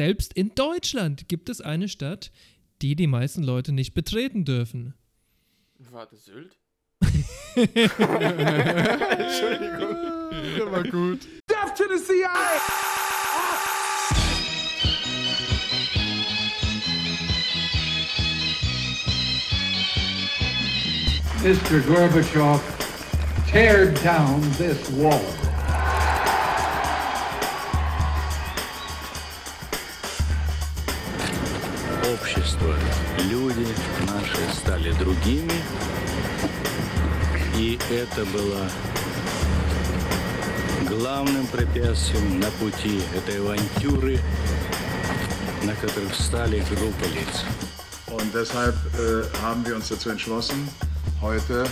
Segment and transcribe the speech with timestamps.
[0.00, 2.32] Selbst in Deutschland gibt es eine Stadt,
[2.80, 4.94] die die meisten Leute nicht betreten dürfen.
[5.90, 6.56] Warte, Sylt?
[7.54, 7.76] Entschuldigung.
[10.56, 11.28] Der war gut.
[11.50, 12.30] Death to the CIA!
[21.42, 21.80] Mr.
[21.86, 22.62] Gorbachev,
[23.52, 25.49] tear down this wall.
[32.39, 32.73] Общество,
[33.29, 33.67] люди
[34.07, 35.51] наши стали другими,
[37.57, 38.69] и это было
[40.87, 44.19] главным препятствием на пути этой авантюры,
[45.63, 47.43] на которых встали группы лиц.
[48.07, 50.69] Und deshalb äh, haben wir uns dazu entschlossen,
[51.21, 51.65] heute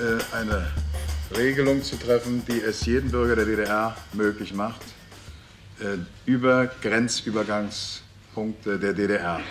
[0.00, 0.66] äh, eine
[1.36, 4.82] Regelung zu treffen, die es jedem Bürger der DDR möglich macht,
[5.78, 6.66] äh, über
[8.33, 9.41] Grenzübergangspunkte der DDR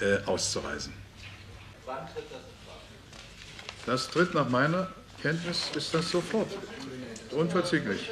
[0.00, 0.92] äh, auszureisen.
[3.86, 4.88] Das tritt nach meiner
[5.20, 6.48] Kenntnis ist das sofort.
[7.30, 8.10] Unverzüglich.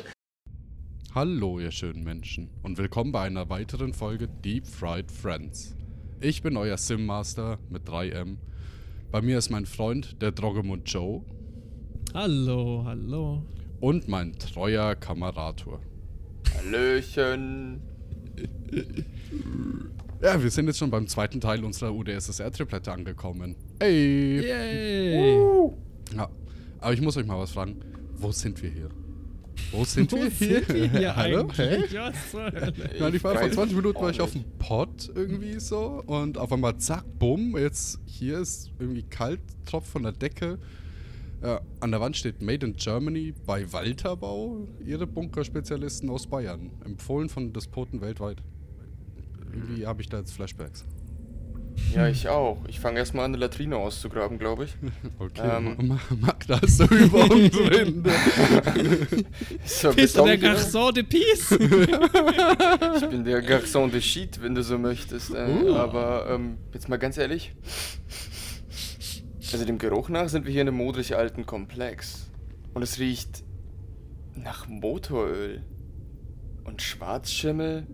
[1.14, 5.74] Hallo, ihr schönen Menschen, und willkommen bei einer weiteren Folge Deep Fried Friends.
[6.20, 8.36] Ich bin euer Sim-Master mit 3M.
[9.10, 11.24] Bei mir ist mein Freund, der Droggemund Joe.
[12.14, 13.42] Hallo, hallo.
[13.80, 15.80] Und mein treuer Kamerator.
[16.54, 17.82] Hallöchen.
[20.22, 23.56] Ja, wir sind jetzt schon beim zweiten Teil unserer UdSSR-Triplette angekommen.
[23.78, 24.40] Ey!
[24.42, 25.38] Yay!
[26.14, 26.28] Ja,
[26.78, 27.80] aber ich muss euch mal was fragen.
[28.16, 28.90] Wo sind wir hier?
[29.72, 31.48] Wo sind Wo wir sind wir hier Hallo?
[31.56, 31.86] Hölle?
[31.90, 36.38] Ja, ich war vor weiß 20 Minuten war ich auf dem Pott irgendwie so und
[36.38, 40.58] auf einmal zack, bumm, jetzt hier ist irgendwie kalt, tropft von der Decke.
[41.42, 46.70] Ja, an der Wand steht Made in Germany bei Walterbau, ihre Bunkerspezialisten aus Bayern.
[46.84, 48.42] Empfohlen von Despoten weltweit.
[49.52, 50.84] Irgendwie habe ich da jetzt Flashbacks.
[51.94, 52.58] Ja, ich auch.
[52.68, 54.76] Ich fange erstmal an, eine Latrine auszugraben, glaube ich.
[55.18, 55.76] Okay, Ähm.
[55.88, 58.04] Ma- Magda ist so über uns drin.
[59.64, 61.50] So, Bist du der Garçon de Peace?
[62.96, 65.30] Ich bin der Garçon de Shit, wenn du so möchtest.
[65.34, 65.74] Äh, Uh.
[65.74, 67.54] Aber ähm, jetzt mal ganz ehrlich.
[69.52, 72.30] Also dem Geruch nach sind wir hier in einem modrig alten Komplex.
[72.74, 73.42] Und es riecht
[74.36, 75.62] nach Motoröl.
[76.64, 77.86] Und Schwarzschimmel.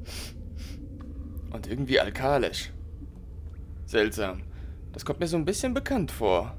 [1.50, 2.70] Und irgendwie alkalisch.
[3.86, 4.42] Seltsam.
[4.92, 6.56] Das kommt mir so ein bisschen bekannt vor.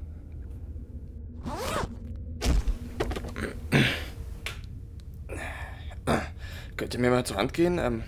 [6.76, 7.78] Könnt ihr mir mal zur Hand gehen?
[7.78, 8.04] Ähm,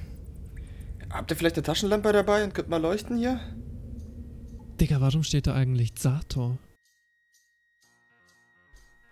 [1.10, 3.40] habt ihr vielleicht eine Taschenlampe dabei und könnt mal leuchten hier?
[4.80, 6.58] Digga, warum steht da eigentlich Sator?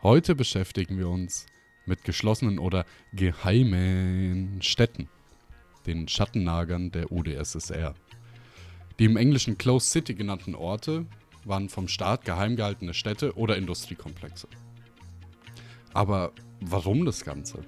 [0.02, 1.46] Heute beschäftigen wir uns
[1.84, 5.08] mit geschlossenen oder geheimen Städten,
[5.88, 7.94] den Schattennagern der UdSSR.
[8.98, 11.06] Die im Englischen Closed City genannten Orte
[11.44, 14.48] waren vom Staat geheim gehaltene Städte oder Industriekomplexe.
[15.94, 17.60] Aber warum das Ganze?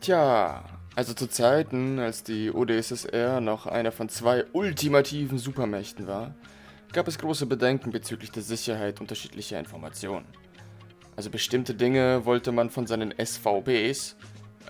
[0.00, 0.64] Tja,
[0.96, 6.34] also zu Zeiten, als die UdSSR noch einer von zwei ultimativen Supermächten war,
[6.92, 10.26] gab es große Bedenken bezüglich der Sicherheit unterschiedlicher Informationen.
[11.16, 14.16] Also bestimmte Dinge wollte man von seinen SVBs,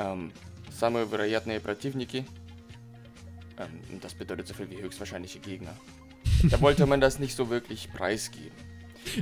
[0.00, 0.32] ähm,
[0.74, 2.25] Самые вероятные противники,
[3.57, 5.75] ähm, das bedeutet so viel wie höchstwahrscheinliche Gegner.
[6.44, 8.56] Da wollte man das nicht so wirklich preisgeben.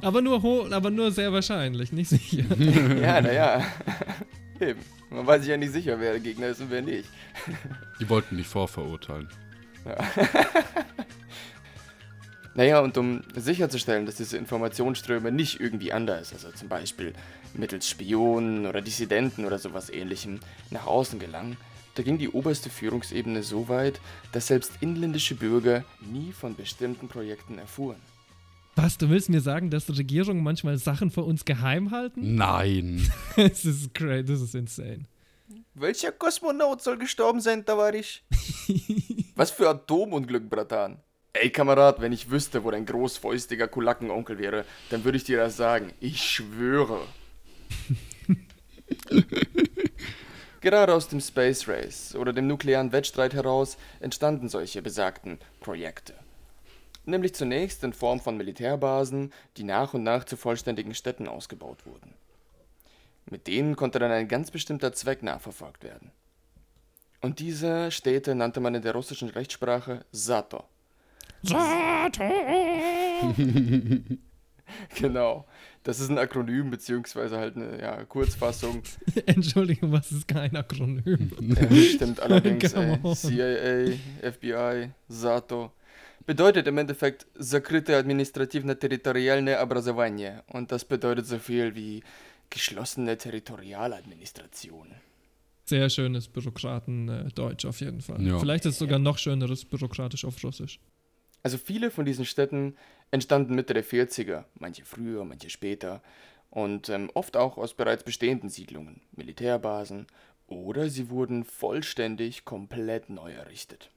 [0.01, 2.43] Aber nur ho aber nur sehr wahrscheinlich, nicht sicher.
[3.01, 3.65] Ja, naja.
[4.59, 4.79] Eben.
[5.09, 7.09] Man weiß sich ja nicht sicher, wer der Gegner ist und wer nicht.
[7.99, 9.29] Die wollten nicht vorverurteilen.
[12.54, 17.14] Naja, und um sicherzustellen, dass diese Informationsströme nicht irgendwie anders, also zum Beispiel
[17.54, 20.40] mittels Spionen oder Dissidenten oder sowas ähnlichem,
[20.70, 21.56] nach außen gelangen,
[21.94, 24.00] da ging die oberste Führungsebene so weit,
[24.32, 28.00] dass selbst inländische Bürger nie von bestimmten Projekten erfuhren.
[28.76, 32.34] Was, du willst mir sagen, dass Regierungen manchmal Sachen vor uns geheim halten?
[32.34, 33.10] Nein!
[33.36, 35.04] Das ist crazy, das ist insane.
[35.74, 38.22] Welcher Kosmonaut soll gestorben sein, Tavarisch?
[39.36, 40.98] Was für Atomunglück, Bratan.
[41.34, 45.56] Ey, Kamerad, wenn ich wüsste, wo dein großfäustiger Kulackenonkel wäre, dann würde ich dir das
[45.56, 45.92] sagen.
[45.98, 47.06] Ich schwöre.
[50.60, 56.14] Gerade aus dem Space Race oder dem nuklearen Wettstreit heraus entstanden solche besagten Projekte.
[57.06, 62.12] Nämlich zunächst in Form von Militärbasen, die nach und nach zu vollständigen Städten ausgebaut wurden.
[63.26, 66.12] Mit denen konnte dann ein ganz bestimmter Zweck nachverfolgt werden.
[67.22, 70.64] Und diese Städte nannte man in der russischen Rechtssprache Sato.
[74.99, 75.45] Genau.
[75.83, 78.83] Das ist ein Akronym, beziehungsweise halt eine ja, Kurzfassung.
[79.25, 81.31] Entschuldigung, was ist kein Akronym?
[81.39, 82.99] Ja, stimmt allerdings, Come ey.
[83.03, 83.15] on.
[83.15, 85.71] CIA, FBI, SATO.
[86.25, 90.43] Bedeutet im Endeffekt Закрытое административно территориальное образование.
[90.47, 92.03] Und das bedeutet so viel wie
[92.49, 94.87] geschlossene Territorialadministration.
[95.63, 98.21] Sehr schönes Bürokraten-Deutsch auf jeden Fall.
[98.21, 98.39] Ja.
[98.39, 100.79] Vielleicht ist es sogar noch schöneres Bürokratisch auf Russisch.
[101.42, 102.76] Also viele von diesen Städten
[103.10, 106.02] entstanden Mitte der 40er, manche früher, manche später.
[106.50, 110.06] Und ähm, oft auch aus bereits bestehenden Siedlungen, Militärbasen
[110.46, 113.90] oder sie wurden vollständig komplett neu errichtet.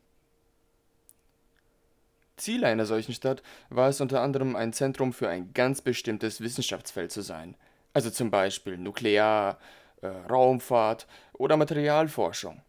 [2.37, 7.11] Ziel einer solchen Stadt war es unter anderem ein Zentrum für ein ganz bestimmtes Wissenschaftsfeld
[7.11, 7.55] zu sein,
[7.93, 9.57] also zum Beispiel Nuklear,
[10.01, 12.61] äh, Raumfahrt oder Materialforschung.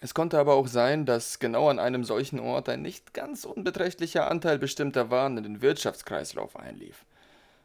[0.00, 4.30] Es konnte aber auch sein, dass genau an einem solchen Ort ein nicht ganz unbeträchtlicher
[4.30, 7.04] Anteil bestimmter Waren in den Wirtschaftskreislauf einlief.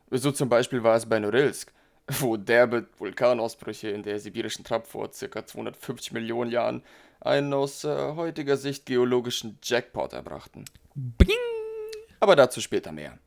[0.10, 1.72] So zum Beispiel war es bei Norilsk,
[2.08, 5.46] wo derbe Vulkanausbrüche in der sibirischen Trapp vor ca.
[5.46, 6.84] 250 Millionen Jahren
[7.22, 10.66] einen aus äh, heutiger Sicht geologischen Jackpot erbrachten.
[10.96, 11.30] Bing!
[12.20, 13.18] Aber dazu später mehr.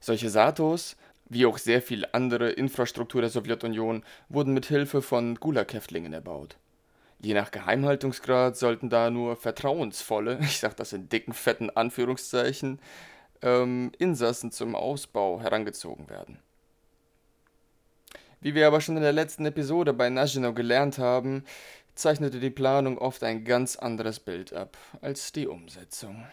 [0.00, 0.96] Solche Satos,
[1.28, 6.56] wie auch sehr viel andere Infrastruktur der Sowjetunion, wurden mit Hilfe von Gulag-Häftlingen erbaut.
[7.22, 12.80] Je nach Geheimhaltungsgrad sollten da nur vertrauensvolle, ich sag das in dicken, fetten Anführungszeichen,
[13.42, 16.38] ähm, Insassen zum Ausbau herangezogen werden.
[18.40, 21.44] Wie wir aber schon in der letzten Episode bei Nagino gelernt haben,
[21.94, 26.26] zeichnete die Planung oft ein ganz anderes Bild ab als die Umsetzung.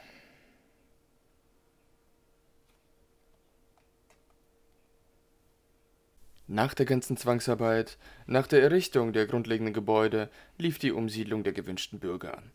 [6.52, 12.00] Nach der ganzen Zwangsarbeit, nach der Errichtung der grundlegenden Gebäude, lief die Umsiedlung der gewünschten
[12.00, 12.50] Bürger an.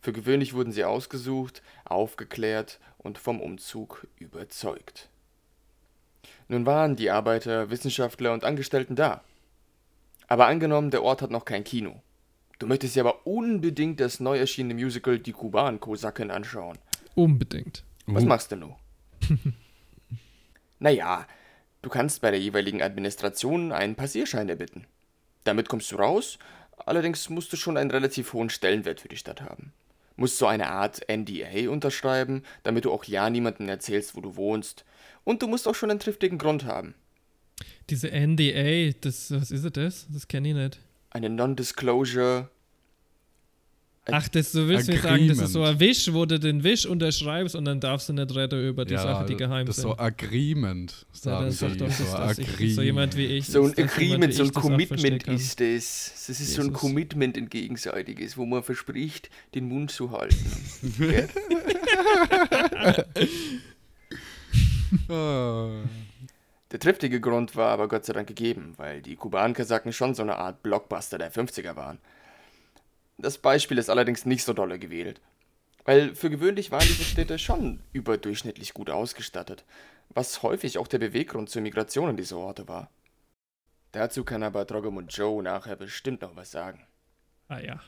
[0.00, 5.10] Für gewöhnlich wurden sie ausgesucht, aufgeklärt und vom Umzug überzeugt.
[6.48, 9.22] Nun waren die Arbeiter, Wissenschaftler und Angestellten da.
[10.26, 12.02] Aber angenommen, der Ort hat noch kein Kino.
[12.58, 16.78] Du möchtest dir aber unbedingt das neu erschienene Musical Die Kuban-Kosaken anschauen.
[17.14, 17.84] Unbedingt.
[18.06, 18.74] Was machst du nun?
[20.80, 21.28] naja,
[21.82, 24.86] du kannst bei der jeweiligen Administration einen Passierschein erbitten.
[25.44, 26.38] Damit kommst du raus,
[26.76, 29.72] allerdings musst du schon einen relativ hohen Stellenwert für die Stadt haben.
[30.16, 34.84] Musst so eine Art NDA unterschreiben, damit du auch ja niemandem erzählst, wo du wohnst.
[35.24, 36.94] Und du musst auch schon einen triftigen Grund haben.
[37.88, 40.06] Diese NDA, das, was ist das?
[40.10, 40.78] Das kenne ich nicht.
[41.10, 42.48] Eine Non-Disclosure.
[44.12, 45.82] Ach, das, du willst mir sagen, das ist so Agreement.
[45.82, 48.96] ein Wisch, wo du den Wisch unterschreibst und dann darfst du nicht reden über die
[48.96, 49.90] Sachen, die geheim das ist sind.
[49.92, 51.68] so Agreement, Ja, sagen das sie.
[51.68, 52.38] sagt doch, das so ist das.
[52.38, 52.74] Ich, Agreement.
[52.76, 53.46] so jemand wie ich.
[53.46, 56.12] So ein ist Agreement, so ein Commitment ist das.
[56.26, 56.80] Das ist so ein Jesus.
[56.80, 60.36] Commitment, ein gegenseitiges, wo man verspricht, den Mund zu halten.
[65.08, 65.68] Ah.
[66.72, 70.36] Der triftige Grund war aber Gott sei Dank gegeben, weil die Kubankasaken schon so eine
[70.36, 71.98] Art Blockbuster der 50er waren.
[73.22, 75.20] Das Beispiel ist allerdings nicht so dolle gewählt.
[75.84, 79.64] Weil für gewöhnlich waren diese Städte schon überdurchschnittlich gut ausgestattet,
[80.10, 82.90] was häufig auch der Beweggrund zur Migration in diese Orte war.
[83.92, 86.86] Dazu kann aber Drogomund Joe nachher bestimmt noch was sagen.
[87.48, 87.80] Ah ja.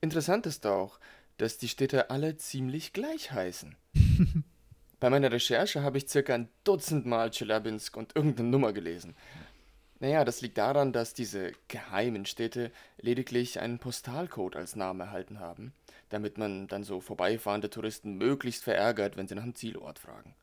[0.00, 0.98] Interessant ist auch,
[1.38, 3.76] dass die Städte alle ziemlich gleich heißen.
[5.00, 9.14] Bei meiner Recherche habe ich circa ein Dutzend Mal Tscheljabinsk und irgendeine Nummer gelesen.
[9.98, 12.70] Naja, das liegt daran, dass diese geheimen Städte
[13.00, 15.72] lediglich einen Postalcode als Namen erhalten haben,
[16.10, 20.34] damit man dann so vorbeifahrende Touristen möglichst verärgert, wenn sie nach dem Zielort fragen.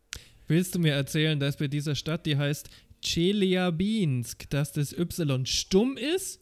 [0.47, 2.69] Willst du mir erzählen, dass bei dieser Stadt, die heißt
[3.01, 6.41] Chelyabinsk, dass das Y stumm ist?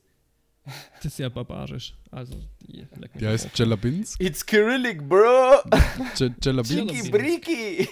[0.97, 1.95] Das ist ja barbarisch.
[2.11, 2.85] Also, die,
[3.19, 3.55] Die heißt drauf.
[3.55, 4.21] Jelabinsk?
[4.21, 5.57] It's Kyrillic, bro!
[6.15, 7.89] Chiki Briki!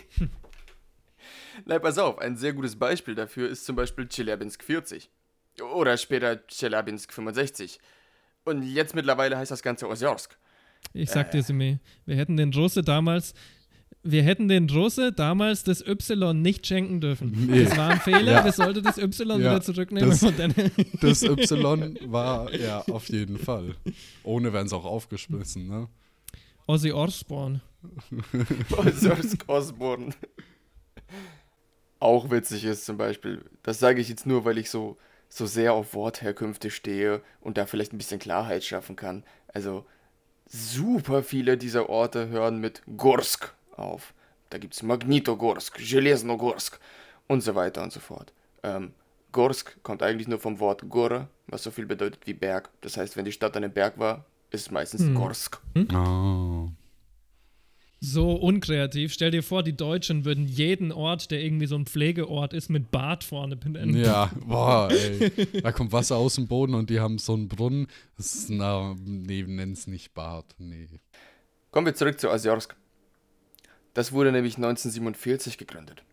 [1.66, 5.10] Na, pass auf, ein sehr gutes Beispiel dafür ist zum Beispiel Chelyabinsk 40.
[5.76, 7.80] Oder später Chelyabinsk 65.
[8.46, 10.38] Und jetzt mittlerweile heißt das Ganze Osiorsk.
[10.94, 13.34] Ich sag dir, Simi, wir hätten den Russe damals,
[14.02, 17.48] wir hätten den Russe damals das Y nicht schenken dürfen.
[17.48, 17.66] Nee.
[17.66, 18.46] Das war ein Fehler, Ja.
[18.46, 20.10] wir sollten das Y Ja, wieder zurücknehmen.
[20.10, 20.54] das- und dann,
[21.02, 23.76] Das Y war, ja, auf jeden Fall.
[24.24, 25.90] Ohne wären sie auch aufgeschmissen, ne?
[26.66, 27.60] Ozzy Osbourne.
[28.72, 30.14] Osiorsk Osborn
[32.01, 34.97] Auch witzig ist zum Beispiel, das sage ich jetzt nur, weil ich so,
[35.29, 39.25] so sehr auf Wortherkünfte stehe und da vielleicht ein bisschen Klarheit schaffen kann.
[39.49, 39.87] Also,
[40.47, 44.13] super viele dieser Orte hören mit Gorsk auf.
[44.51, 46.79] Da gibt es Magnitogorsk, Железногorsk
[47.27, 48.33] und so weiter und so fort.
[48.63, 48.93] Ähm,
[49.33, 52.69] Gorsk kommt eigentlich nur vom Wort Gor, was so viel bedeutet wie Berg.
[52.83, 55.15] Das heißt, wenn die Stadt an einem Berg war, ist es meistens Hm.
[55.15, 55.61] Gorsk.
[55.93, 56.69] Oh.
[58.02, 59.12] So unkreativ.
[59.12, 62.92] Stell dir vor, die Deutschen würden jeden Ort, der irgendwie so ein Pflegeort ist, mit
[62.92, 63.98] Bad vorne benennen.
[63.98, 65.32] Ja, boah, ey.
[65.62, 67.88] Da kommt Wasser aus dem Boden und die haben so einen Brunnen.
[68.16, 70.46] Das ist, na, nee, nenn's nicht Bad.
[70.58, 70.88] Nee.
[71.72, 72.76] Kommen wir zurück zu Osiorsk.
[73.94, 76.04] Das wurde nämlich 1947 gegründet.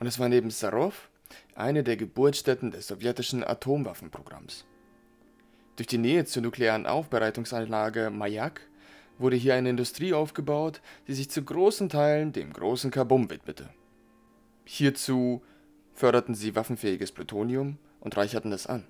[0.00, 1.10] Und es war neben Sarov
[1.54, 4.64] eine der Geburtsstätten des sowjetischen Atomwaffenprogramms.
[5.76, 8.62] Durch die Nähe zur nuklearen Aufbereitungsanlage Mayak
[9.18, 13.68] wurde hier eine Industrie aufgebaut, die sich zu großen Teilen dem großen Kabum widmete.
[14.64, 15.42] Hierzu
[15.92, 18.84] förderten sie waffenfähiges Plutonium und reicherten es an.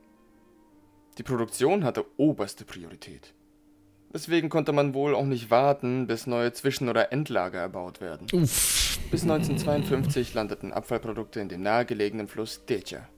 [1.18, 3.34] Die Produktion hatte oberste Priorität.
[4.12, 8.26] Deswegen konnte man wohl auch nicht warten, bis neue Zwischen- oder Endlager erbaut werden.
[8.32, 8.98] Uff.
[9.10, 13.08] Bis 1952 landeten Abfallprodukte in dem nahegelegenen Fluss Decha.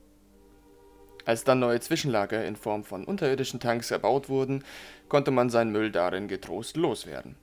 [1.26, 4.64] Als dann neue Zwischenlager in Form von unterirdischen Tanks erbaut wurden,
[5.08, 7.34] konnte man seinen Müll darin getrost loswerden.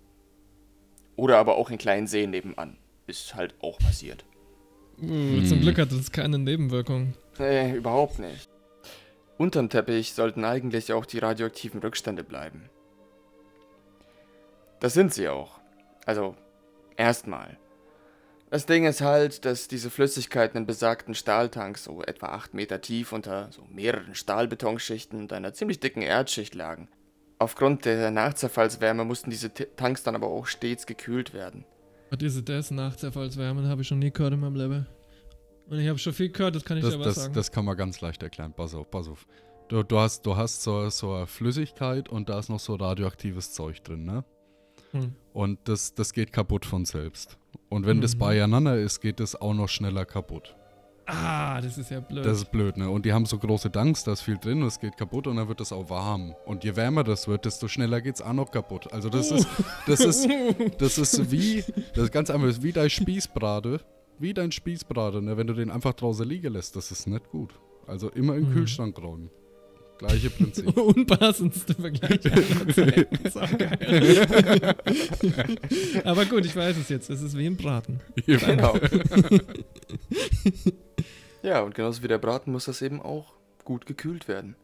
[1.17, 2.77] Oder aber auch in kleinen Seen nebenan.
[3.07, 4.23] Ist halt auch passiert.
[5.01, 7.13] Uh, Zum Glück hatte das keine Nebenwirkungen.
[7.37, 8.49] Nee, überhaupt nicht.
[9.37, 12.69] Unterm Teppich sollten eigentlich auch die radioaktiven Rückstände bleiben.
[14.79, 15.59] Das sind sie auch.
[16.05, 16.35] Also,
[16.95, 17.57] erstmal.
[18.53, 23.11] Das Ding ist halt, dass diese Flüssigkeiten in besagten Stahltanks so etwa 8 Meter tief
[23.11, 26.87] unter so mehreren Stahlbetonschichten und einer ziemlich dicken Erdschicht lagen.
[27.39, 31.65] Aufgrund der Nachzerfallswärme mussten diese T Tanks dann aber auch stets gekühlt werden.
[32.11, 32.69] Was ist das?
[32.69, 34.85] Nachzerfallswärmen habe ich schon nie gehört in meinem Leben.
[35.67, 37.33] Und ich habe schon viel gehört, das kann ich Das, dir was das, sagen.
[37.33, 38.53] das kann man ganz leicht erklären.
[38.53, 39.25] Pass auf, pass auf.
[39.67, 43.51] Du, du hast, du hast so, so eine Flüssigkeit und da ist noch so radioaktives
[43.51, 44.23] Zeug drin, ne?
[44.91, 45.15] Hm.
[45.33, 47.39] Und das, das geht kaputt von selbst.
[47.73, 48.19] Und wenn das Mhm.
[48.19, 50.55] beieinander ist, geht das auch noch schneller kaputt.
[51.05, 52.25] Ah, das ist ja blöd.
[52.25, 52.89] Das ist blöd, ne?
[52.89, 55.35] Und die haben so große Tanks, da ist viel drin und es geht kaputt und
[55.35, 56.33] dann wird das auch warm.
[56.45, 58.93] Und je wärmer das wird, desto schneller geht's auch noch kaputt.
[58.93, 59.45] Also das ist,
[59.85, 60.29] das ist,
[60.77, 61.61] das ist wie,
[61.93, 63.81] das ist ganz einfach, das ist wie dein Spießbrate.
[64.19, 65.35] Wie dein Spießbrate, ne?
[65.35, 67.53] Wenn du den einfach draußen liegen lässt, das ist nicht gut.
[67.85, 68.53] Also immer im Mhm.
[68.53, 69.29] Kühlschrank räumen.
[69.97, 70.77] Gleiche Prinzip.
[70.77, 72.25] Unpassendste Vergleich.
[72.31, 73.29] aller Zeiten.
[73.29, 74.75] Saugeil.
[76.03, 77.09] Aber gut, ich weiß es jetzt.
[77.09, 77.99] Es ist wie im Braten.
[78.25, 78.75] Genau.
[81.43, 83.33] ja, und genauso wie der Braten muss das eben auch
[83.63, 84.55] gut gekühlt werden.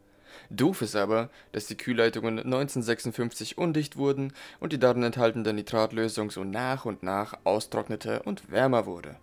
[0.49, 6.43] Doof ist aber, dass die Kühlleitungen 1956 undicht wurden und die darin enthaltene Nitratlösung so
[6.43, 9.17] nach und nach austrocknete und wärmer wurde.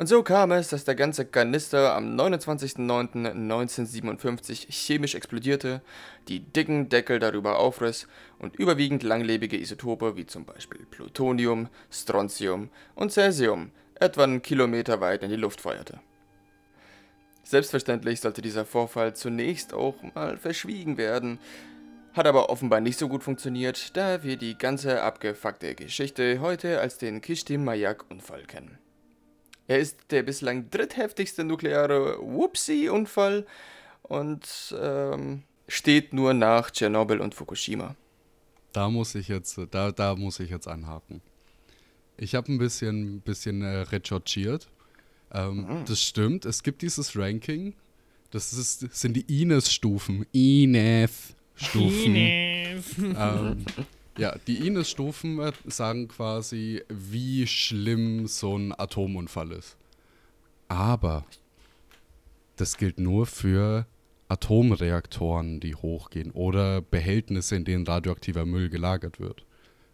[0.00, 5.82] Und so kam es, dass der ganze Kanister am 29.09.1957 chemisch explodierte,
[6.26, 13.12] die dicken Deckel darüber aufriss und überwiegend langlebige Isotope wie zum Beispiel Plutonium, Strontium und
[13.12, 16.00] Cäsium etwa einen Kilometer weit in die Luft feuerte.
[17.42, 21.38] Selbstverständlich sollte dieser Vorfall zunächst auch mal verschwiegen werden,
[22.14, 26.96] hat aber offenbar nicht so gut funktioniert, da wir die ganze abgefuckte Geschichte heute als
[26.96, 28.78] den Kishtim-Mayak-Unfall kennen.
[29.70, 33.46] Er ist der bislang drittheftigste nukleare Whoopsie-Unfall
[34.02, 37.94] und ähm, steht nur nach Tschernobyl und Fukushima.
[38.72, 41.20] Da muss ich jetzt, da, da muss ich jetzt anhaken.
[42.16, 44.66] Ich habe ein bisschen, bisschen äh, recherchiert.
[45.32, 47.74] Ähm, Das stimmt, es gibt dieses Ranking.
[48.32, 50.26] Das ist, das sind die Ines-Stufen.
[50.32, 52.16] Ines-Stufen.
[52.16, 53.64] ähm,
[54.20, 59.76] ja, die Ines-Stufen äh, sagen quasi, wie schlimm so ein Atomunfall ist.
[60.68, 61.24] Aber
[62.56, 63.86] das gilt nur für
[64.28, 69.44] Atomreaktoren, die hochgehen oder Behältnisse, in denen radioaktiver Müll gelagert wird.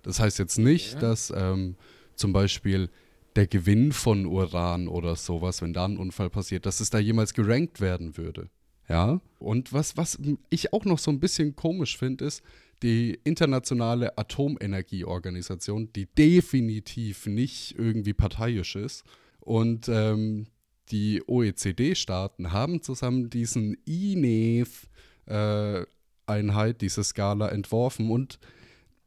[0.02, 1.76] Das heißt jetzt nicht, dass ähm,
[2.14, 2.90] zum Beispiel
[3.36, 7.34] der Gewinn von Uran oder sowas, wenn da ein Unfall passiert, dass es da jemals
[7.34, 8.48] gerankt werden würde.
[8.88, 9.20] Ja.
[9.38, 10.18] Und was, was
[10.50, 12.42] ich auch noch so ein bisschen komisch finde, ist,
[12.82, 19.04] die internationale Atomenergieorganisation, die definitiv nicht irgendwie parteiisch ist.
[19.40, 20.46] Und ähm,
[20.90, 28.10] die OECD-Staaten haben zusammen diesen INEF-Einheit, diese Skala entworfen.
[28.10, 28.38] Und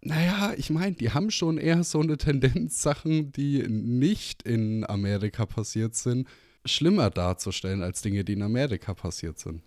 [0.02, 5.46] naja, ich meine, die haben schon eher so eine Tendenz, Sachen, die nicht in Amerika
[5.46, 6.28] passiert sind,
[6.66, 9.62] schlimmer darzustellen als Dinge, die in Amerika passiert sind.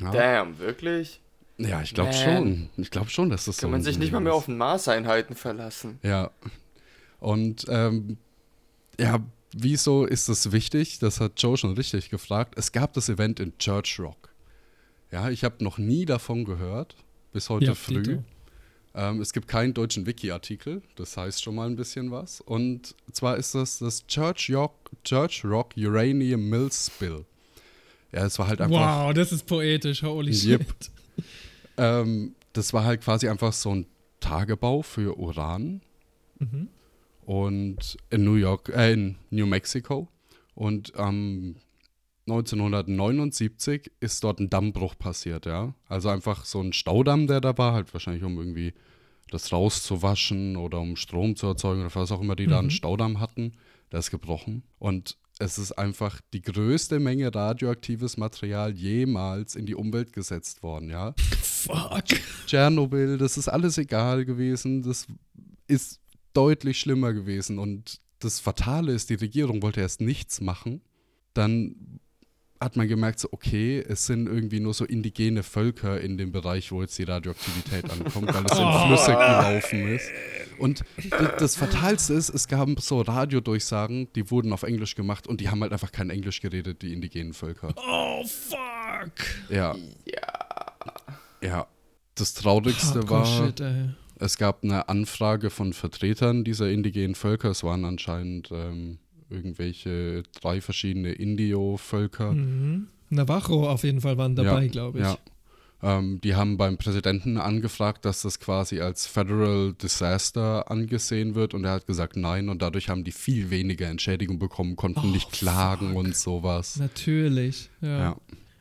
[0.00, 1.20] Ja, Damn, wirklich?
[1.58, 2.68] Ja ich glaube schon.
[2.76, 5.98] Ich glaube schon, dass das so Kann man sich nicht mal mehr auf Maßeinheiten verlassen.
[6.02, 6.30] Ja.
[7.20, 8.16] Und ähm,
[8.98, 9.20] ja,
[9.52, 10.98] wieso ist das wichtig?
[11.00, 12.54] Das hat Joe schon richtig gefragt.
[12.56, 14.28] Es gab das Event in Church Rock.
[15.10, 16.94] Ja, ich habe noch nie davon gehört,
[17.32, 18.18] bis heute Ja, früh.
[18.94, 22.40] Ähm, es gibt keinen deutschen Wiki-Artikel, das heißt schon mal ein bisschen was.
[22.40, 24.74] Und zwar ist das das Church Rock,
[25.04, 27.24] Church Rock Uranium Mill Spill.
[28.12, 29.06] Ja, es war halt einfach.
[29.06, 30.02] Wow, das ist poetisch.
[30.02, 30.62] Holy Yep.
[30.66, 30.90] shit.
[31.78, 33.86] Ähm, das war halt quasi einfach so ein
[34.20, 35.80] Tagebau für Uran.
[36.40, 36.68] Mhm.
[37.26, 40.08] und in New York, äh, in New Mexico.
[40.54, 41.56] Und ähm,
[42.26, 45.74] 1979 ist dort ein Dammbruch passiert, ja.
[45.88, 48.72] Also einfach so ein Staudamm, der da war, halt wahrscheinlich um irgendwie
[49.30, 53.20] das rauszuwaschen oder um Strom zu erzeugen oder was auch immer die da einen Staudamm
[53.20, 53.52] hatten.
[53.92, 54.62] Der ist gebrochen.
[54.78, 60.90] Und es ist einfach die größte Menge radioaktives Material jemals in die Umwelt gesetzt worden,
[60.90, 61.14] ja.
[61.42, 62.04] Fuck.
[62.46, 64.82] Tschernobyl, das ist alles egal gewesen.
[64.82, 65.06] Das
[65.66, 66.00] ist
[66.32, 67.58] deutlich schlimmer gewesen.
[67.58, 70.82] Und das Fatale ist, die Regierung wollte erst nichts machen.
[71.34, 72.00] Dann
[72.60, 76.72] hat man gemerkt, so, okay, es sind irgendwie nur so indigene Völker in dem Bereich,
[76.72, 80.10] wo jetzt die Radioaktivität ankommt, weil es in Flüsse gelaufen ist.
[80.58, 80.84] Und
[81.38, 85.62] das Fatalste ist, es gab so Radiodurchsagen, die wurden auf Englisch gemacht und die haben
[85.62, 87.74] halt einfach kein Englisch geredet, die indigenen Völker.
[87.76, 89.12] Oh, fuck.
[89.48, 89.76] Ja.
[91.40, 91.66] Ja.
[92.16, 93.62] Das Traurigste Hardcore war, Shit,
[94.20, 97.50] es gab eine Anfrage von Vertretern dieser indigenen Völker.
[97.50, 98.98] Es waren anscheinend ähm,
[99.30, 102.32] irgendwelche drei verschiedene Indio-Völker.
[102.32, 102.88] Mhm.
[103.10, 105.04] Navajo auf jeden Fall waren dabei, glaube ich.
[105.04, 105.18] Ja.
[105.80, 111.64] Ähm, die haben beim Präsidenten angefragt, dass das quasi als Federal Disaster angesehen wird und
[111.64, 115.30] er hat gesagt nein und dadurch haben die viel weniger Entschädigung bekommen, konnten Oh, nicht
[115.30, 115.96] klagen fuck.
[115.98, 116.78] und sowas.
[116.78, 117.98] Natürlich, ja.
[117.98, 118.16] Ja.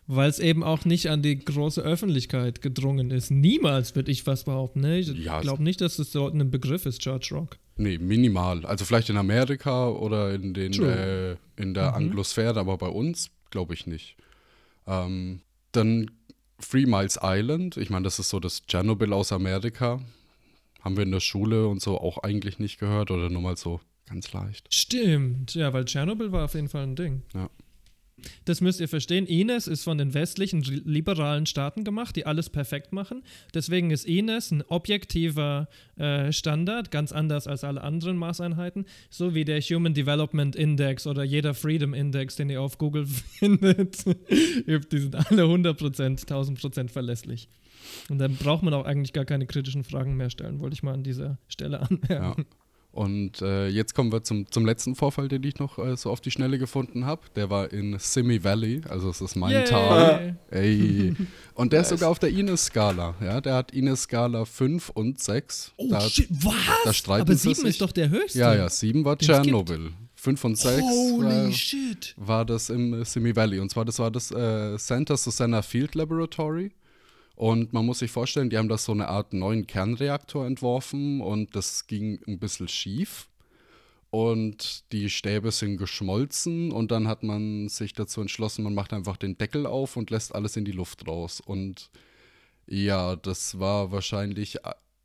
[0.10, 3.30] Weil es eben auch nicht an die große Öffentlichkeit gedrungen ist.
[3.30, 4.80] Niemals würde ich was behaupten.
[4.80, 5.00] Ne?
[5.00, 7.58] Ich Ja, glaube nicht, dass das dort ein Begriff ist, Church Rock.
[7.76, 8.66] Nee, minimal.
[8.66, 11.96] Also vielleicht in Amerika oder in, den, äh, in der Mhm.
[11.98, 14.16] Anglosphäre, aber bei uns glaube ich nicht.
[14.88, 15.42] Ähm,
[15.74, 16.10] dann
[16.60, 20.00] Three Miles Island, ich meine, das ist so das Tschernobyl aus Amerika.
[20.82, 23.82] Haben wir in der Schule und so auch eigentlich nicht gehört oder nur mal so
[24.10, 24.74] ganz leicht.
[24.74, 27.24] Stimmt, ja, weil Tschernobyl war auf jeden Fall ein Ding.
[27.36, 27.50] Ja.
[28.46, 29.28] Das müsst ihr verstehen.
[29.28, 33.24] Ines ist von den westlichen liberalen Staaten gemacht, die alles perfekt machen.
[33.54, 39.46] Deswegen ist Ines ein objektiver äh, Standard, ganz anders als alle anderen Maßeinheiten, so wie
[39.46, 43.06] der Human Development Index oder jeder Freedom Index, den ihr auf Google
[43.40, 44.06] findet.
[44.06, 47.50] die sind alle 100%, 1000% verlässlich.
[48.10, 50.94] Und dann braucht man auch eigentlich gar keine kritischen Fragen mehr stellen, wollte ich mal
[50.94, 52.36] an dieser Stelle Ja.
[52.98, 56.20] Und äh, jetzt kommen wir zum, zum letzten Vorfall, den ich noch äh, so auf
[56.20, 57.22] die Schnelle gefunden habe.
[57.36, 59.66] Der war in Simi Valley, also es ist mein Yay.
[59.66, 60.36] Tal.
[60.50, 61.16] Ey.
[61.54, 63.14] Und der ist sogar auf der Ines-Skala.
[63.22, 65.74] Ja, der hat Ines-Skala 5 und 6.
[65.78, 66.56] Oh da, shit, was?
[66.86, 67.70] da streiten Aber sie 7 sich.
[67.70, 68.40] ist doch der höchste.
[68.40, 69.16] Ja, ja, 7 war.
[69.16, 69.92] Tschernobyl.
[70.16, 72.16] 5 und 6 Holy war, shit.
[72.18, 73.60] war das im äh, Simi Valley.
[73.60, 76.72] Und zwar, das war das äh, Santa Susana Field Laboratory.
[77.38, 81.56] Und man muss sich vorstellen, die haben das so eine Art neuen Kernreaktor entworfen und
[81.56, 83.30] das ging ein bisschen schief.
[84.10, 89.18] Und die Stäbe sind geschmolzen und dann hat man sich dazu entschlossen, man macht einfach
[89.18, 91.40] den Deckel auf und lässt alles in die Luft raus.
[91.40, 91.92] Und
[92.66, 94.58] ja, das war wahrscheinlich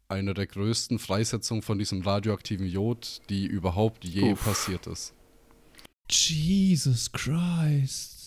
[0.08, 4.42] eine der größten Freisetzungen von diesem radioaktiven Jod, die überhaupt je Uff.
[4.42, 5.12] passiert ist.
[6.10, 8.21] Jesus Christ.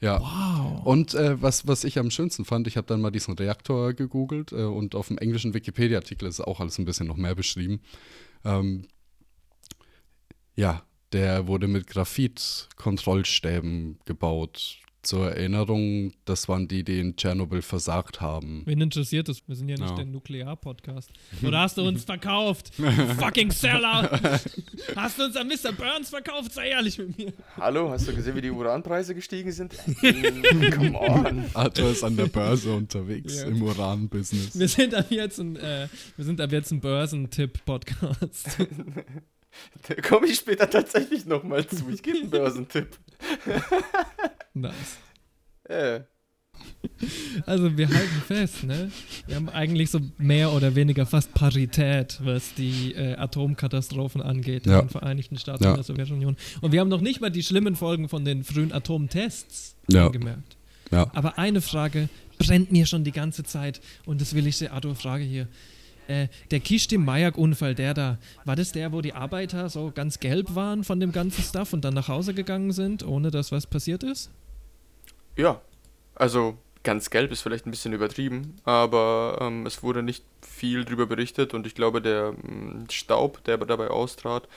[0.00, 0.20] Ja.
[0.20, 0.86] Wow.
[0.86, 4.52] Und äh, was, was ich am schönsten fand, ich habe dann mal diesen Reaktor gegoogelt
[4.52, 7.80] äh, und auf dem englischen Wikipedia-Artikel ist auch alles ein bisschen noch mehr beschrieben.
[8.44, 8.86] Ähm,
[10.56, 10.82] ja,
[11.12, 14.79] der wurde mit Graphit-Kontrollstäben gebaut.
[15.02, 18.62] Zur Erinnerung, das waren die, die in Tschernobyl versagt haben.
[18.66, 19.40] Wen interessiert das?
[19.48, 19.96] Wir sind ja nicht Ja.
[19.96, 21.10] der Nuklear-Podcast.
[21.42, 22.72] Oder hast du uns verkauft?
[23.18, 24.10] Fucking Seller!
[24.94, 25.72] Hast du uns an Mr.
[25.72, 26.52] Burns verkauft?
[26.52, 27.32] Sei ehrlich mit mir.
[27.56, 29.74] Hallo, hast du gesehen, wie die Uranpreise gestiegen sind?
[30.02, 31.44] Mm, Come on.
[31.54, 33.46] Arthur ist an der Börse unterwegs Ja.
[33.48, 34.58] im Uran-Business.
[34.58, 38.58] Wir sind ab jetzt ein, äh, wir sind ab jetzt ein Börsentipp-Podcast.
[39.88, 41.88] Da komme ich später tatsächlich nochmal zu.
[41.90, 42.96] Ich gebe einen Börsentipp.
[44.54, 44.98] nice.
[45.64, 46.00] Äh,
[47.46, 48.90] Also wir halten fest, ne?
[49.26, 54.80] Wir haben eigentlich so mehr oder weniger fast Parität, was die äh, Atomkatastrophen angeht Ja.
[54.80, 55.70] in den Vereinigten Staaten Ja.
[55.70, 56.36] und der Sowjetunion.
[56.60, 60.08] Und wir haben noch nicht mal die schlimmen Folgen von den frühen Atomtests Ja.
[60.08, 60.56] gemerkt.
[60.90, 61.10] Ja.
[61.14, 62.08] Aber eine Frage
[62.38, 65.48] brennt mir schon die ganze Zeit und das will ich sehr, Arthur, Frage hier.
[66.10, 70.82] Äh, der Kishtim-Mayak-Unfall, der da, war das der, wo die Arbeiter so ganz gelb waren
[70.82, 74.30] von dem ganzen Stuff und dann nach Hause gegangen sind, ohne dass was passiert ist?
[75.36, 75.60] ja,
[76.14, 81.06] also ganz gelb ist vielleicht ein bisschen übertrieben, aber ähm, es wurde nicht viel drüber
[81.06, 84.48] berichtet und ich glaube, der mm, Staub, der dabei austrat,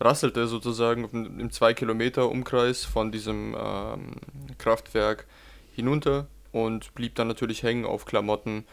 [0.00, 4.12] rasselte sozusagen im im 2 Kilometer Umkreis von diesem ähm,
[4.58, 5.26] Kraftwerk
[5.74, 8.64] hinunter und blieb dann natürlich hängen auf Klamotten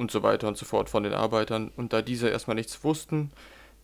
[0.00, 1.70] und so weiter und so fort von den Arbeitern.
[1.76, 3.30] Und da diese erstmal nichts wussten,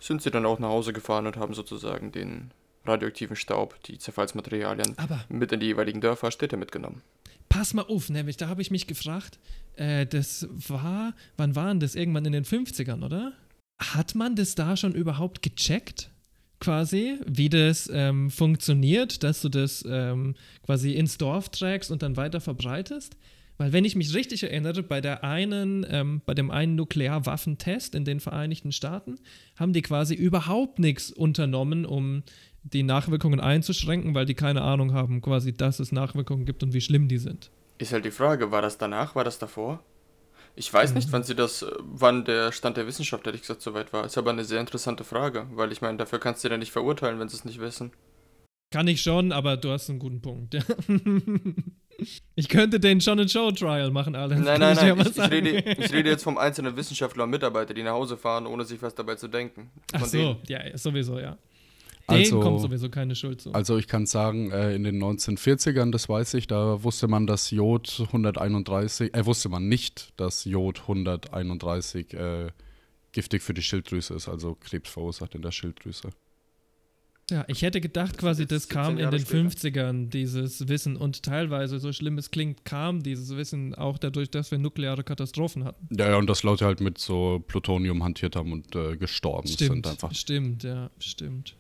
[0.00, 2.50] sind sie dann auch nach Hause gefahren und haben sozusagen den
[2.84, 7.02] radioaktiven Staub, die Zerfallsmaterialien Aber mit in die jeweiligen Dörfer, Städte mitgenommen.
[7.48, 9.38] Pass mal auf, nämlich, da habe ich mich gefragt,
[9.76, 11.94] äh, das war, wann waren das?
[11.94, 13.32] Irgendwann in den 50ern, oder?
[13.78, 16.10] hat man das da schon überhaupt gecheckt?
[16.58, 22.16] Quasi, wie das ähm, funktioniert, dass du das ähm, quasi ins Dorf trägst und dann
[22.16, 23.14] weiter verbreitest?
[23.58, 28.04] Weil wenn ich mich richtig erinnere, bei der einen, ähm, bei dem einen Nuklearwaffentest in
[28.04, 29.18] den Vereinigten Staaten
[29.58, 32.22] haben die quasi überhaupt nichts unternommen, um
[32.62, 36.80] die Nachwirkungen einzuschränken, weil die keine Ahnung haben, quasi, dass es Nachwirkungen gibt und wie
[36.80, 37.50] schlimm die sind.
[37.78, 39.82] Ist halt die Frage, war das danach, war das davor?
[40.58, 44.06] Ich weiß nicht, wann sie das, wann der Stand der Wissenschaft, ehrlich gesagt, soweit war.
[44.06, 47.20] Ist aber eine sehr interessante Frage, weil ich meine, dafür kannst du ja nicht verurteilen,
[47.20, 47.92] wenn sie es nicht wissen.
[48.72, 50.54] Kann ich schon, aber du hast einen guten Punkt.
[52.34, 54.42] Ich könnte den schon ein Show-Trial machen, Alan.
[54.42, 55.00] Nein, nein, nein.
[55.00, 58.46] Ich, ich, rede, ich, rede, jetzt vom einzelnen Wissenschaftler und Mitarbeiter, die nach Hause fahren,
[58.46, 59.70] ohne sich was dabei zu denken.
[59.90, 60.38] Von Ach so, denen.
[60.48, 61.38] ja, sowieso, ja.
[62.08, 63.52] Denen also, kommt sowieso keine Schuld zu.
[63.52, 67.50] Also ich kann sagen, äh, in den 1940ern, das weiß ich, da wusste man, dass
[67.50, 72.50] Jod 131, äh, wusste man nicht, dass Jod 131 äh,
[73.10, 76.10] giftig für die Schilddrüse ist, also Krebs verursacht in der Schilddrüse.
[77.28, 79.48] Ja, ich hätte gedacht, quasi, das kam in den später.
[79.48, 80.96] 50ern, dieses Wissen.
[80.96, 85.64] Und teilweise, so schlimm es klingt, kam dieses Wissen auch dadurch, dass wir nukleare Katastrophen
[85.64, 85.88] hatten.
[85.90, 89.86] Ja, ja, und dass Leute halt mit so Plutonium hantiert haben und äh, gestorben stimmt,
[89.86, 90.14] sind einfach.
[90.14, 91.56] Stimmt, ja, stimmt.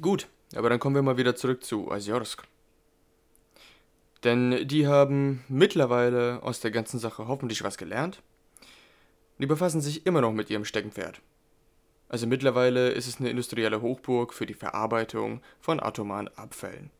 [0.00, 2.46] Gut, aber dann kommen wir mal wieder zurück zu Asiorsk.
[4.22, 8.22] Denn die haben mittlerweile aus der ganzen Sache hoffentlich was gelernt.
[9.40, 11.20] Die befassen sich immer noch mit ihrem Steckenpferd.
[12.08, 16.90] Also mittlerweile ist es eine industrielle Hochburg für die Verarbeitung von atomaren Abfällen.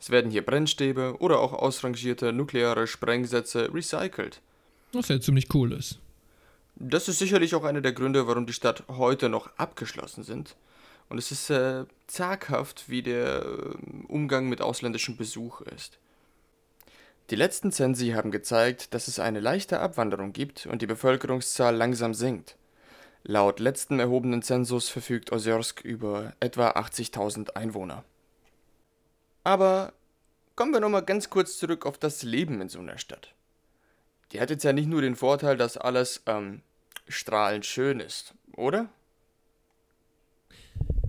[0.00, 4.40] Es werden hier Brennstäbe oder auch ausrangierte nukleare Sprengsätze recycelt.
[4.92, 5.98] Was ja ziemlich cool ist.
[6.76, 10.56] Das ist sicherlich auch einer der Gründe, warum die Stadt heute noch abgeschlossen sind.
[11.10, 15.98] Und es ist äh, zaghaft, wie der äh, Umgang mit ausländischem Besuch ist.
[17.28, 22.14] Die letzten Zensi haben gezeigt, dass es eine leichte Abwanderung gibt und die Bevölkerungszahl langsam
[22.14, 22.56] sinkt.
[23.22, 28.04] Laut letztem erhobenen Zensus verfügt Ozyorsk über etwa 80.000 Einwohner.
[29.44, 29.92] Aber
[30.56, 33.34] kommen wir nochmal ganz kurz zurück auf das Leben in so einer Stadt.
[34.32, 36.62] Die hat jetzt ja nicht nur den Vorteil, dass alles ähm,
[37.08, 38.88] strahlend schön ist, oder?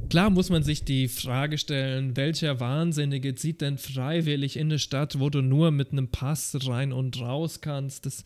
[0.09, 5.19] Klar muss man sich die Frage stellen, welcher Wahnsinnige zieht denn freiwillig in eine Stadt,
[5.19, 8.05] wo du nur mit einem Pass rein und raus kannst?
[8.05, 8.25] Das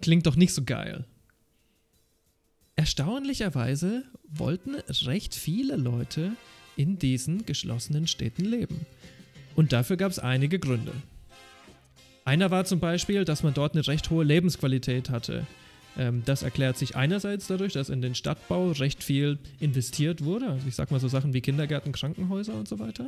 [0.00, 1.04] klingt doch nicht so geil.
[2.76, 4.74] Erstaunlicherweise wollten
[5.06, 6.32] recht viele Leute
[6.76, 8.86] in diesen geschlossenen Städten leben.
[9.54, 10.92] Und dafür gab es einige Gründe.
[12.24, 15.46] Einer war zum Beispiel, dass man dort eine recht hohe Lebensqualität hatte.
[15.96, 20.48] Ähm, das erklärt sich einerseits dadurch, dass in den Stadtbau recht viel investiert wurde.
[20.48, 23.06] Also ich sag mal so Sachen wie Kindergärten, Krankenhäuser und so weiter.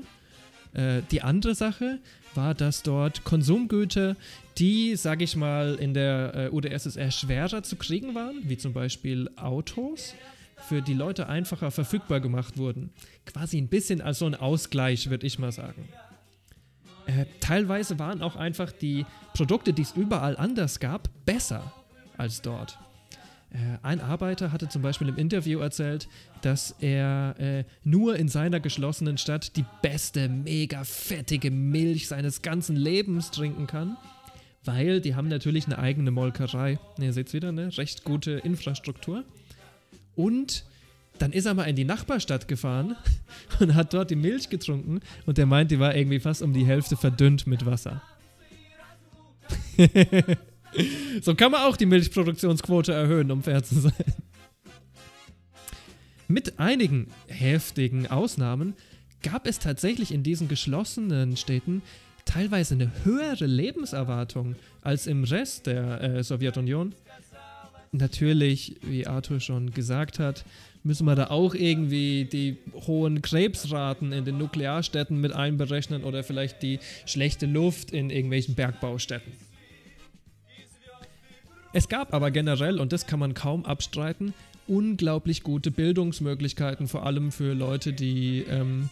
[0.73, 1.99] Äh, die andere Sache
[2.35, 4.17] war, dass dort Konsumgüter,
[4.59, 9.31] die, sag ich mal, in der äh, UdSSR schwerer zu kriegen waren, wie zum Beispiel
[9.37, 10.15] Autos,
[10.69, 12.91] für die Leute einfacher verfügbar gemacht wurden.
[13.27, 15.89] Quasi ein bisschen als so ein Ausgleich, würde ich mal sagen.
[17.07, 21.73] Äh, teilweise waren auch einfach die Produkte, die es überall anders gab, besser
[22.17, 22.79] als dort.
[23.57, 26.09] Äh, ein Arbeiter hatte zum Beispiel im Interview erzählt,
[26.43, 32.77] dass er äh, nur in seiner geschlossenen Stadt die beste, mega fettige Milch seines ganzen
[32.77, 33.97] Lebens trinken kann,
[34.65, 36.79] weil die haben natürlich eine eigene Molkerei.
[36.99, 39.25] Ihr seht wieder, eine recht gute Infrastruktur.
[40.15, 40.65] Und
[41.19, 42.95] dann ist er mal in die Nachbarstadt gefahren
[43.61, 46.67] und hat dort die Milch getrunken und der meint, die war irgendwie fast um die
[46.67, 48.03] Hälfte verdünnt mit Wasser.
[51.23, 53.93] so kann man auch die Milchproduktionsquote erhöhen, um fair zu sein.
[56.29, 58.75] Mit einigen heftigen Ausnahmen
[59.23, 61.83] gab es tatsächlich in diesen geschlossenen Städten
[62.25, 66.95] teilweise eine höhere Lebenserwartung als im Rest der äh, Sowjetunion.
[67.93, 70.45] Natürlich, wie Arthur schon gesagt hat,
[70.83, 76.63] müssen wir da auch irgendwie die hohen Krebsraten in den Nuklearstädten mit einberechnen oder vielleicht
[76.63, 79.33] die schlechte Luft in irgendwelchen Bergbaustädten.
[81.77, 84.33] Es gab aber generell, und das kann man kaum abstreiten,
[84.67, 88.89] unglaublich gute Bildungsmöglichkeiten, vor allem für Leute, die ähm,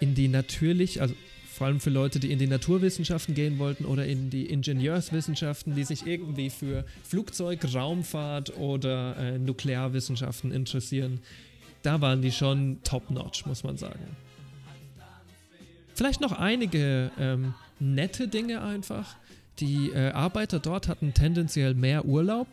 [0.00, 1.14] in die natürlich, also
[1.50, 5.84] vor allem für Leute, die in die Naturwissenschaften gehen wollten oder in die Ingenieurswissenschaften, die
[5.84, 11.20] sich irgendwie für Flugzeug, Raumfahrt oder äh, Nuklearwissenschaften interessieren.
[11.82, 14.14] Da waren die schon top-notch, muss man sagen.
[15.94, 19.16] Vielleicht noch einige ähm, nette Dinge einfach.
[19.60, 22.48] Die äh, Arbeiter dort hatten tendenziell mehr Urlaub.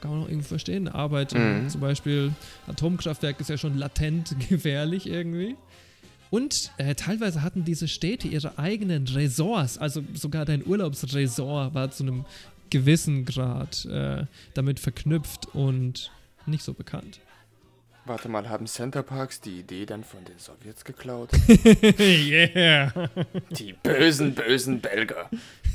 [0.00, 0.88] Kann man auch irgendwie verstehen.
[0.88, 1.68] Arbeit mhm.
[1.68, 2.32] zum Beispiel
[2.66, 5.56] Atomkraftwerk ist ja schon latent gefährlich irgendwie.
[6.30, 12.02] Und äh, teilweise hatten diese Städte ihre eigenen Resorts, also sogar dein Urlaubsresort war zu
[12.02, 12.24] einem
[12.70, 16.10] gewissen Grad äh, damit verknüpft und
[16.46, 17.20] nicht so bekannt.
[18.06, 21.30] Warte mal, haben Centerparks die Idee dann von den Sowjets geklaut?
[21.98, 22.92] yeah!
[23.50, 25.28] Die bösen, bösen Belger.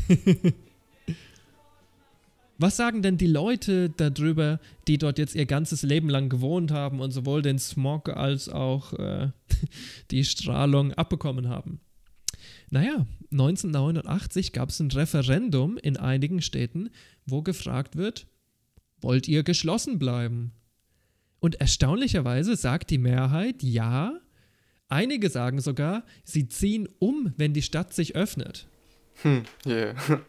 [2.58, 7.00] Was sagen denn die Leute darüber, die dort jetzt ihr ganzes Leben lang gewohnt haben
[7.00, 9.30] und sowohl den Smog als auch äh,
[10.12, 11.80] die Strahlung abbekommen haben?
[12.70, 16.92] Naja, 1989 gab es ein Referendum in einigen Städten,
[17.26, 18.28] wo gefragt wird,
[19.02, 20.52] wollt ihr geschlossen bleiben?
[21.40, 24.20] Und erstaunlicherweise sagt die Mehrheit ja.
[24.88, 28.68] Einige sagen sogar, sie ziehen um, wenn die Stadt sich öffnet.
[29.24, 29.96] Hm, yeah.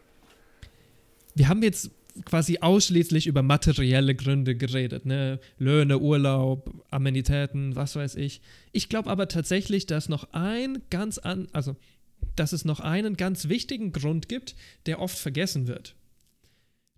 [1.35, 1.91] Wir haben jetzt
[2.25, 5.39] quasi ausschließlich über materielle Gründe geredet, ne?
[5.57, 8.41] Löhne, Urlaub, Amenitäten, was weiß ich.
[8.71, 11.75] Ich glaube aber tatsächlich, dass noch ein ganz an, also
[12.35, 15.95] dass es noch einen ganz wichtigen Grund gibt, der oft vergessen wird.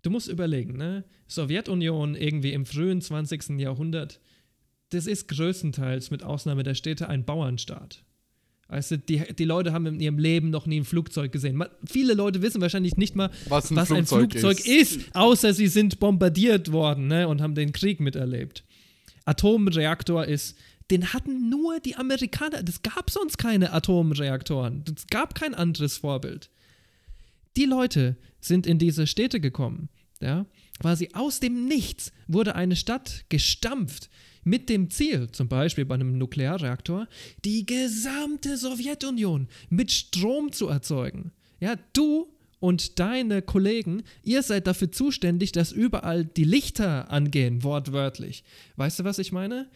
[0.02, 1.04] Du musst überlegen, ne?
[1.26, 3.58] Sowjetunion irgendwie im frühen 20.
[3.58, 4.20] Jahrhundert,
[4.90, 8.04] das ist größtenteils mit Ausnahme der Städte ein Bauernstaat.
[8.68, 11.54] Also die, die Leute haben in ihrem Leben noch nie ein Flugzeug gesehen.
[11.56, 14.96] Ma- viele Leute wissen wahrscheinlich nicht mal, Was ein was ein Flugzeug Flugzeug ist.
[14.96, 18.64] ist, außer sie sind bombardiert worden ne, und haben den Krieg miterlebt.
[19.24, 20.56] Atomreaktor ist,
[20.90, 22.62] den hatten nur die Amerikaner.
[22.62, 24.84] Das gab sonst keine Atomreaktoren.
[24.96, 26.48] Es gab kein anderes Vorbild.
[27.56, 29.88] Die Leute sind in diese Städte gekommen.
[30.20, 30.46] Ja,
[30.80, 34.08] quasi aus dem Nichts wurde eine Stadt gestampft
[34.46, 37.08] mit dem Ziel, zum Beispiel bei einem Nuklearreaktor,
[37.44, 41.32] die gesamte Sowjetunion mit Strom zu erzeugen.
[41.58, 42.28] Ja, du
[42.60, 48.44] und deine Kollegen, ihr seid dafür zuständig, dass überall die Lichter angehen, wortwörtlich.
[48.76, 49.68] Weißt du, was ich meine?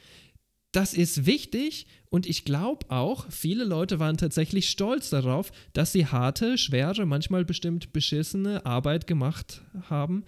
[0.72, 6.06] Das ist wichtig und ich glaube auch, viele Leute waren tatsächlich stolz darauf, dass sie
[6.06, 10.24] harte, schwere, manchmal bestimmt beschissene Arbeit gemacht haben,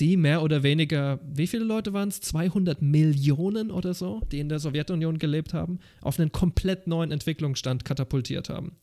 [0.00, 2.20] die mehr oder weniger, wie viele Leute waren es?
[2.20, 7.84] 200 Millionen oder so, die in der Sowjetunion gelebt haben, auf einen komplett neuen Entwicklungsstand
[7.84, 8.76] katapultiert haben.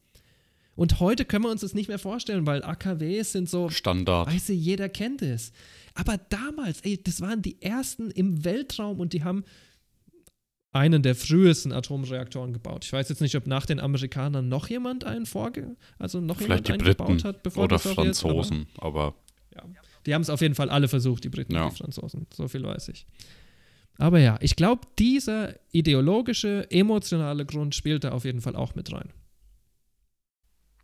[0.75, 4.27] Und heute können wir uns das nicht mehr vorstellen, weil AKWs sind so Standard.
[4.27, 5.53] Weißt du, jeder kennt es.
[5.93, 9.45] Aber damals, ey, das waren die ersten im Weltraum und die haben
[10.73, 12.83] einen der frühesten Atomreaktoren gebaut.
[12.83, 16.67] Ich weiß jetzt nicht, ob nach den Amerikanern noch jemand einen vorge also noch Vielleicht
[16.67, 19.15] jemand einen Briten gebaut hat, bevor oder Sowjets, aber- Franzosen, aber
[19.55, 19.63] ja.
[20.05, 21.65] Die haben es auf jeden Fall alle versucht, die Briten Ja.
[21.65, 22.27] und die Franzosen.
[22.33, 23.05] So viel weiß ich.
[23.97, 28.91] Aber ja, ich glaube, dieser ideologische, emotionale Grund spielt da auf jeden Fall auch mit
[28.91, 29.09] rein.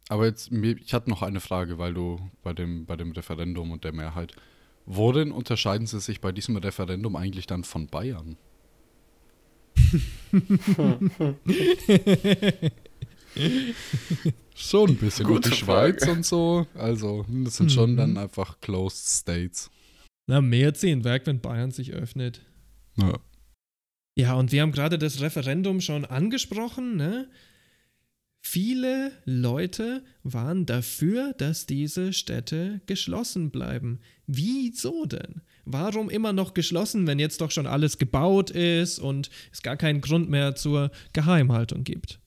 [0.07, 3.83] Aber jetzt, ich hatte noch eine Frage, weil du bei dem, bei dem Referendum und
[3.83, 4.33] der Mehrheit.
[4.85, 8.37] Worin unterscheiden sie sich bei diesem Referendum eigentlich dann von Bayern?
[14.55, 15.25] Schon ein bisschen.
[15.25, 16.11] Gute und die Schweiz Frage.
[16.17, 16.67] und so.
[16.75, 17.97] Also, das sind schon Mhm.
[17.97, 19.69] dann einfach Closed States.
[20.27, 22.41] Na, mehr ziehen weg, wenn Bayern sich öffnet.
[22.97, 23.19] Ja.
[24.17, 27.29] Ja, und wir haben gerade das Referendum schon angesprochen, ne?
[28.43, 33.99] Viele Leute waren dafür, dass diese Städte geschlossen bleiben.
[34.25, 35.41] Wieso denn?
[35.65, 40.01] Warum immer noch geschlossen, wenn jetzt doch schon alles gebaut ist und es gar keinen
[40.01, 42.19] Grund mehr zur Geheimhaltung gibt?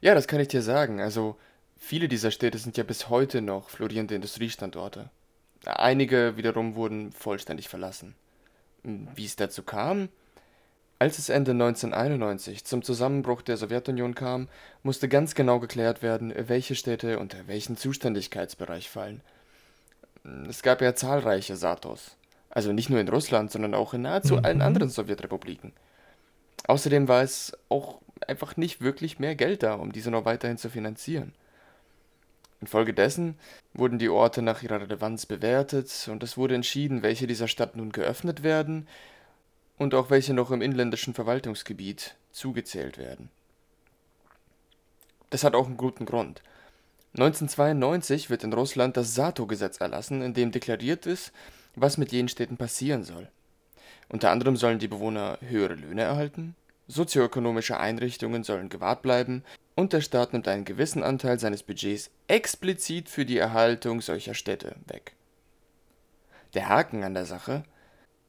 [0.00, 1.00] Ja, das kann ich dir sagen.
[1.00, 1.36] Also,
[1.78, 5.10] viele dieser Städte sind ja bis heute noch florierende Industriestandorte.
[5.64, 8.14] Einige wiederum wurden vollständig verlassen.
[8.82, 10.08] Wie es dazu kam?
[11.00, 14.48] Als es Ende 1991 zum Zusammenbruch der Sowjetunion kam,
[14.82, 19.20] musste ganz genau geklärt werden, welche Städte unter welchen Zuständigkeitsbereich fallen.
[20.48, 22.16] Es gab ja zahlreiche Satos.
[22.50, 24.44] Also nicht nur in Russland, sondern auch in nahezu Mhm.
[24.44, 25.72] allen anderen Sowjetrepubliken.
[26.66, 30.70] Außerdem war es auch einfach nicht wirklich mehr Geld da, um diese noch weiterhin zu
[30.70, 31.32] finanzieren.
[32.60, 33.36] Infolgedessen
[33.72, 37.92] wurden die Orte nach ihrer Relevanz bewertet und es wurde entschieden, welche dieser Stadt nun
[37.92, 38.88] geöffnet werden
[39.76, 43.30] und auch welche noch im inländischen Verwaltungsgebiet zugezählt werden.
[45.30, 46.42] Das hat auch einen guten Grund.
[47.14, 51.32] 1992 wird in Russland das Sato-Gesetz erlassen, in dem deklariert ist,
[51.74, 53.28] was mit jenen Städten passieren soll.
[54.08, 56.54] Unter anderem sollen die Bewohner höhere Löhne erhalten,
[56.88, 59.44] sozioökonomische Einrichtungen sollen gewahrt bleiben
[59.76, 64.74] und der Staat nimmt einen gewissen Anteil seines Budgets explizit für die Erhaltung solcher Städte
[64.86, 65.14] weg.
[66.54, 67.62] Der Haken an der Sache,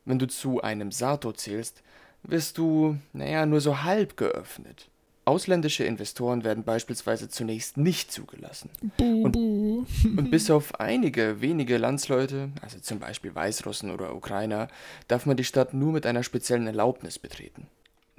[0.06, 1.82] wenn du zu einem Sato zählst,
[2.24, 4.89] wirst du, naja, nur so halb geöffnet.
[5.26, 8.72] Ausländische Investoren werden beispielsweise zunächst nicht zugelassen.
[8.98, 9.86] Buh.
[10.04, 14.69] Und bis auf einige wenige Landsleute, also zum Beispiel Weißrussen oder Ukrainer,
[15.08, 17.67] darf man die Stadt nur mit einer speziellen Erlaubnis betreten.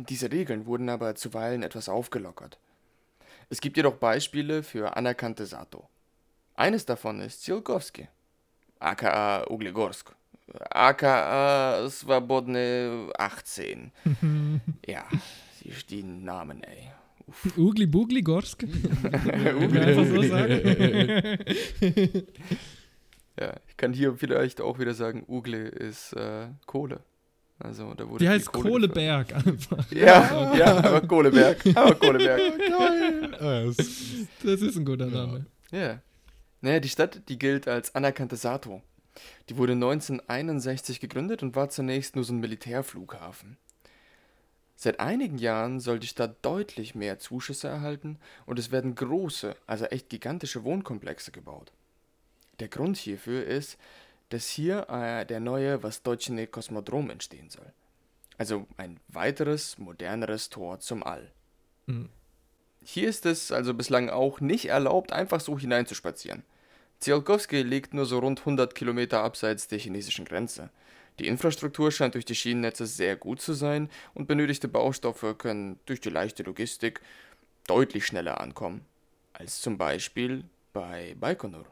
[0.09, 2.59] Diese Regeln wurden aber zuweilen etwas aufgelockert.
[3.49, 5.89] Es gibt jedoch Beispiele für anerkannte Sato.
[6.55, 8.09] Eines davon ist Tsiolkovsky,
[8.79, 10.13] aka Uglegorsk,
[10.71, 13.93] aka Swobodne 18.
[14.87, 15.05] ja,
[15.63, 16.91] die, die Namen, ey.
[17.57, 18.65] Ugli Bugli Gorsk.
[23.41, 27.01] Ja, ich kann hier vielleicht auch wieder sagen, Ugle ist äh, Kohle.
[27.63, 29.85] Also, da wurde Die heißt Kohle Kohleberg einfach.
[29.93, 31.59] Ja, ja, aber Kohleberg.
[31.77, 32.41] Aber Kohleberg.
[33.39, 35.45] Äh, Das ist ein guter Name.
[35.71, 36.01] Ja.
[36.63, 38.83] Naja, die Stadt, die gilt als anerkannte Sato.
[39.49, 43.59] Die wurde 1961 gegründet und war zunächst nur so ein Militärflughafen.
[44.77, 49.85] Seit einigen Jahren soll die Stadt deutlich mehr Zuschüsse erhalten und es werden große, also
[49.87, 51.73] echt gigantische Wohnkomplexe gebaut.
[52.61, 53.77] Der Grund hierfür ist,
[54.31, 57.73] dass hier äh, der neue Wostocny Kosmodrom entstehen soll.
[58.39, 61.31] Also ein weiteres, moderneres Tor zum All.
[61.87, 62.09] Mhm.
[62.83, 66.43] Hier ist es also bislang auch nicht erlaubt, einfach so hineinzuspazieren.
[67.01, 70.71] Tsiolkovsky liegt nur so rund 100 Kilometer abseits der chinesischen Grenze.
[71.19, 76.01] Die Infrastruktur scheint durch die Schienennetze sehr gut zu sein und benötigte Baustoffe können durch
[76.01, 77.01] die leichte Logistik
[77.67, 78.87] deutlich schneller ankommen
[79.33, 81.65] als zum Beispiel bei Baikonur.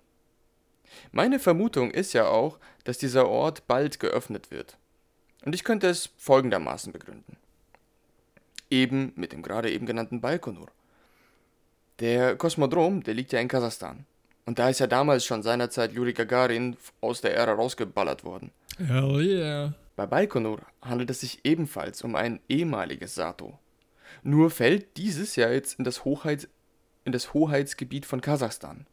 [1.12, 4.77] Meine Vermutung ist ja auch, dass dieser Ort bald geöffnet wird.
[5.44, 7.37] Und ich könnte es folgendermaßen begründen.
[8.70, 10.68] Eben mit dem gerade eben genannten Baikonur.
[12.01, 14.05] Der Kosmodrom, der liegt ja in Kasachstan.
[14.46, 18.51] Und da ist ja damals schon seinerzeit Juri Gagarin aus der Ära rausgeballert worden.
[18.79, 19.74] Hell yeah.
[19.96, 23.59] Bei Baikonur handelt es sich ebenfalls um ein ehemaliges Sato.
[24.22, 26.48] Nur fällt dieses ja jetzt in das, Hochheits
[27.05, 28.87] in das Hoheitsgebiet von Kasachstan.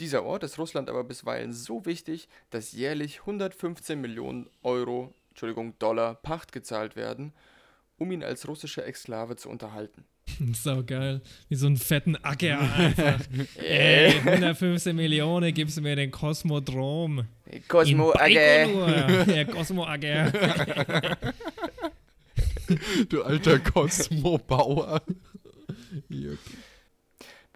[0.00, 6.14] Dieser Ort ist Russland aber bisweilen so wichtig, dass jährlich 115 Millionen Euro, Entschuldigung, Dollar
[6.14, 7.32] Pacht gezahlt werden,
[7.96, 10.04] um ihn als russischer Exklave zu unterhalten.
[10.52, 11.20] So geil.
[11.48, 13.20] Wie so einen fetten Acker einfach.
[13.56, 17.26] Ey, 115 Millionen gibst du mir den Kosmodrom.
[17.66, 19.24] Cosmo In Baikonur.
[19.24, 20.30] Der Cosmo Ager.
[23.08, 25.02] du alter Kosmobauer.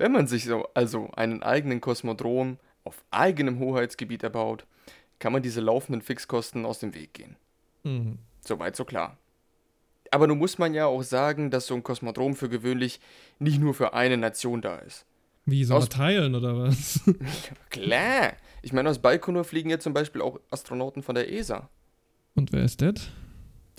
[0.02, 4.66] Wenn man sich so also einen eigenen Kosmodrom auf eigenem Hoheitsgebiet erbaut,
[5.20, 7.36] kann man diese laufenden Fixkosten aus dem Weg gehen.
[7.84, 8.18] Mhm.
[8.44, 9.16] Soweit so klar.
[10.10, 12.98] Aber nun muss man ja auch sagen, dass so ein Kosmodrom für gewöhnlich
[13.38, 15.06] nicht nur für eine Nation da ist.
[15.46, 17.00] Wie, soll Aus- man teilen oder was?
[17.70, 18.32] Klar!
[18.62, 21.68] Ich meine, aus Baikonur fliegen ja zum Beispiel auch Astronauten von der ESA,
[22.34, 23.08] Und wer ist das?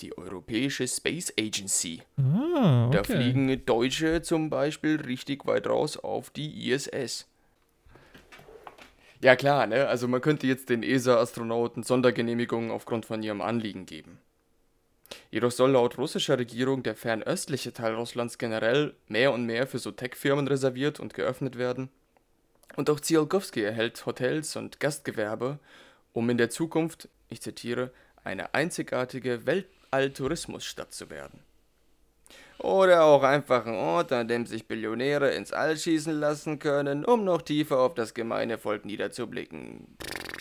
[0.00, 2.02] Die Europäische Space Agency.
[2.16, 2.96] Ah, okay.
[2.96, 7.26] Da fliegen Deutsche zum Beispiel richtig weit raus auf die ISS.
[9.20, 9.86] Ja klar, ne?
[9.86, 14.18] Also man könnte jetzt den ESA-Astronauten Sondergenehmigungen aufgrund von ihrem Anliegen geben.
[15.30, 19.92] Jedoch soll laut russischer Regierung der fernöstliche Teil Russlands generell mehr und mehr für so
[19.92, 21.88] Tech-Firmen reserviert und geöffnet werden.
[22.76, 25.58] Und auch Tsiolkovsky erhält Hotels und Gastgewerbe,
[26.12, 27.92] um in der Zukunft, ich zitiere,
[28.24, 29.46] eine einzigartige
[29.94, 31.40] Weltalltourismusstadt zu werden.
[32.58, 37.24] Oder auch einfach ein Ort, an dem sich Billionäre ins All schießen lassen können, um
[37.24, 39.86] noch tiefer auf das gemeine Volk niederzublicken.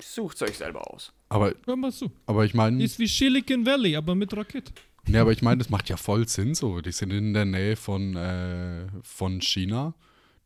[0.01, 1.11] Sucht's euch selber aus.
[1.29, 2.11] Aber, Hör mal zu.
[2.27, 4.71] aber ich meine, Ist wie Silicon Valley, aber mit Rakete.
[5.07, 6.81] nee, aber ich meine, das macht ja voll Sinn so.
[6.81, 9.95] Die sind in der Nähe von, äh, von China.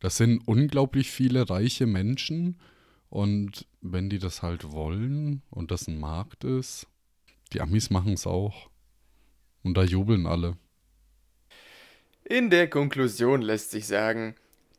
[0.00, 2.58] Das sind unglaublich viele reiche Menschen.
[3.10, 6.86] Und wenn die das halt wollen und das ein Markt ist,
[7.52, 8.68] die Amis machen es auch.
[9.68, 10.56] Und da jubeln alle.
[12.24, 14.34] In der Konklusion lässt sich sagen,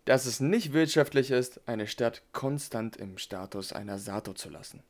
[0.06, 4.82] dass es nicht wirtschaftlich ist, eine Stadt konstant im Status einer Sato zu lassen.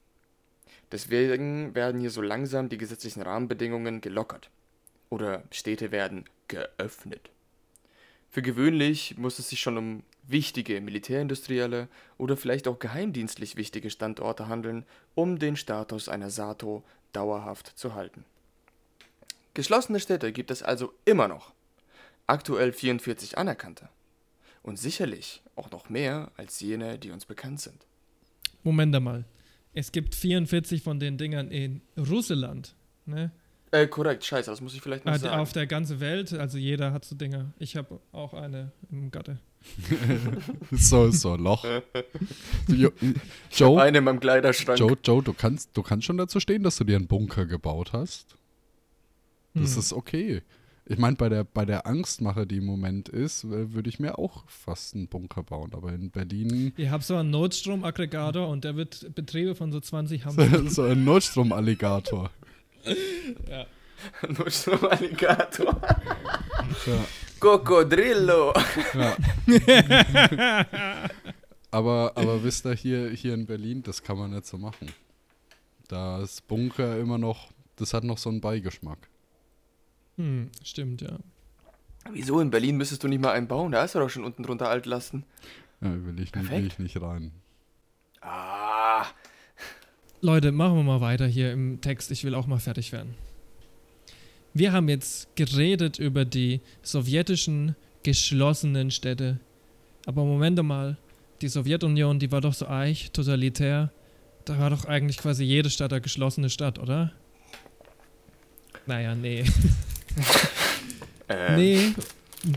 [0.93, 4.49] Deswegen werden hier so langsam die gesetzlichen Rahmenbedingungen gelockert.
[5.09, 7.29] Oder Städte werden geöffnet.
[8.29, 14.47] Für gewöhnlich muss es sich schon um wichtige militärindustrielle oder vielleicht auch geheimdienstlich wichtige Standorte
[14.47, 18.23] handeln, um den Status einer Sato dauerhaft zu halten.
[19.53, 21.53] Geschlossene Städte gibt es also immer noch.
[22.27, 23.89] Aktuell 44 anerkannte.
[24.61, 27.85] Und sicherlich auch noch mehr als jene, die uns bekannt sind.
[28.63, 29.25] Moment einmal.
[29.73, 32.75] Es gibt 44 von den Dingern in Russland.
[33.05, 33.31] Ne?
[33.71, 35.39] Äh, korrekt, scheiße, das muss ich vielleicht noch Ah, sagen.
[35.39, 37.53] Auf der ganzen Welt, also jeder hat so Dinger.
[37.59, 39.39] Ich habe auch eine im Gatte.
[40.71, 41.65] So, so, Loch.
[42.67, 42.91] Jo,
[43.51, 44.79] Joe, Eine in meinem Kleiderschrank.
[44.79, 47.91] Joe, Joe, du kannst, du kannst schon dazu stehen, dass du dir einen Bunker gebaut
[47.93, 48.35] hast.
[49.53, 49.79] Das Hm.
[49.79, 50.41] ist okay.
[50.85, 54.43] Ich meine, bei der, bei der Angstmache, die im Moment ist, würde ich mir auch
[54.47, 55.71] fast einen Bunker bauen.
[55.73, 60.25] Aber in Berlin Ich habe so einen Notstromaggregator und der wird Betriebe von so 20
[60.25, 60.69] haben.
[60.69, 62.31] so ein Notstromalligator.
[64.27, 65.79] Nur so ein Alligator.
[66.85, 67.05] Ja.
[67.39, 68.53] Cocodrillo.
[68.93, 69.17] Ja.
[71.71, 74.91] aber, aber wisst ihr, hier, hier in Berlin, das kann man nicht so machen.
[75.87, 78.99] Da ist Bunker immer noch, das hat noch so einen Beigeschmack.
[80.19, 81.17] Hm, stimmt, ja.
[82.11, 82.41] Wieso?
[82.41, 83.71] In Berlin müsstest du nicht mal einen bauen.
[83.71, 85.23] Da ist er doch schon unten drunter Altlasten.
[85.81, 87.31] Ja, will ich, nicht, will ich nicht rein.
[88.19, 89.05] Ah.
[90.19, 92.11] Leute, machen wir mal weiter hier im Text.
[92.11, 93.15] Ich will auch mal fertig werden.
[94.53, 99.39] Wir haben jetzt geredet über die sowjetischen geschlossenen Städte.
[100.05, 100.97] Aber Moment mal,
[101.41, 103.93] die Sowjetunion, die war doch so eich, totalitär.
[104.43, 107.13] Da war doch eigentlich quasi jede Stadt eine geschlossene Stadt, oder?
[108.85, 109.45] Naja, nee.
[111.29, 111.93] Äh, Nee,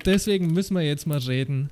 [0.07, 1.69] deswegen müssen wir jetzt mal reden.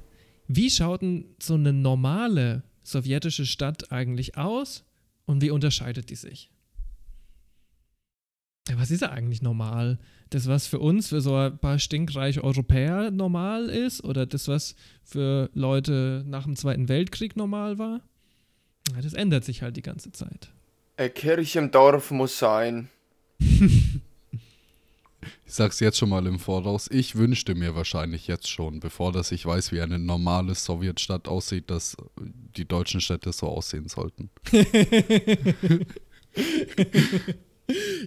[0.49, 4.85] Wie schaut denn so eine normale sowjetische Stadt eigentlich aus
[5.25, 6.51] und wie unterscheidet die sich?
[8.69, 9.99] Ja, was ist ja eigentlich normal?
[10.29, 14.77] Das, was für uns, für so ein paar stinkreiche Europäer normal ist oder das, was
[15.03, 18.01] für Leute nach dem Zweiten Weltkrieg normal war?
[18.95, 20.51] Ja, das ändert sich halt die ganze Zeit.
[20.97, 22.89] Eine Kirche im Dorf muss sein.
[25.51, 26.89] Ich sag's jetzt schon mal im Voraus.
[26.93, 31.71] Ich wünschte mir wahrscheinlich jetzt schon, bevor dass ich weiß, wie eine normale Sowjetstadt aussieht,
[31.71, 31.97] dass
[32.57, 34.31] die deutschen Städte so aussehen sollten.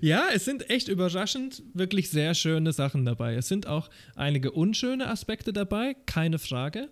[0.01, 3.35] Ja, es sind echt überraschend wirklich sehr schöne Sachen dabei.
[3.35, 6.89] Es sind auch einige unschöne Aspekte dabei, keine Frage.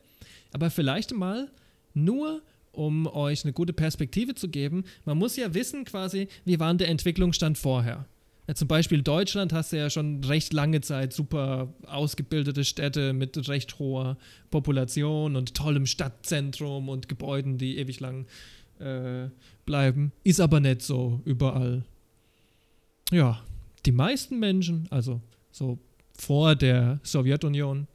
[0.53, 1.51] Aber vielleicht mal
[1.93, 2.41] nur,
[2.71, 4.85] um euch eine gute Perspektive zu geben.
[5.03, 8.05] Man muss ja wissen quasi, wie war der Entwicklungsstand vorher.
[8.47, 13.47] Ja, zum Beispiel Deutschland hast du ja schon recht lange Zeit super ausgebildete Städte mit
[13.47, 14.17] recht hoher
[14.49, 18.25] Population und tollem Stadtzentrum und Gebäuden, die ewig lang
[18.79, 19.29] äh,
[19.65, 20.11] bleiben.
[20.23, 21.85] Ist aber nicht so überall.
[23.11, 23.43] Ja,
[23.85, 25.21] die meisten Menschen, also
[25.51, 25.77] so
[26.17, 27.87] vor der Sowjetunion,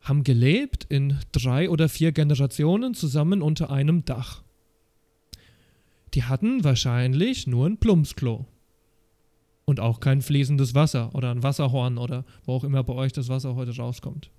[0.00, 4.42] haben gelebt in drei oder vier Generationen zusammen unter einem Dach.
[6.14, 8.46] Die hatten wahrscheinlich nur ein Plumpsklo.
[9.64, 13.28] Und auch kein fließendes Wasser oder ein Wasserhorn oder wo auch immer bei euch das
[13.28, 14.30] Wasser heute rauskommt.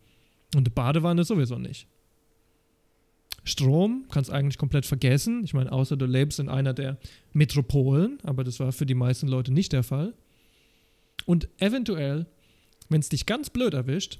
[0.54, 1.88] Und eine Badewanne sowieso nicht.
[3.46, 5.44] Strom kannst eigentlich komplett vergessen.
[5.44, 6.98] Ich meine, außer du lebst in einer der
[7.34, 10.14] Metropolen, aber das war für die meisten Leute nicht der Fall.
[11.26, 12.26] Und eventuell,
[12.90, 14.20] wenn es dich ganz blöd erwischt,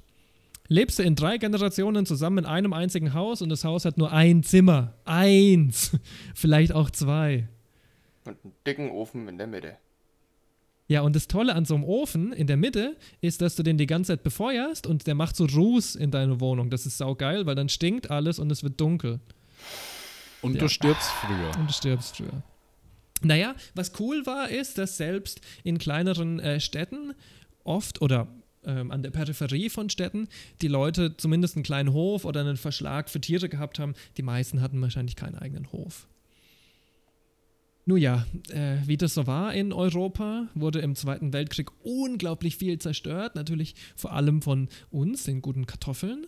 [0.68, 4.12] lebst du in drei Generationen zusammen in einem einzigen Haus und das Haus hat nur
[4.12, 4.94] ein Zimmer.
[5.06, 5.98] Eins.
[6.36, 7.48] Vielleicht auch zwei.
[8.26, 9.78] Und einen dicken Ofen in der Mitte.
[10.88, 13.78] Ja, und das Tolle an so einem Ofen in der Mitte ist, dass du den
[13.78, 16.70] die ganze Zeit befeuerst und der macht so Ruß in deine Wohnung.
[16.70, 19.20] Das ist saugeil, weil dann stinkt alles und es wird dunkel.
[20.42, 20.60] Und Ja.
[20.62, 21.52] du stirbst früher.
[21.58, 22.44] Und du stirbst früher.
[23.22, 27.14] Naja, was cool war, ist, dass selbst in kleineren äh, Städten
[27.64, 28.28] oft oder
[28.66, 30.28] ähm, an der Peripherie von Städten
[30.62, 33.94] die Leute zumindest einen kleinen Hof oder einen Verschlag für Tiere gehabt haben.
[34.18, 36.08] Die meisten hatten wahrscheinlich keinen eigenen Hof.
[37.86, 42.80] Nun ja, äh, wie das so war in Europa, wurde im Zweiten Weltkrieg unglaublich viel
[42.80, 43.36] zerstört.
[43.36, 46.26] Natürlich vor allem von uns, den guten Kartoffeln.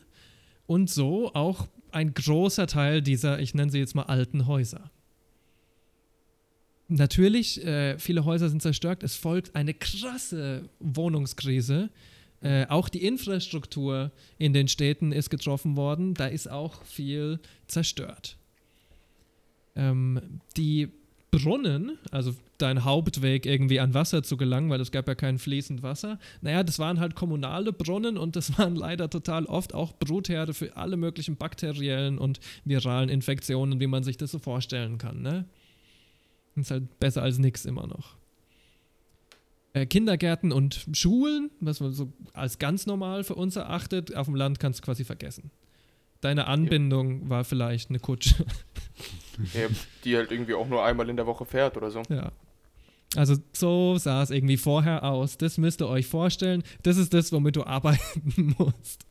[0.67, 4.91] Und so auch ein großer Teil dieser, ich nenne sie jetzt mal alten Häuser.
[6.87, 9.01] Natürlich, äh, viele Häuser sind zerstört.
[9.01, 11.89] Es folgt eine krasse Wohnungskrise.
[12.41, 16.13] Äh, auch die Infrastruktur in den Städten ist getroffen worden.
[16.15, 18.37] Da ist auch viel zerstört.
[19.75, 20.89] Ähm, die
[21.39, 25.83] Brunnen, also dein Hauptweg irgendwie an Wasser zu gelangen, weil es gab ja kein fließend
[25.83, 26.19] Wasser.
[26.41, 30.75] Naja, das waren halt kommunale Brunnen und das waren leider total oft auch Brutherde für
[30.77, 35.21] alle möglichen bakteriellen und viralen Infektionen, wie man sich das so vorstellen kann.
[35.21, 35.45] Ne?
[36.55, 38.15] Ist halt besser als nix immer noch.
[39.73, 44.35] Äh, Kindergärten und Schulen, was man so als ganz normal für uns erachtet, auf dem
[44.35, 45.51] Land kannst du quasi vergessen.
[46.21, 48.45] Deine Anbindung war vielleicht eine Kutsche.
[50.03, 52.01] Die halt irgendwie auch nur einmal in der Woche fährt oder so.
[52.09, 52.31] Ja.
[53.15, 55.37] Also so sah es irgendwie vorher aus.
[55.37, 56.63] Das müsst ihr euch vorstellen.
[56.83, 59.05] Das ist das, womit du arbeiten musst.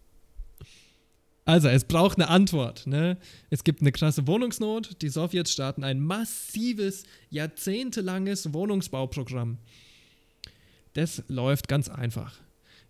[1.47, 2.87] Also, es braucht eine Antwort.
[2.87, 3.19] Ne?
[3.51, 5.03] Es gibt eine krasse Wohnungsnot.
[5.03, 9.59] Die Sowjets starten ein massives, jahrzehntelanges Wohnungsbauprogramm.
[10.95, 12.39] Das läuft ganz einfach.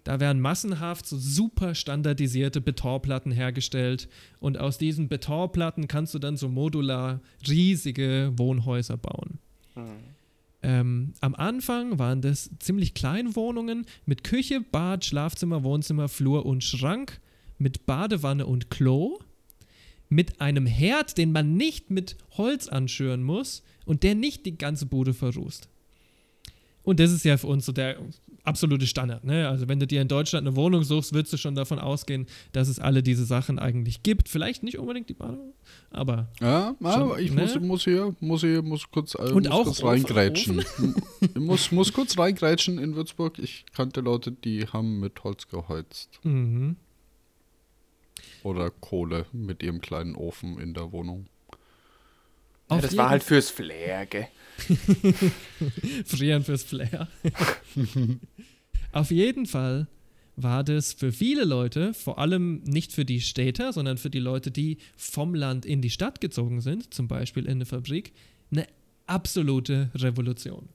[0.04, 6.36] Da werden massenhaft so super standardisierte Betonplatten hergestellt und aus diesen Betonplatten kannst du dann
[6.36, 9.38] so modular riesige Wohnhäuser bauen.
[10.62, 16.62] Ähm, am Anfang waren das ziemlich kleine Wohnungen mit Küche, Bad, Schlafzimmer, Wohnzimmer, Flur und
[16.62, 17.20] Schrank,
[17.58, 19.20] mit Badewanne und Klo,
[20.08, 24.86] mit einem Herd, den man nicht mit Holz anschüren muss und der nicht die ganze
[24.86, 25.68] Bude verrußt.
[26.82, 27.98] Und das ist ja für uns so der
[28.44, 29.24] absolute Standard.
[29.24, 29.48] Ne?
[29.48, 32.68] Also wenn du dir in Deutschland eine Wohnung suchst, würdest du schon davon ausgehen, dass
[32.68, 34.28] es alle diese Sachen eigentlich gibt.
[34.28, 35.52] Vielleicht nicht unbedingt die Badewanne,
[35.90, 37.42] aber Ja, aber Schon, ich ne?
[37.42, 40.64] muss, muss hier, muss hier, muss kurz, äh, Und muss auch kurz reingrätschen.
[41.20, 43.38] ich muss, muss kurz reingrätschen in Würzburg.
[43.38, 46.20] Ich kannte Leute, die haben mit Holz geheizt.
[46.22, 46.76] mhm.
[48.42, 51.26] Oder Kohle mit ihrem kleinen Ofen in der Wohnung.
[52.70, 54.28] Ja, das war halt fürs Flair, gell?
[56.04, 57.08] Frieren fürs Flair.
[58.92, 59.88] Auf jeden Fall
[60.36, 64.50] war das für viele Leute, vor allem nicht für die Städter, sondern für die Leute,
[64.50, 68.12] die vom Land in die Stadt gezogen sind, zum Beispiel in eine Fabrik,
[68.50, 68.66] eine
[69.06, 70.68] absolute Revolution.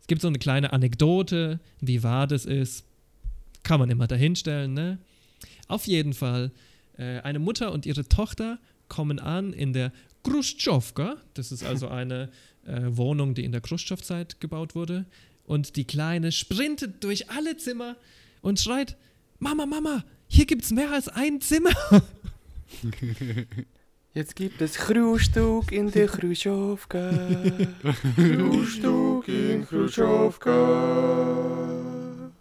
[0.00, 2.84] Es gibt so eine kleine Anekdote, wie wahr das ist,
[3.62, 4.98] kann man immer dahinstellen, ne?
[5.68, 6.50] Auf jeden Fall,
[6.98, 9.92] äh, eine Mutter und ihre Tochter kommen an in der
[10.24, 12.30] Khrushchevka, das ist also eine
[12.66, 15.06] äh, Wohnung, die in der Khrushchev-Zeit gebaut wurde.
[15.44, 17.96] Und die Kleine sprintet durch alle Zimmer
[18.40, 18.96] und schreit:
[19.38, 21.72] Mama, Mama, hier gibt's mehr als ein Zimmer.
[24.14, 27.10] Jetzt gibt es Frühstück in der Khrushchevka.
[28.14, 30.52] Frühstück in Khrushchevka.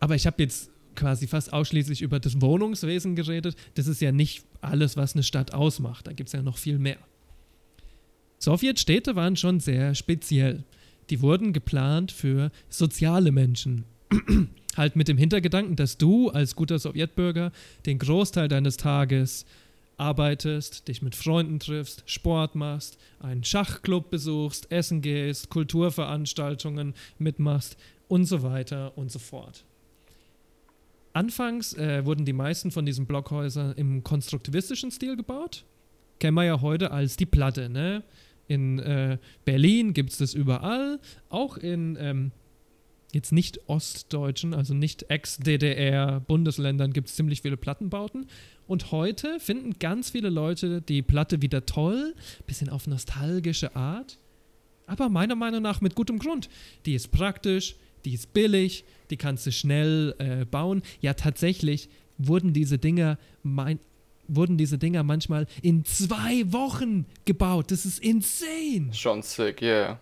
[0.02, 3.56] Aber ich habe jetzt quasi fast ausschließlich über das Wohnungswesen geredet.
[3.76, 6.08] Das ist ja nicht alles, was eine Stadt ausmacht.
[6.08, 6.98] Da gibt es ja noch viel mehr.
[8.42, 10.64] Sowjetstädte waren schon sehr speziell.
[11.12, 13.86] Die wurden geplant für soziale Menschen.
[14.78, 17.52] halt mit dem Hintergedanken, dass du als guter Sowjetbürger
[17.86, 19.46] den Großteil deines Tages
[19.98, 27.78] arbeitest, dich mit Freunden triffst, Sport machst, einen Schachclub besuchst, essen gehst, Kulturveranstaltungen mitmachst
[28.08, 29.66] und so weiter und so fort.
[31.14, 35.64] Anfangs äh, wurden die meisten von diesen Blockhäusern im konstruktivistischen Stil gebaut.
[36.20, 38.04] Kennen wir ja heute als die Platte, ne?
[38.52, 41.00] In äh, Berlin gibt es das überall,
[41.30, 42.32] auch in ähm,
[43.14, 48.26] jetzt nicht ostdeutschen, also nicht Ex-DDR-Bundesländern gibt es ziemlich viele Plattenbauten.
[48.68, 52.14] Und heute finden ganz viele Leute die Platte wieder toll,
[52.46, 54.20] bisschen auf nostalgische Art.
[54.86, 56.50] Aber meiner Meinung nach mit gutem Grund.
[56.86, 60.82] Die ist praktisch, die ist billig, die kannst du schnell äh, bauen.
[61.00, 61.88] Ja, tatsächlich
[62.18, 63.80] wurden diese Dinger mein,
[64.36, 67.72] wurden diese Dinger manchmal in zwei Wochen gebaut.
[67.72, 68.94] Das ist insane.
[68.94, 70.00] Schon sick, yeah.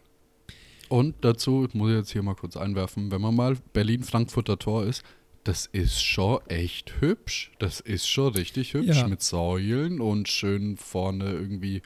[0.88, 5.03] Und dazu muss ich jetzt hier mal kurz einwerfen, wenn man mal Berlin-Frankfurter Tor ist,
[5.43, 7.51] das ist schon echt hübsch.
[7.59, 9.07] Das ist schon richtig hübsch Ja.
[9.07, 11.82] mit Säulen und schön vorne irgendwie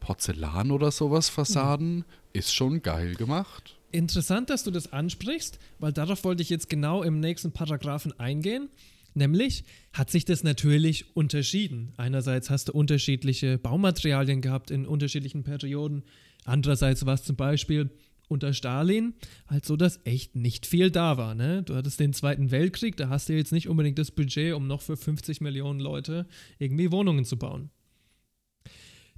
[0.00, 2.04] Porzellan oder sowas Fassaden.
[2.32, 3.76] Ist schon geil gemacht.
[3.92, 8.68] Interessant, dass du das ansprichst, weil darauf wollte ich jetzt genau im nächsten Paragraphen eingehen.
[9.14, 11.92] Nämlich hat sich das natürlich unterschieden.
[11.96, 16.04] Einerseits hast du unterschiedliche Baumaterialien gehabt in unterschiedlichen Perioden.
[16.44, 17.90] Andererseits war es zum Beispiel
[18.28, 19.14] unter Stalin
[19.48, 21.34] halt so, dass echt nicht viel da war.
[21.34, 21.64] Ne?
[21.64, 24.82] Du hattest den Zweiten Weltkrieg, da hast du jetzt nicht unbedingt das Budget, um noch
[24.82, 26.26] für 50 Millionen Leute
[26.58, 27.70] irgendwie Wohnungen zu bauen.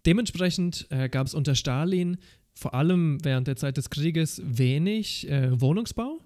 [0.06, 2.16] Dementsprechend äh, gab es unter Stalin
[2.54, 6.20] vor allem während der Zeit des Krieges wenig äh, Wohnungsbau.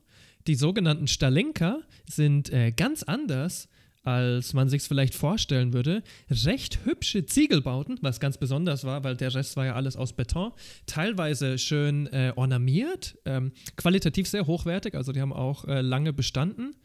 [0.46, 3.68] Die sogenannten Stalinka sind äh, ganz anders,
[4.04, 6.04] als man sich vielleicht vorstellen würde.
[6.30, 10.52] Recht hübsche Ziegelbauten, was ganz besonders war, weil der Rest war ja alles aus Beton.
[10.86, 16.76] Teilweise schön äh, ornamiert, ähm, qualitativ sehr hochwertig, also die haben auch äh, lange bestanden.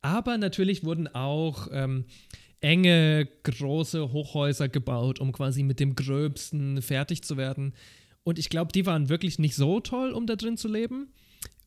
[0.00, 2.06] Aber natürlich wurden auch ähm,
[2.60, 7.74] enge, große Hochhäuser gebaut, um quasi mit dem Gröbsten fertig zu werden.
[8.22, 11.12] Und ich glaube, die waren wirklich nicht so toll, um da drin zu leben.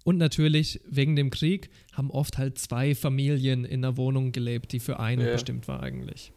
[0.04, 4.80] Und natürlich, wegen dem Krieg, haben oft halt zwei Familien in einer Wohnung gelebt, die
[4.80, 5.32] für eine Ja.
[5.34, 6.32] bestimmt war eigentlich.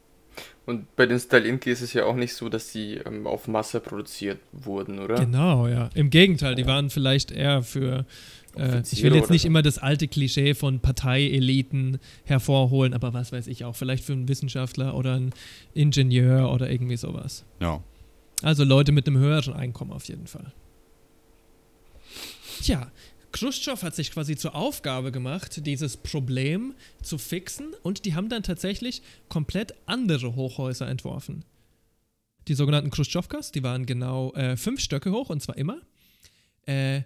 [0.64, 3.80] Und bei den Stalinki ist es ja auch nicht so, dass sie ähm, auf Masse
[3.80, 5.16] produziert wurden, oder?
[5.16, 5.90] Genau, ja.
[5.94, 8.06] Im Gegenteil, die waren vielleicht eher für.
[8.56, 9.48] Äh, ich will jetzt nicht so.
[9.48, 14.28] immer das alte Klischee von Parteieliten hervorholen, aber was weiß ich auch, vielleicht für einen
[14.28, 15.32] Wissenschaftler oder einen
[15.74, 17.44] Ingenieur oder irgendwie sowas.
[17.60, 17.82] Ja.
[18.42, 20.52] Also Leute mit einem höheren Einkommen auf jeden Fall.
[22.62, 22.90] Tja,
[23.32, 28.42] Khrushchev hat sich quasi zur Aufgabe gemacht, dieses Problem zu fixen und die haben dann
[28.42, 31.44] tatsächlich komplett andere Hochhäuser entworfen.
[32.48, 35.80] Die sogenannten Khrushchevkas, die waren genau äh, fünf Stöcke hoch und zwar immer.
[36.66, 37.02] Äh,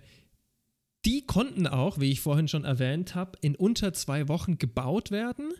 [1.05, 5.53] die konnten auch, wie ich vorhin schon erwähnt habe, in unter zwei Wochen gebaut werden.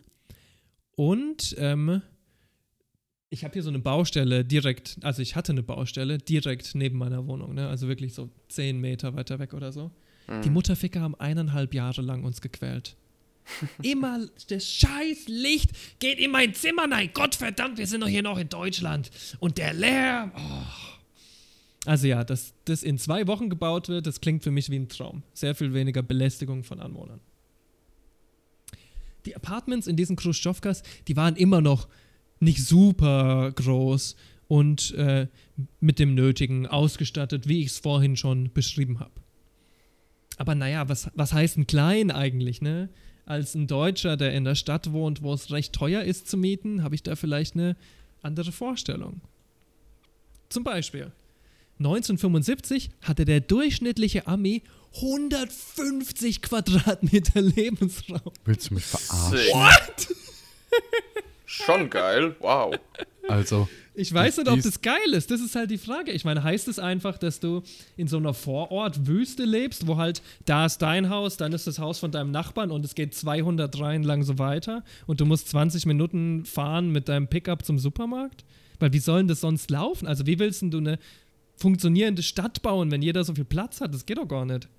[0.91, 2.01] Und ähm,
[3.29, 7.27] ich habe hier so eine Baustelle direkt, also ich hatte eine Baustelle direkt neben meiner
[7.27, 7.69] Wohnung, ne?
[7.69, 9.91] also wirklich so zehn Meter weiter weg oder so.
[10.43, 12.95] Die Mutterficker haben eineinhalb Jahre lang uns gequält.
[13.81, 16.85] Immer das scheiß Licht geht in mein Zimmer.
[16.85, 19.09] Nein, Gott verdammt, wir sind doch hier noch in Deutschland.
[19.39, 20.31] Und der Lärm.
[20.35, 20.87] Oh.
[21.85, 24.89] Also ja, dass das in zwei Wochen gebaut wird, das klingt für mich wie ein
[24.89, 25.23] Traum.
[25.33, 27.21] Sehr viel weniger Belästigung von Anwohnern.
[29.25, 31.87] die Apartments in diesen Khrushchevkas, die waren immer noch
[32.39, 34.15] nicht super groß
[34.47, 35.27] und äh,
[35.79, 39.11] mit dem Nötigen ausgestattet, wie ich es vorhin schon beschrieben habe.
[40.37, 42.89] Aber naja, was, was heißt ein klein eigentlich, ne?
[43.25, 46.83] Als ein Deutscher, der in der Stadt wohnt, wo es recht teuer ist zu mieten,
[46.83, 47.75] habe ich da vielleicht eine
[48.21, 49.19] andere Vorstellung.
[50.49, 51.11] Zum Beispiel,
[51.79, 54.63] 1975 hatte der durchschnittliche Ami
[54.95, 58.31] 150 Quadratmeter Lebensraum.
[58.45, 59.37] Willst du mich verarschen?
[59.97, 60.17] Sick.
[61.45, 62.75] Schon geil, wow.
[63.29, 65.31] Also, Ich weiß nicht, ob das geil ist.
[65.31, 66.11] Das ist halt die Frage.
[66.11, 67.63] Ich meine, heißt es einfach, dass du
[67.95, 71.99] in so einer Vorort-Wüste lebst, wo halt da ist dein Haus, dann ist das Haus
[71.99, 75.85] von deinem Nachbarn und es geht 200 Reihen lang so weiter und du musst 20
[75.85, 78.45] Minuten fahren mit deinem Pickup zum Supermarkt?
[78.79, 80.07] Weil wie soll denn das sonst laufen?
[80.07, 80.99] Also wie willst denn du eine
[81.55, 83.93] funktionierende Stadt bauen, wenn jeder so viel Platz hat?
[83.93, 84.69] Das geht doch gar nicht.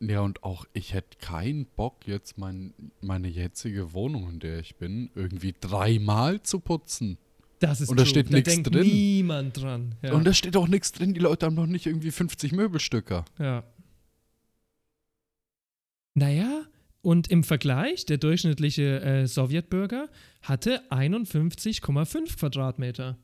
[0.00, 4.76] ja, und auch ich hätte keinen Bock, jetzt mein, meine jetzige Wohnung, in der ich
[4.76, 7.18] bin, irgendwie dreimal zu putzen.
[7.62, 8.10] Das ist Und da true.
[8.10, 8.82] steht da denkt drin.
[8.88, 9.94] niemand dran.
[10.02, 10.14] Ja.
[10.14, 13.24] Und da steht auch nichts drin, die Leute haben noch nicht irgendwie 50 Möbelstücke.
[13.38, 13.62] Ja.
[16.14, 16.64] Naja,
[17.02, 20.08] und im Vergleich, der durchschnittliche äh, Sowjetbürger
[20.42, 23.16] hatte 51,5 Quadratmeter.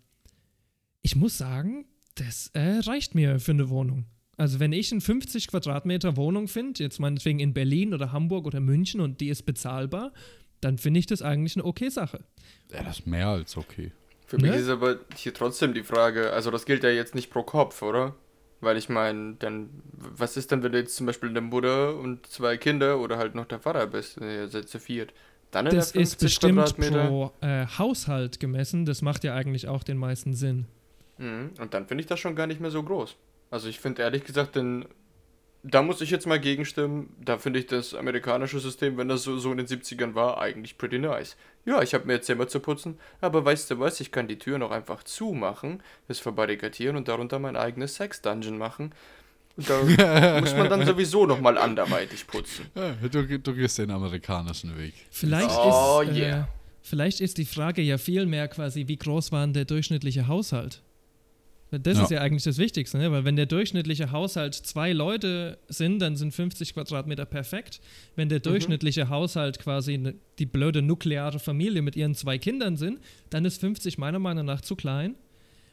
[1.03, 4.07] Ich muss sagen, das äh, reicht mir für eine Wohnung.
[4.37, 8.61] Also wenn ich eine 50 Quadratmeter Wohnung finde, jetzt meinetwegen in Berlin oder Hamburg oder
[8.61, 10.13] München und die ist bezahlbar,
[10.61, 12.25] dann finde ich das eigentlich eine okay Sache.
[12.73, 13.91] Ja, das ist mehr als okay.
[14.29, 14.57] Für mich Ne?
[14.59, 18.15] ist aber hier trotzdem die Frage, also das gilt ja jetzt nicht pro Kopf, oder?
[18.61, 22.27] Weil ich meine, dann, was ist denn, wenn du jetzt zum Beispiel eine Mutter und
[22.27, 25.15] zwei Kinder oder halt noch der Vater bist, äh, ihr seid zu viert?
[25.51, 27.07] Dann Das ist 50 bestimmt Quadratmeter.
[27.07, 30.67] pro äh, Haushalt gemessen, das macht ja eigentlich auch den meisten Sinn.
[31.17, 31.53] Mhm.
[31.59, 33.17] Und dann finde ich das schon gar nicht mehr so groß.
[33.51, 34.85] Also ich finde ehrlich gesagt, denn
[35.63, 37.15] da muss ich jetzt mal gegenstimmen.
[37.25, 40.77] Da finde ich das amerikanische System, wenn das so, so in den 70ern war, eigentlich
[40.79, 41.37] pretty nice.
[41.69, 44.39] Ja, ich habe mir jetzt Zimmer zu putzen, aber weißt du was, ich kann die
[44.39, 48.95] Tür noch einfach zumachen, das verbarrikadieren und darunter mein eigenes Sex-Dungeon machen.
[49.59, 49.83] Und da
[50.41, 52.67] muss man dann sowieso nochmal anderweitig putzen.
[52.75, 54.95] Ja, du, du gehst den amerikanischen Weg.
[55.11, 56.49] Vielleicht, Oh, ist, äh, yeah.
[56.81, 60.81] vielleicht ist die Frage ja viel mehr quasi, wie groß war denn der durchschnittliche Haushalt?
[61.71, 62.05] Das Ja.
[62.05, 63.13] ist ja eigentlich das Wichtigste, ne?
[63.13, 67.81] weil wenn der durchschnittliche Haushalt zwei Leute sind, dann sind 50 Quadratmeter perfekt.
[68.17, 73.01] Wenn der durchschnittliche Haushalt quasi ne, die blöde nukleare Familie mit ihren zwei Kindern sind,
[73.29, 75.15] dann ist 50 meiner Meinung nach zu klein.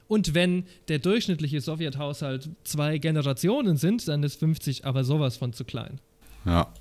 [0.08, 5.64] Und wenn der durchschnittliche Sowjethaushalt zwei Generationen sind, dann ist 50 aber sowas von zu
[5.66, 6.00] klein
[6.46, 6.74] Ja.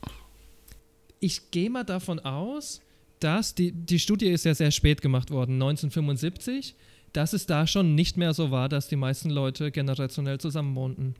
[1.21, 2.81] ich gehe mal davon aus,
[3.21, 6.75] dass die, die Studie ist ja sehr spät gemacht worden, 1975,
[7.15, 11.15] dass es da schon nicht mehr so war, dass die meisten Leute generationell zusammenwohnten.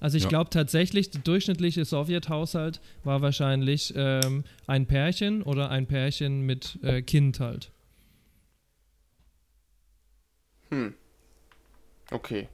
[0.00, 0.28] Also ich Ja.
[0.30, 7.02] glaube tatsächlich, der durchschnittliche Sowjethaushalt war wahrscheinlich ähm, ein Pärchen oder ein Pärchen mit äh,
[7.02, 7.70] Kind halt.
[10.70, 10.94] Hm.
[12.10, 12.48] Okay.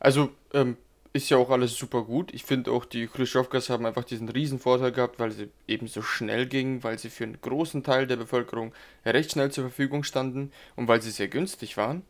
[0.00, 0.76] Also, ähm,
[1.14, 2.32] ist ja auch alles super gut.
[2.32, 6.00] Ich finde auch, die Khrushchevkas haben einfach diesen riesen Vorteil gehabt, weil sie eben so
[6.00, 8.72] schnell gingen, weil sie für einen großen Teil der Bevölkerung
[9.04, 12.02] recht schnell zur Verfügung standen und weil sie sehr günstig waren.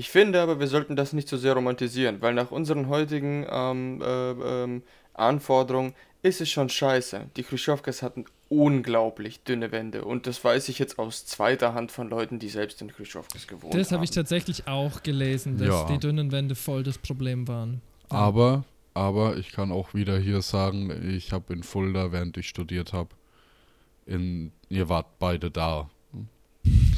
[0.00, 4.00] Ich finde aber, wir sollten das nicht so sehr romantisieren, weil nach unseren heutigen ähm,
[4.00, 4.82] äh, ähm,
[5.12, 5.92] Anforderungen
[6.22, 7.26] ist es schon scheiße.
[7.36, 12.08] Die Khrushchevkas hatten unglaublich dünne Wände und das weiß ich jetzt aus zweiter Hand von
[12.08, 13.96] Leuten, die selbst in Khrushchevkas gewohnt Das haben.
[13.96, 15.84] habe ich tatsächlich auch gelesen, dass Ja.
[15.84, 17.82] die dünnen Wände voll das Problem waren.
[18.08, 22.94] Aber, aber ich kann auch wieder hier sagen, ich habe in Fulda, während ich studiert
[22.94, 23.10] habe,
[24.06, 25.90] in, ihr wart beide da.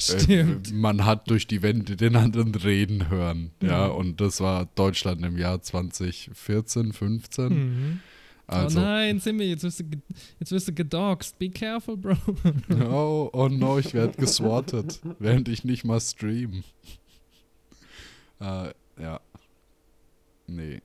[0.03, 0.71] Stimmt.
[0.71, 3.51] Äh, man hat durch die Wände den anderen reden hören.
[3.63, 3.95] Ja, Mhm.
[3.95, 7.49] und das war Deutschland im Jahr 2014, 15.
[7.49, 8.01] Mhm.
[8.47, 9.85] Also, oh nein, Simmy, jetzt wirst du,
[10.41, 11.39] jetzt wirst du gedoxt.
[11.39, 12.17] Be careful, Bro.
[12.91, 16.65] oh, oh no, ich werde geswattet, während ich nicht mal stream.
[18.41, 19.21] Äh, ja.
[20.47, 20.83] Nee.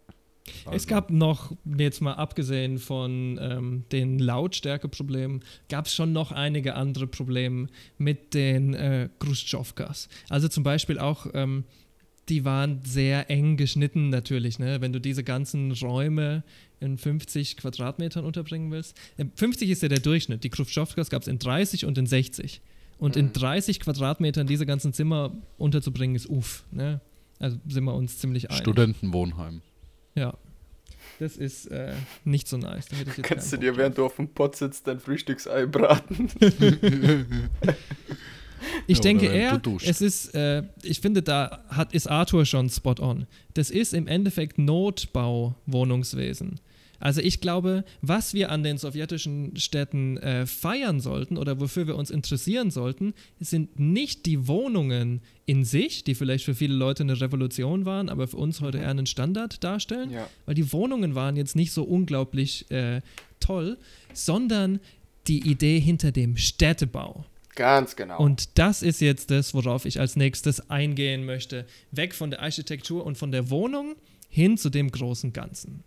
[0.67, 6.31] Es Also, gab noch, jetzt mal abgesehen von ähm, den Lautstärkeproblemen, gab es schon noch
[6.31, 10.09] einige andere Probleme mit den äh, Khrushchevkas.
[10.29, 11.63] Also zum Beispiel auch, ähm,
[12.29, 14.81] die waren sehr eng geschnitten natürlich, ne?
[14.81, 16.43] wenn du diese ganzen Räume
[16.79, 18.97] in 50 Quadratmetern unterbringen willst.
[19.17, 20.43] Äh, 50 ist ja der Durchschnitt.
[20.43, 22.61] Die Khrushchevkas gab es in 30 und in 60.
[22.99, 26.65] Und in 30 Quadratmetern diese ganzen Zimmer unterzubringen, ist uff.
[26.71, 26.99] Ne?
[27.39, 28.61] Also sind wir uns ziemlich einig.
[28.61, 29.61] Studentenwohnheim.
[30.15, 30.33] Ja.
[31.19, 31.93] Das ist äh,
[32.23, 32.87] nicht so nice.
[32.87, 35.65] Da hätte ich jetzt Kannst du dir, während du auf dem Pott sitzt, dein Frühstücksei
[35.65, 36.29] braten?
[38.87, 42.95] Ich Ja, denke eher, es ist, äh, ich finde, da hat, ist Arthur schon spot
[42.99, 43.27] on.
[43.53, 46.59] Das ist im Endeffekt Notbau-Wohnungswesen.
[46.99, 51.95] Also ich glaube, was wir an den sowjetischen Städten äh, feiern sollten oder wofür wir
[51.95, 57.19] uns interessieren sollten, sind nicht die Wohnungen in sich, die vielleicht für viele Leute eine
[57.19, 60.27] Revolution waren, aber für uns heute eher einen Standard darstellen, Ja.
[60.45, 63.01] weil die Wohnungen waren jetzt nicht so unglaublich äh,
[63.39, 63.77] toll,
[64.13, 64.79] sondern
[65.27, 67.25] die Idee hinter dem Städtebau.
[67.55, 68.19] Ganz genau.
[68.19, 71.65] Und das ist jetzt das, worauf ich als nächstes eingehen möchte.
[71.91, 73.95] Weg von der Architektur und von der Wohnung
[74.29, 75.83] hin zu dem großen Ganzen.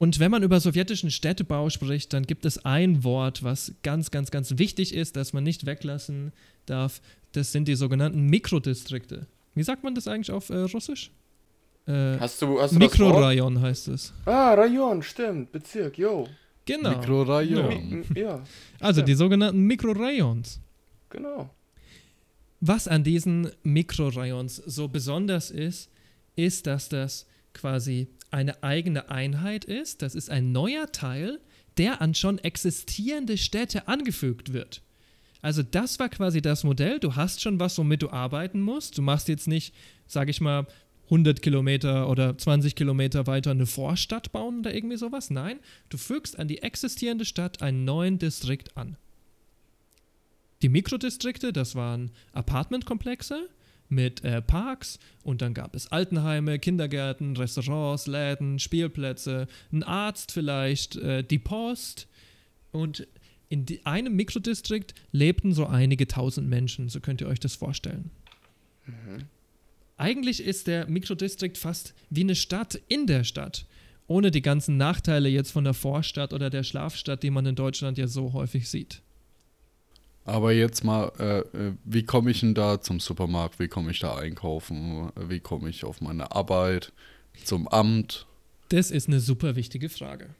[0.00, 4.30] Und wenn man über sowjetischen Städtebau spricht, dann gibt es ein Wort, was ganz, ganz,
[4.30, 6.32] ganz wichtig ist, das man nicht weglassen
[6.64, 7.02] darf.
[7.32, 9.26] Das sind die sogenannten Mikrodistrikte.
[9.54, 11.10] Wie sagt man das eigentlich auf äh, Russisch?
[11.86, 12.78] Äh, hast du, hast du?
[12.78, 14.14] Mikrorayon heißt es.
[14.24, 15.52] Ah, Rayon, stimmt.
[15.52, 16.26] Bezirk, yo.
[16.64, 16.96] Genau.
[16.96, 17.70] Mikrorayon.
[17.70, 18.42] M- Ja,
[18.80, 20.60] Also die sogenannten Mikrorayons.
[21.10, 21.50] genau.
[22.62, 25.90] Was an diesen Mikrorayons so besonders ist,
[26.36, 30.02] ist, dass das quasi eine eigene Einheit ist.
[30.02, 31.40] Das ist ein neuer Teil,
[31.76, 34.82] der an schon existierende Städte angefügt wird.
[35.42, 36.98] Also das war quasi das Modell.
[36.98, 38.98] Du hast schon was, womit du arbeiten musst.
[38.98, 39.74] Du machst jetzt nicht,
[40.06, 40.66] sage ich mal,
[41.04, 45.30] 100 Kilometer oder 20 Kilometer weiter eine Vorstadt bauen oder irgendwie sowas.
[45.30, 45.58] Nein,
[45.88, 48.96] du fügst an die existierende Stadt einen neuen Distrikt an.
[50.62, 53.48] Die Mikrodistrikte, das waren Apartmentkomplexe
[53.90, 60.96] mit äh, Parks und dann gab es Altenheime, Kindergärten, Restaurants, Läden, Spielplätze, ein Arzt vielleicht,
[60.96, 62.08] äh, die Post
[62.72, 63.06] und
[63.48, 68.10] in einem Mikrodistrikt lebten so einige tausend Menschen, so könnt ihr euch das vorstellen.
[69.96, 73.66] Eigentlich ist der Mikrodistrikt fast wie eine Stadt in der Stadt,
[74.06, 77.98] ohne die ganzen Nachteile jetzt von der Vorstadt oder der Schlafstadt, die man in Deutschland
[77.98, 79.02] ja so häufig sieht.
[80.30, 83.58] Aber jetzt mal, äh, äh, wie komme ich denn da zum Supermarkt?
[83.58, 85.10] Wie komme ich da einkaufen?
[85.16, 86.92] Wie komme ich auf meine Arbeit?
[87.44, 88.26] Zum Amt?
[88.68, 90.36] Das ist eine super wichtige Frage.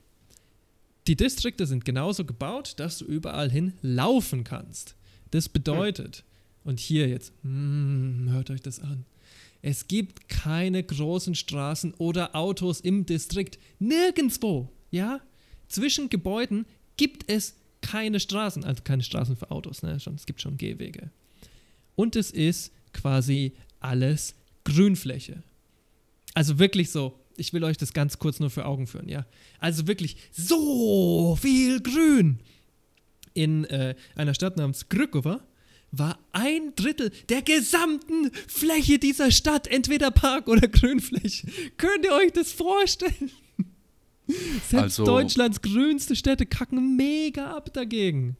[1.08, 4.94] Die Distrikte sind genauso gebaut, dass du überall hin laufen kannst.
[5.32, 6.22] Das bedeutet,
[6.62, 9.04] und hier jetzt, mm, hört euch das an,
[9.60, 13.58] es gibt keine großen Straßen oder Autos im Distrikt.
[13.80, 15.20] Nirgendwo, ja?
[15.66, 16.66] Zwischen Gebäuden
[16.96, 19.92] gibt es keine Straßen, also keine Straßen für Autos, ne?
[19.92, 21.10] Es gibt schon Gehwege.
[21.96, 25.42] Und es ist quasi alles Grünfläche.
[26.34, 29.26] Also wirklich so, ich will euch das ganz kurz nur für Augen führen, ja.
[29.58, 32.40] Also wirklich so viel Grün.
[33.32, 35.40] In äh, einer Stadt namens Krykova
[35.92, 41.48] war ein Drittel der gesamten Fläche dieser Stadt entweder Park oder Grünfläche.
[41.76, 43.30] Könnt ihr euch das vorstellen?
[44.68, 48.36] Selbst Also- Deutschlands grünste Städte kacken mega ab dagegen.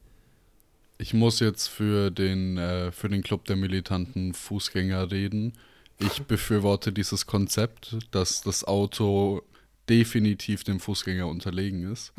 [0.98, 5.54] Ich muss jetzt für den, äh, für den Club der militanten Fußgänger reden.
[5.98, 9.42] Ich befürworte dieses Konzept, dass das Auto
[9.88, 12.12] definitiv dem Fußgänger unterlegen ist.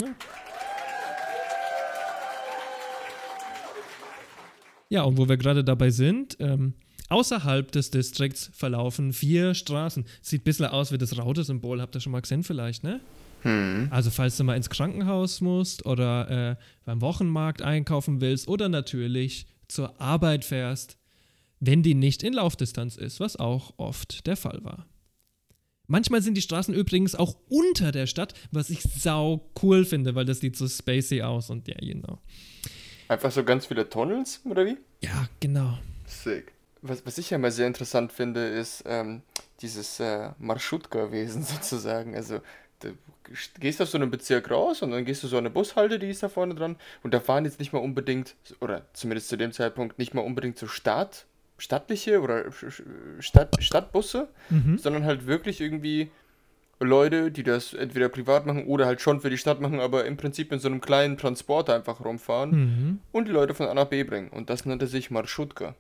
[4.90, 6.74] Ja, und wo wir gerade dabei sind, ähm,
[7.10, 10.06] außerhalb des Distrikts verlaufen vier Straßen.
[10.22, 13.00] Sieht ein bisschen aus wie das Raute-Symbol, habt ihr schon mal gesehen vielleicht, ne?
[13.42, 13.88] Hm.
[13.92, 19.48] Also falls du mal ins Krankenhaus musst oder äh, beim Wochenmarkt einkaufen willst oder natürlich
[19.68, 20.98] zur Arbeit fährst,
[21.60, 24.86] wenn die nicht in Laufdistanz ist, was auch oft der Fall war.
[25.88, 30.26] Manchmal sind die Straßen übrigens auch unter der Stadt, was ich sau cool finde, weil
[30.26, 32.22] das sieht so spacey aus und ja, genau.
[33.10, 34.78] Einfach so ganz viele Tunnels, oder wie?
[35.02, 35.78] Ja, genau.
[36.06, 36.54] Sick.
[36.82, 39.22] Was, was ich ja mal sehr interessant finde, ist ähm,
[39.62, 42.16] dieses äh, Marschutka-Wesen sozusagen.
[42.16, 42.40] Also,
[43.60, 46.24] gehst aus so einem Bezirk raus und dann gehst du so eine Bushalte, die ist
[46.24, 46.76] da vorne dran.
[47.04, 50.58] Und da fahren jetzt nicht mal unbedingt, oder zumindest zu dem Zeitpunkt, nicht mal unbedingt
[50.58, 51.26] so Stadt,
[51.58, 52.46] stattliche oder
[53.20, 54.78] Stadt, Stadtbusse, Mhm.
[54.78, 56.10] sondern halt wirklich irgendwie
[56.80, 60.18] Leute, die das entweder privat machen oder halt schon für die Stadt machen, aber im
[60.18, 63.00] Prinzip in so einem kleinen Transporter einfach rumfahren Mhm.
[63.12, 64.30] und die Leute von A nach B bringen.
[64.30, 65.76] Und das nannte sich Marschutka.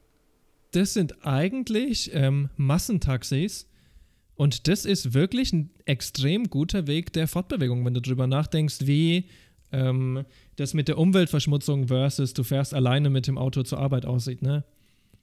[0.74, 3.68] Das sind eigentlich ähm, Massentaxis.
[4.42, 9.30] Und das ist wirklich ein extrem guter Weg der Fortbewegung, wenn du drüber nachdenkst, wie
[9.72, 10.26] ähm,
[10.56, 14.64] das mit der Umweltverschmutzung versus du fährst alleine mit dem Auto zur Arbeit aussieht, ne?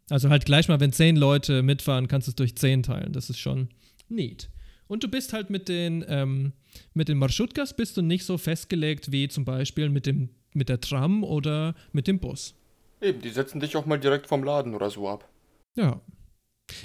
[0.08, 3.12] Also halt gleich mal, wenn zehn Leute mitfahren, kannst du es durch zehn teilen.
[3.12, 3.70] Das ist schon
[4.08, 4.50] neat.
[4.86, 6.52] Und du bist halt mit den, ähm,
[6.94, 10.80] mit den Marschutkas bist du nicht so festgelegt wie zum Beispiel mit, dem, mit der
[10.80, 12.54] Tram oder mit dem Bus.
[13.00, 15.28] Eben, die setzen dich auch mal direkt vom Laden oder so ab.
[15.74, 16.00] Ja.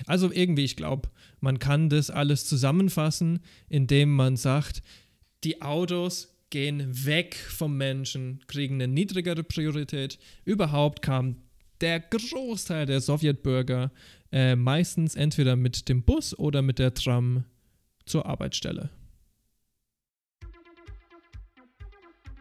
[0.05, 1.09] Also irgendwie, ich glaube,
[1.39, 4.81] man kann das alles zusammenfassen, indem man sagt,
[5.43, 10.19] die Autos gehen weg vom Menschen, kriegen eine niedrigere Priorität.
[10.45, 11.37] Überhaupt kam
[11.81, 13.91] der Großteil der Sowjetbürger
[14.31, 17.43] äh, meistens entweder mit dem Bus oder mit der Tram
[18.05, 18.89] zur Arbeitsstelle.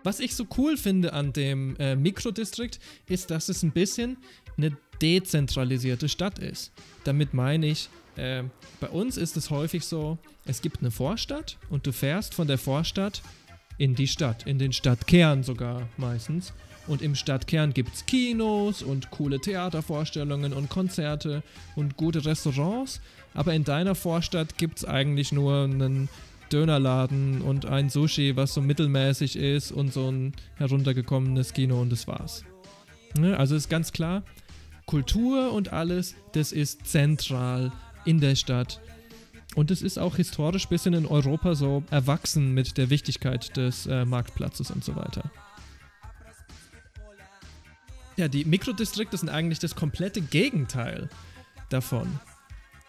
[0.04, 4.18] Was ich so cool finde an dem äh, Mikrodistrikt, ist, dass es ein bisschen
[4.56, 6.72] eine dezentralisierte Stadt ist.
[7.04, 8.44] Damit meine ich, äh,
[8.80, 12.58] bei uns ist es häufig so, es gibt eine Vorstadt und du fährst von der
[12.58, 13.22] Vorstadt
[13.78, 16.52] in die Stadt, in den Stadtkern sogar meistens.
[16.88, 21.42] Und im Stadtkern gibt es Kinos und coole Theatervorstellungen und Konzerte
[21.76, 23.00] und gute Restaurants.
[23.34, 26.08] Aber in deiner Vorstadt gibt es eigentlich nur einen
[26.52, 32.06] Dönerladen und ein Sushi, was so mittelmäßig ist und so ein heruntergekommenes Kino und das
[32.06, 32.44] war's.
[33.16, 33.38] Ne?
[33.38, 34.22] Also ist ganz klar,
[34.86, 37.72] Kultur und alles, das ist zentral
[38.04, 38.80] in der Stadt.
[39.54, 44.04] Und es ist auch historisch bisschen in Europa so erwachsen mit der Wichtigkeit des äh,
[44.04, 45.30] Marktplatzes und so weiter.
[48.16, 51.08] Ja, die Mikrodistrikte sind eigentlich das komplette Gegenteil
[51.70, 52.20] davon.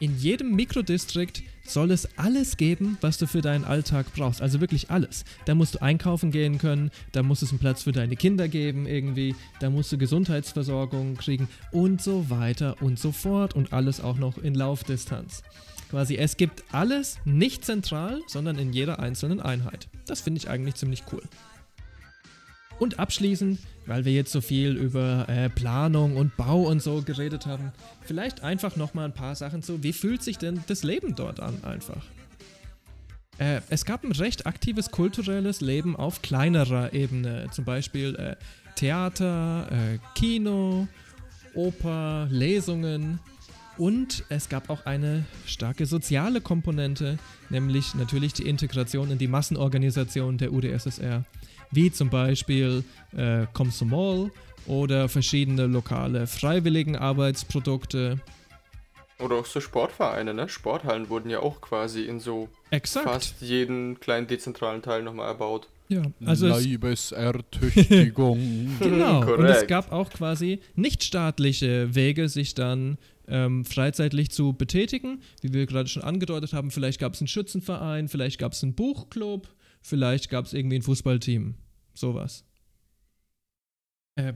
[0.03, 4.41] In jedem Mikrodistrikt soll es alles geben, was du für deinen Alltag brauchst.
[4.41, 5.23] Also wirklich alles.
[5.45, 8.85] Da musst du einkaufen gehen können, da muss es einen Platz für deine Kinder geben
[8.85, 14.17] irgendwie, da musst du Gesundheitsversorgung kriegen und so weiter und so fort und alles auch
[14.17, 15.41] noch in Laufdistanz.
[15.89, 19.87] Quasi, es gibt alles nicht zentral, sondern in jeder einzelnen Einheit.
[20.05, 21.23] Das finde ich eigentlich ziemlich cool.
[22.83, 27.45] Und abschließend, weil wir jetzt so viel über äh, Planung und Bau und so geredet
[27.45, 27.71] haben,
[28.01, 31.63] vielleicht einfach nochmal ein paar Sachen zu, wie fühlt sich denn das Leben dort an
[31.63, 32.03] einfach?
[33.37, 38.35] Äh, es gab ein recht aktives kulturelles Leben auf kleinerer Ebene, zum Beispiel äh,
[38.75, 40.89] Theater, äh, Kino,
[41.53, 43.21] Oper, Lesungen
[43.77, 47.17] und es gab auch eine starke soziale Komponente,
[47.49, 51.23] nämlich natürlich die Integration in die Massenorganisation der UdSSR
[51.73, 52.83] wie zum Beispiel
[53.15, 54.31] äh, Komsomol
[54.65, 58.19] oder verschiedene lokale Freiwilligenarbeitsprodukte.
[59.19, 60.49] Oder auch so Sportvereine, ne?
[60.49, 63.05] Sporthallen wurden ja auch quasi in so Exakt.
[63.05, 65.67] fast jeden kleinen dezentralen Teil nochmal erbaut.
[65.89, 68.39] Ja, also es, Leibesertüchtigung.
[68.79, 69.33] genau.
[69.35, 72.97] Und es gab auch quasi nichtstaatliche Wege, sich dann
[73.27, 76.71] ähm, freizeitlich zu betätigen, wie wir gerade schon angedeutet haben.
[76.71, 79.47] Vielleicht gab es einen Schützenverein, vielleicht gab es einen Buchclub,
[79.81, 81.55] vielleicht gab es irgendwie ein Fußballteam.
[81.93, 82.45] Sowas.
[84.15, 84.33] Äh,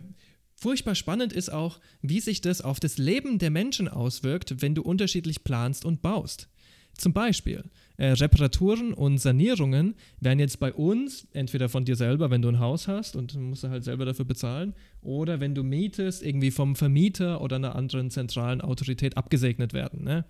[0.56, 4.82] furchtbar spannend ist auch, wie sich das auf das Leben der Menschen auswirkt, wenn du
[4.82, 6.50] unterschiedlich planst und baust.
[6.98, 7.64] Zum Beispiel,
[7.98, 12.60] äh, Reparaturen und Sanierungen werden jetzt bei uns entweder von dir selber, wenn du ein
[12.60, 16.76] Haus hast und musst du halt selber dafür bezahlen, oder wenn du mietest, irgendwie vom
[16.76, 20.04] Vermieter oder einer anderen zentralen Autorität abgesegnet werden.
[20.04, 20.26] Ne?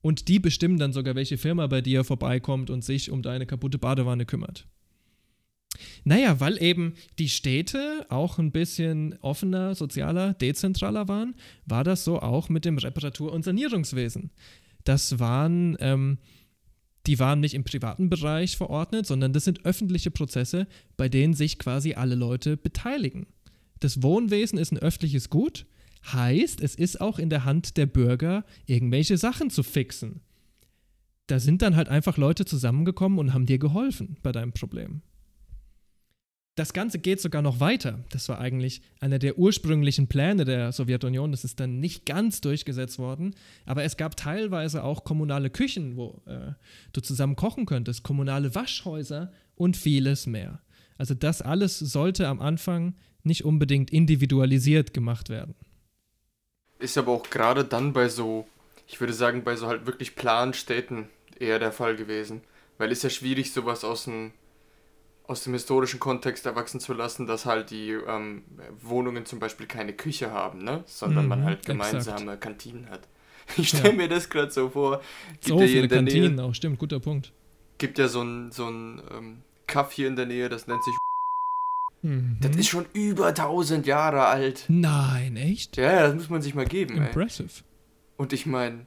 [0.00, 3.78] Und die bestimmen dann sogar, welche Firma bei dir vorbeikommt und sich um deine kaputte
[3.78, 4.66] Badewanne kümmert.
[6.04, 12.20] Naja, weil eben die Städte auch ein bisschen offener, sozialer, dezentraler waren, war das so
[12.20, 14.30] auch mit dem Reparatur- und Sanierungswesen.
[14.84, 16.18] Das waren, ähm,
[17.06, 20.66] die waren nicht im privaten Bereich verordnet, sondern das sind öffentliche Prozesse,
[20.96, 23.26] bei denen sich quasi alle Leute beteiligen.
[23.80, 25.66] Das Wohnwesen ist ein öffentliches Gut,
[26.12, 30.20] heißt, es ist auch in der Hand der Bürger, irgendwelche Sachen zu fixen.
[31.26, 35.02] Da sind dann halt einfach Leute zusammengekommen und haben dir geholfen bei deinem Problem.
[36.56, 38.02] Das Ganze geht sogar noch weiter.
[38.08, 41.30] Das war eigentlich einer der ursprünglichen Pläne der Sowjetunion.
[41.30, 43.34] Das ist dann nicht ganz durchgesetzt worden.
[43.66, 46.52] Aber es gab teilweise auch kommunale Küchen, wo äh,
[46.94, 50.62] du zusammen kochen könntest, kommunale Waschhäuser und vieles mehr.
[50.96, 55.54] Also das alles sollte am Anfang nicht unbedingt individualisiert gemacht werden.
[56.78, 58.46] Ist aber auch gerade dann bei so,
[58.86, 62.40] ich würde sagen, bei so halt wirklich Planstädten eher der Fall gewesen.
[62.78, 64.32] Weil ist ja schwierig, sowas aus dem,
[65.28, 68.44] aus dem historischen Kontext erwachsen zu lassen, dass halt die ähm,
[68.80, 70.82] Wohnungen zum Beispiel keine Küche haben, ne?
[70.86, 71.66] Sondern Mhm, man halt exakt.
[71.82, 73.08] gemeinsame Kantinen hat.
[73.56, 73.96] Ich stelle Ja.
[73.96, 75.00] mir das gerade so vor.
[75.34, 77.32] Gibt So viele Kantinen Nähe, auch, stimmt, guter Punkt.
[77.78, 80.94] gibt ja so ein, so ein ähm, Kaff hier in der Nähe, das nennt sich.
[82.02, 82.38] Mhm.
[82.40, 84.64] Das ist schon über 1000 Jahre alt.
[84.68, 85.76] Nein, echt?
[85.76, 87.06] Ja, das muss man sich mal geben, ey.
[87.06, 87.50] Impressive.
[88.16, 88.86] Und ich meine,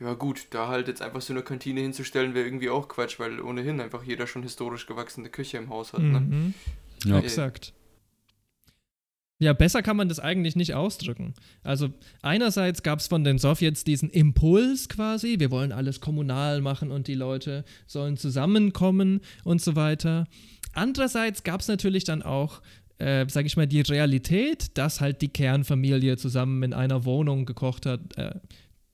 [0.00, 3.40] ja gut, da halt jetzt einfach so eine Kantine hinzustellen, wäre irgendwie auch Quatsch, weil
[3.40, 6.20] ohnehin einfach jeder schon historisch gewachsene Küche im Haus hat, ne?
[6.20, 6.54] Mhm.
[7.04, 7.18] Ja.
[7.18, 7.74] Exakt.
[9.42, 11.32] Ja, besser kann man das eigentlich nicht ausdrücken.
[11.62, 11.88] Also
[12.20, 17.08] einerseits gab es von den Sowjets diesen Impuls quasi, wir wollen alles kommunal machen und
[17.08, 20.26] die Leute sollen zusammenkommen und so weiter.
[20.74, 22.60] Andererseits gab es natürlich dann auch,
[22.98, 27.86] äh, sag ich mal, die Realität, dass halt die Kernfamilie zusammen in einer Wohnung gekocht
[27.86, 28.34] hat, äh,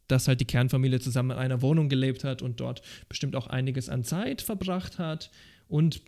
[0.09, 3.89] dass halt die Kernfamilie zusammen in einer Wohnung gelebt hat und dort bestimmt auch einiges
[3.89, 5.31] an Zeit verbracht hat
[5.69, 6.01] und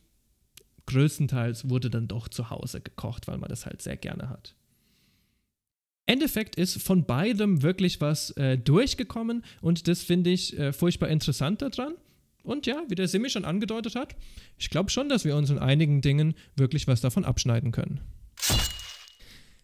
[0.86, 4.54] größtenteils wurde dann doch zu Hause gekocht, weil man das halt sehr gerne hat.
[6.06, 11.60] Endeffekt ist von beidem wirklich was äh, durchgekommen und das finde ich äh, furchtbar interessant
[11.60, 11.94] daran
[12.42, 14.16] Und ja, wie der Simi schon angedeutet hat,
[14.56, 18.00] ich glaube schon, dass wir uns in einigen Dingen wirklich was davon abschneiden können.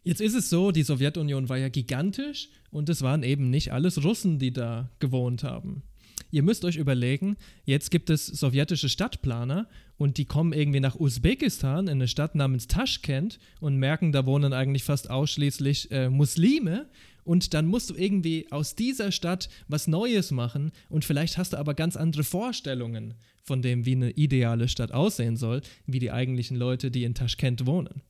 [0.03, 4.03] Jetzt ist es so, die Sowjetunion war ja gigantisch und es waren eben nicht alles
[4.03, 5.85] Russen, die da gewohnt haben.
[6.33, 11.87] Ihr müsst euch überlegen, jetzt gibt es sowjetische Stadtplaner und die kommen irgendwie nach Usbekistan
[11.87, 16.89] in eine Stadt namens Taschkent und merken, da wohnen eigentlich fast ausschließlich äh, Muslime
[17.23, 21.59] und dann musst du irgendwie aus dieser Stadt was Neues machen und vielleicht hast du
[21.59, 23.15] aber ganz andere Vorstellungen
[23.45, 27.67] von dem, wie eine ideale Stadt aussehen soll, wie die eigentlichen Leute, die in Taschkent
[27.67, 28.03] wohnen.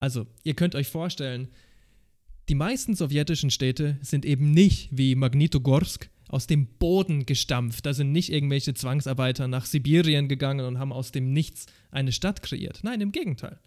[0.00, 1.48] Also, ihr könnt euch vorstellen,
[2.48, 7.86] die meisten sowjetischen Städte sind eben nicht wie Magnitogorsk aus dem Boden gestampft.
[7.86, 12.42] Da sind nicht irgendwelche Zwangsarbeiter nach Sibirien gegangen und haben aus dem Nichts eine Stadt
[12.42, 12.80] kreiert.
[12.82, 13.58] Nein, im Gegenteil.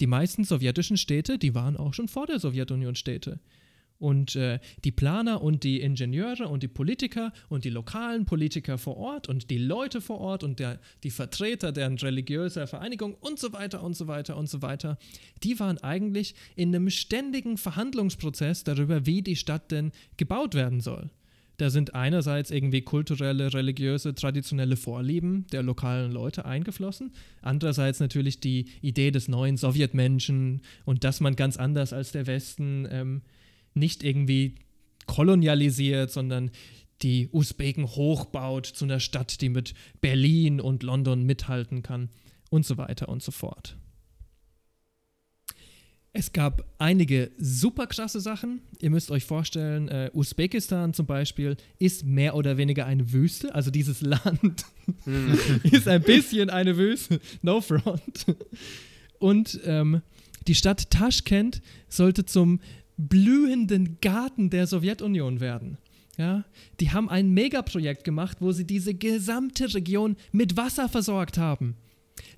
[0.00, 3.40] Die meisten sowjetischen Städte, die waren auch schon vor der Sowjetunion Städte.
[3.98, 8.96] Und äh, die Planer und die Ingenieure und die Politiker und die lokalen Politiker vor
[8.96, 13.52] Ort und die Leute vor Ort und der, die Vertreter deren religiöser Vereinigung und so
[13.52, 14.98] weiter und so weiter und so weiter,
[15.42, 21.10] die waren eigentlich in einem ständigen Verhandlungsprozess darüber, wie die Stadt denn gebaut werden soll.
[21.58, 27.10] Da sind einerseits irgendwie kulturelle, religiöse, traditionelle Vorlieben der lokalen Leute eingeflossen,
[27.42, 32.86] andererseits natürlich die Idee des neuen Sowjetmenschen und dass man ganz anders als der Westen
[32.92, 33.22] ähm,
[33.74, 34.54] nicht irgendwie
[35.06, 36.50] kolonialisiert, sondern
[37.02, 42.10] die Usbeken hochbaut zu einer Stadt, die mit Berlin und London mithalten kann
[42.50, 43.76] und so weiter und so fort.
[46.12, 48.60] Es gab einige super krasse Sachen.
[48.80, 53.54] Ihr müsst euch vorstellen, äh, Usbekistan zum Beispiel ist mehr oder weniger eine Wüste.
[53.54, 54.64] Also dieses Land
[55.62, 57.20] ist ein bisschen eine Wüste.
[57.42, 58.26] No front.
[59.18, 60.00] Und ähm,
[60.48, 62.60] die Stadt Taschkent sollte zum
[62.98, 65.78] blühenden Garten der Sowjetunion werden.
[66.18, 66.44] Ja,
[66.80, 71.76] die haben ein Megaprojekt gemacht, wo sie diese gesamte Region mit Wasser versorgt haben.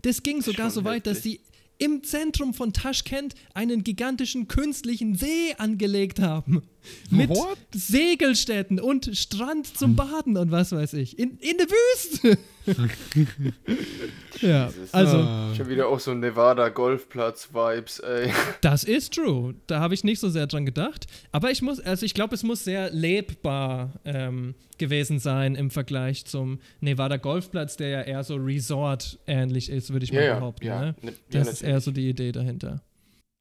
[0.02, 1.40] Das ging sogar so weit, dass sie
[1.80, 6.62] im Zentrum von Taschkent einen gigantischen künstlichen See angelegt haben.
[7.10, 7.58] Mit What?
[7.74, 11.18] Segelstätten und Strand zum Baden und was weiß ich.
[11.18, 12.38] In, in der Wüste.
[14.40, 15.16] ja, also.
[15.18, 15.54] Ah.
[15.56, 18.32] Schon wieder auch so Nevada-Golfplatz-Vibes, ey.
[18.60, 19.54] Das ist true.
[19.66, 21.06] Da habe ich nicht so sehr dran gedacht.
[21.32, 26.24] Aber ich muss, also ich glaube, es muss sehr lebbar ähm, gewesen sein im Vergleich
[26.24, 30.66] zum Nevada-Golfplatz, der ja eher so Resort-ähnlich ist, würde ich mal ja, behaupten.
[30.66, 30.94] Ja, ne?
[31.02, 31.12] ne?
[31.30, 32.82] Das ja, ist eher so die Idee dahinter.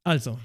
[0.04, 0.38] Also,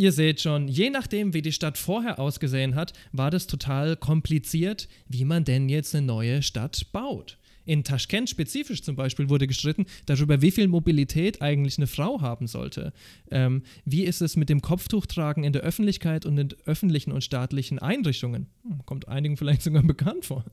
[0.00, 4.88] Ihr seht schon, je nachdem, wie die Stadt vorher ausgesehen hat, war das total kompliziert,
[5.08, 7.36] wie man denn jetzt eine neue Stadt baut.
[7.68, 12.46] In Taschkent spezifisch zum Beispiel wurde gestritten darüber, wie viel Mobilität eigentlich eine Frau haben
[12.46, 12.94] sollte.
[13.30, 17.78] Ähm, wie ist es mit dem Kopftuchtragen in der Öffentlichkeit und in öffentlichen und staatlichen
[17.78, 18.46] Einrichtungen?
[18.62, 20.46] Hm, kommt einigen vielleicht sogar bekannt vor.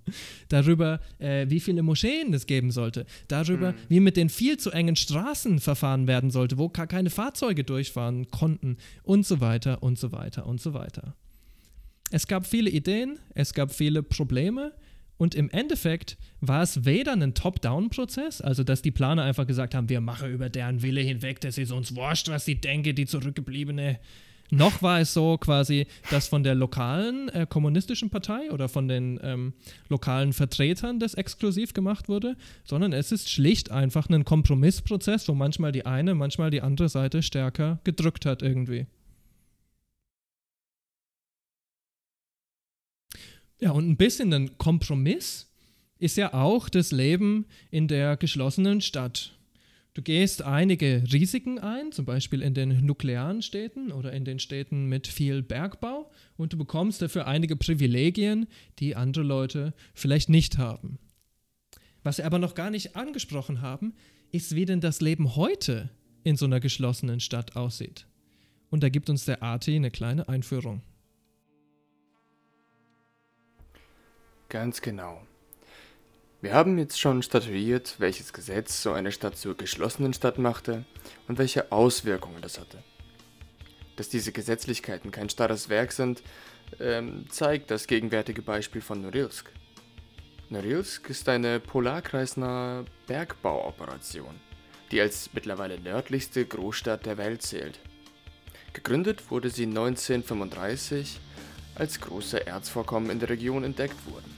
[0.49, 3.05] Darüber, äh, wie viele Moscheen es geben sollte.
[3.29, 3.77] Darüber, mhm.
[3.87, 8.27] wie mit den viel zu engen Straßen verfahren werden sollte, wo gar keine Fahrzeuge durchfahren
[8.27, 11.15] konnten und so weiter und so weiter und so weiter.
[12.11, 14.73] Es gab viele Ideen, es gab viele Probleme
[15.17, 19.89] und im Endeffekt war es weder ein Top-Down-Prozess, also dass die Planer einfach gesagt haben,
[19.89, 23.99] wir machen über deren Wille hinweg, das ist uns wurscht, was sie denken, die zurückgebliebene.
[24.51, 29.19] Noch war es so quasi, dass von der lokalen äh, kommunistischen Partei oder von den
[29.23, 29.53] ähm,
[29.89, 35.71] lokalen Vertretern das exklusiv gemacht wurde, sondern es ist schlicht einfach ein Kompromissprozess, wo manchmal
[35.71, 38.85] die eine, manchmal die andere Seite stärker gedrückt hat irgendwie.
[43.65, 45.51] Ja, und ein bisschen ein Kompromiss
[45.97, 49.35] ist ja auch das Leben in der geschlossenen Stadt.
[49.95, 54.85] Du gehst einige Risiken ein, zum Beispiel in den nuklearen Städten oder in den Städten
[54.85, 58.45] mit viel Bergbau, und du bekommst dafür einige Privilegien,
[58.77, 60.99] die andere Leute vielleicht nicht haben.
[62.03, 63.95] Was wir aber noch gar nicht angesprochen haben,
[64.31, 65.89] ist, wie denn das Leben heute
[66.23, 68.05] in so einer geschlossenen Stadt aussieht.
[68.69, 70.83] Und da gibt uns der Arti eine kleine Einführung.
[74.49, 75.21] Ganz genau.
[76.41, 80.85] Wir haben jetzt schon statuiert, welches Gesetz so eine Stadt zur geschlossenen Stadt machte
[81.27, 82.83] und welche Auswirkungen das hatte.
[83.95, 86.21] Dass diese Gesetzlichkeiten kein starres Werk sind,
[86.79, 89.51] ähm, zeigt das gegenwärtige Beispiel von Norilsk.
[90.49, 94.39] Norilsk ist eine polarkreisnahe Bergbauoperation,
[94.91, 97.79] die als mittlerweile nördlichste Großstadt der Welt zählt.
[98.73, 101.19] Gegründet wurde sie 1935,
[101.73, 104.34] als große Erzvorkommen in der Region entdeckt wurden.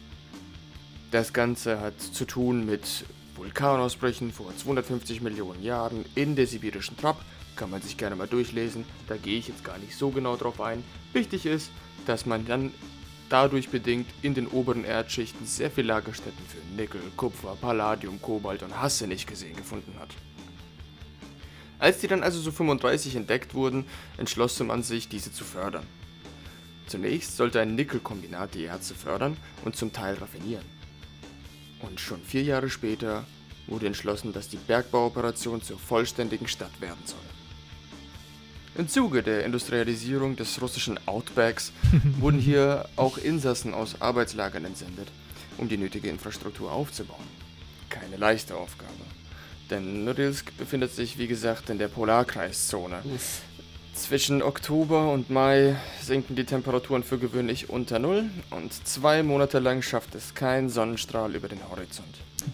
[1.11, 3.05] Das Ganze hat zu tun mit
[3.35, 7.23] Vulkanausbrüchen vor 250 Millionen Jahren in der sibirischen Trapp.
[7.55, 8.83] Kann man sich gerne mal durchlesen.
[9.07, 10.83] Da gehe ich jetzt gar nicht so genau drauf ein.
[11.13, 11.71] Wichtig ist,
[12.05, 12.73] dass man dann
[13.29, 18.77] dadurch bedingt in den oberen Erdschichten sehr viel Lagerstätten für Nickel, Kupfer, Palladium, Kobalt und
[18.77, 20.09] Hasse nicht gesehen gefunden hat.
[21.79, 23.85] Als die dann also so 35 entdeckt wurden,
[24.17, 25.85] entschloss man sich, diese zu fördern.
[26.87, 30.76] Zunächst sollte ein Nickelkombinat die Erze fördern und zum Teil raffinieren.
[31.79, 33.25] Und schon vier Jahre später
[33.67, 37.19] wurde entschlossen, dass die Bergbauoperation zur vollständigen Stadt werden soll.
[38.77, 41.71] Im Zuge der Industrialisierung des russischen Outbacks
[42.19, 45.07] wurden hier auch Insassen aus Arbeitslagern entsendet,
[45.57, 47.25] um die nötige Infrastruktur aufzubauen.
[47.89, 48.91] Keine leichte Aufgabe.
[49.69, 53.01] Denn Norilsk befindet sich, wie gesagt, in der Polarkreiszone.
[53.97, 59.81] Zwischen Oktober und Mai sinken die Temperaturen für gewöhnlich unter Null und zwei Monate lang
[59.81, 62.07] schafft es kein Sonnenstrahl über den Horizont.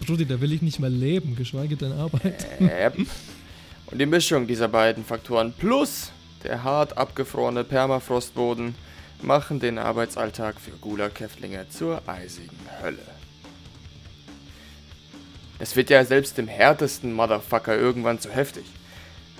[0.04, 2.64] Brudi, da will ich nicht mal leben, geschweige denn arbeiten.
[2.64, 2.96] Yep.
[3.86, 6.10] Und die Mischung dieser beiden Faktoren plus
[6.42, 8.74] der hart abgefrorene Permafrostboden
[9.22, 12.98] machen den Arbeitsalltag für Gulag-Häftlinge zur eisigen Hölle.
[15.58, 18.64] Es wird ja selbst dem härtesten Motherfucker irgendwann zu heftig.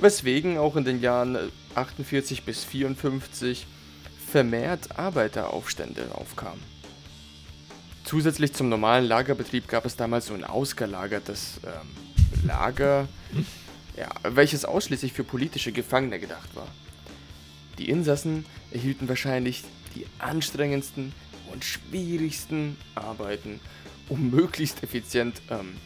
[0.01, 1.39] Weswegen auch in den Jahren
[1.77, 3.66] 48 bis 54
[4.31, 6.62] vermehrt Arbeiteraufstände aufkamen.
[8.05, 13.09] Zusätzlich zum normalen Lagerbetrieb gab es damals so ein ausgelagertes ähm, Lager,
[13.97, 16.68] ja, welches ausschließlich für politische Gefangene gedacht war.
[17.79, 19.64] Die Insassen erhielten wahrscheinlich
[19.95, 21.12] die anstrengendsten
[21.53, 23.61] und schwierigsten Arbeiten,
[24.09, 25.77] um möglichst effizient ähm,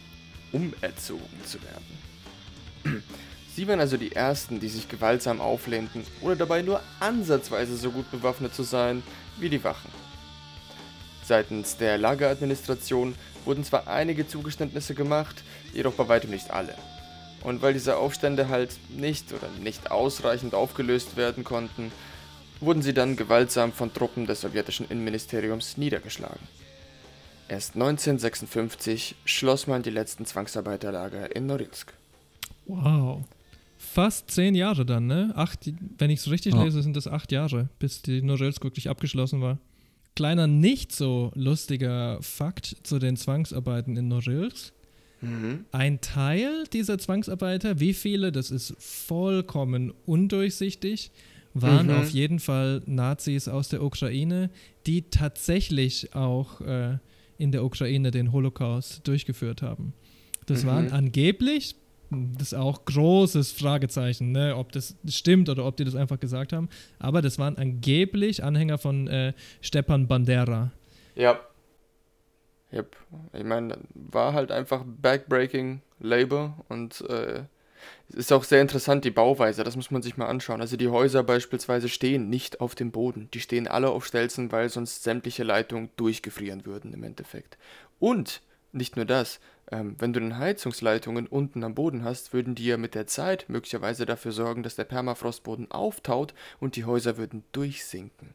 [0.51, 3.03] umerzogen zu werden.
[3.59, 8.09] Sie waren also die Ersten, die sich gewaltsam auflehnten, ohne dabei nur ansatzweise so gut
[8.09, 9.03] bewaffnet zu sein
[9.37, 9.91] wie die Wachen.
[11.25, 15.43] Seitens der Lageradministration wurden zwar einige Zugeständnisse gemacht,
[15.73, 16.73] jedoch bei weitem nicht alle.
[17.43, 21.91] Und weil diese Aufstände halt nicht oder nicht ausreichend aufgelöst werden konnten,
[22.61, 26.47] wurden sie dann gewaltsam von Truppen des sowjetischen Innenministeriums niedergeschlagen.
[27.49, 31.91] Erst 1956 schloss man die letzten Zwangsarbeiterlager in Norilsk.
[32.65, 33.25] Wow.
[33.99, 35.33] Fast zehn Jahre dann, ne?
[35.35, 36.63] Acht, wenn ich es richtig Ja.
[36.63, 39.59] lese, sind das acht Jahre, bis die Norilsk wirklich abgeschlossen war.
[40.15, 44.73] Kleiner, nicht so lustiger Fakt zu den Zwangsarbeiten in Norilsk.
[45.21, 45.65] Mhm.
[45.73, 51.11] Ein Teil dieser Zwangsarbeiter, wie viele, das ist vollkommen undurchsichtig,
[51.53, 51.93] waren Mhm.
[51.93, 54.49] auf jeden Fall Nazis aus der Ukraine,
[54.87, 56.99] die tatsächlich auch äh,
[57.37, 59.91] in der Ukraine den Holocaust durchgeführt haben.
[60.45, 60.67] Das Mhm.
[60.67, 61.75] waren angeblich,
[62.09, 66.69] das auch großes Fragezeichen, ne, ob das stimmt oder ob die das einfach gesagt haben,
[66.97, 70.71] aber das waren angeblich Anhänger von äh, Stepan Bandera.
[71.15, 71.39] Ja.
[72.71, 72.95] Yep.
[73.33, 77.43] Ich meine, war halt einfach Backbreaking Labor und äh,
[78.09, 80.61] es ist auch sehr interessant, die Bauweise, das muss man sich mal anschauen.
[80.61, 83.29] Also die Häuser beispielsweise stehen nicht auf dem Boden.
[83.33, 87.57] Die stehen alle auf Stelzen, weil sonst sämtliche Leitungen durchgefrieren würden im Endeffekt.
[87.99, 88.41] Und
[88.71, 89.39] nicht nur das,
[89.71, 93.45] ähm, wenn du dann Heizungsleitungen unten am Boden hast, würden die ja mit der Zeit
[93.49, 98.33] möglicherweise dafür sorgen, dass der Permafrostboden auftaut und die Häuser würden durchsinken.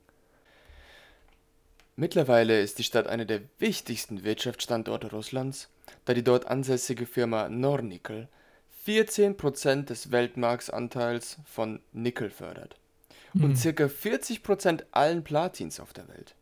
[1.96, 5.68] Mittlerweile ist die Stadt einer der wichtigsten Wirtschaftsstandorte Russlands,
[6.04, 8.28] da die dort ansässige Firma Nornickel
[8.86, 12.76] 14% des Weltmarktsanteils von Nickel fördert
[13.34, 13.84] und ca.
[13.84, 16.34] 40% allen Platins auf der Welt.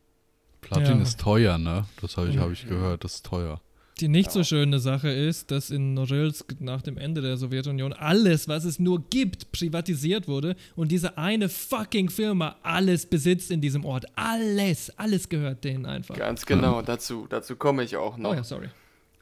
[0.61, 1.01] Platin Ja.
[1.01, 1.85] ist teuer, ne?
[2.01, 3.61] Das habe ich, hab ich gehört, das ist teuer.
[3.99, 8.47] Die nicht so schöne Sache ist, dass in Norilsk nach dem Ende der Sowjetunion alles,
[8.47, 13.85] was es nur gibt, privatisiert wurde und diese eine fucking Firma alles besitzt in diesem
[13.85, 14.05] Ort.
[14.15, 16.15] Alles, alles gehört denen einfach.
[16.15, 18.31] Ganz genau, dazu, dazu komme ich auch noch.
[18.31, 18.69] Oh ja, sorry.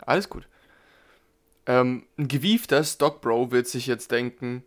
[0.05, 0.47] Alles gut.
[1.65, 4.63] Ähm, ein gewiefter Stockbro wird sich jetzt denken,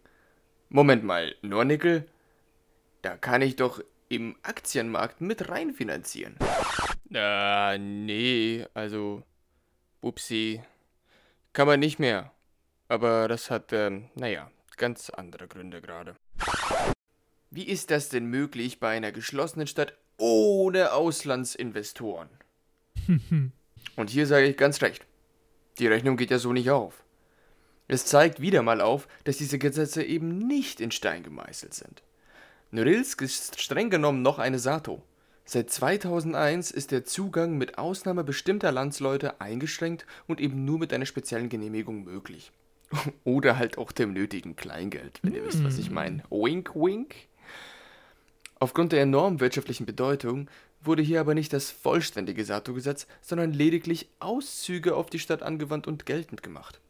[0.69, 2.07] Moment mal, Nornickel?
[3.03, 6.37] Da kann ich doch im Aktienmarkt mit reinfinanzieren.
[7.13, 9.23] Äh, nee, also,
[10.05, 10.63] upsi,
[11.53, 12.33] kann man nicht mehr.
[12.89, 16.15] Aber das hat, ähm, naja, ganz andere Gründe gerade.
[17.51, 22.29] Wie ist das denn möglich bei einer geschlossenen Stadt ohne Auslandsinvestoren?
[23.97, 25.07] Und hier sage ich ganz recht.
[25.79, 27.05] Die Rechnung geht ja so nicht auf.
[27.87, 32.03] Es zeigt wieder mal auf, dass diese Gesetze eben nicht in Stein gemeißelt sind.
[32.71, 35.03] Norilsk ist streng genommen noch eine Sato.
[35.47, 41.05] Seit 2001 ist der Zugang mit Ausnahme bestimmter Landsleute eingeschränkt und eben nur mit einer
[41.05, 42.51] speziellen Genehmigung möglich.
[43.25, 46.23] Oder halt auch dem nötigen Kleingeld, wenn ihr wisst, was ich meine.
[46.31, 47.15] Wink, wink.
[48.59, 50.49] Aufgrund der enormen wirtschaftlichen Bedeutung
[50.81, 56.07] wurde hier aber nicht das vollständige Sato-Gesetz, sondern lediglich Auszüge auf die Stadt angewandt und
[56.07, 56.81] geltend gemacht.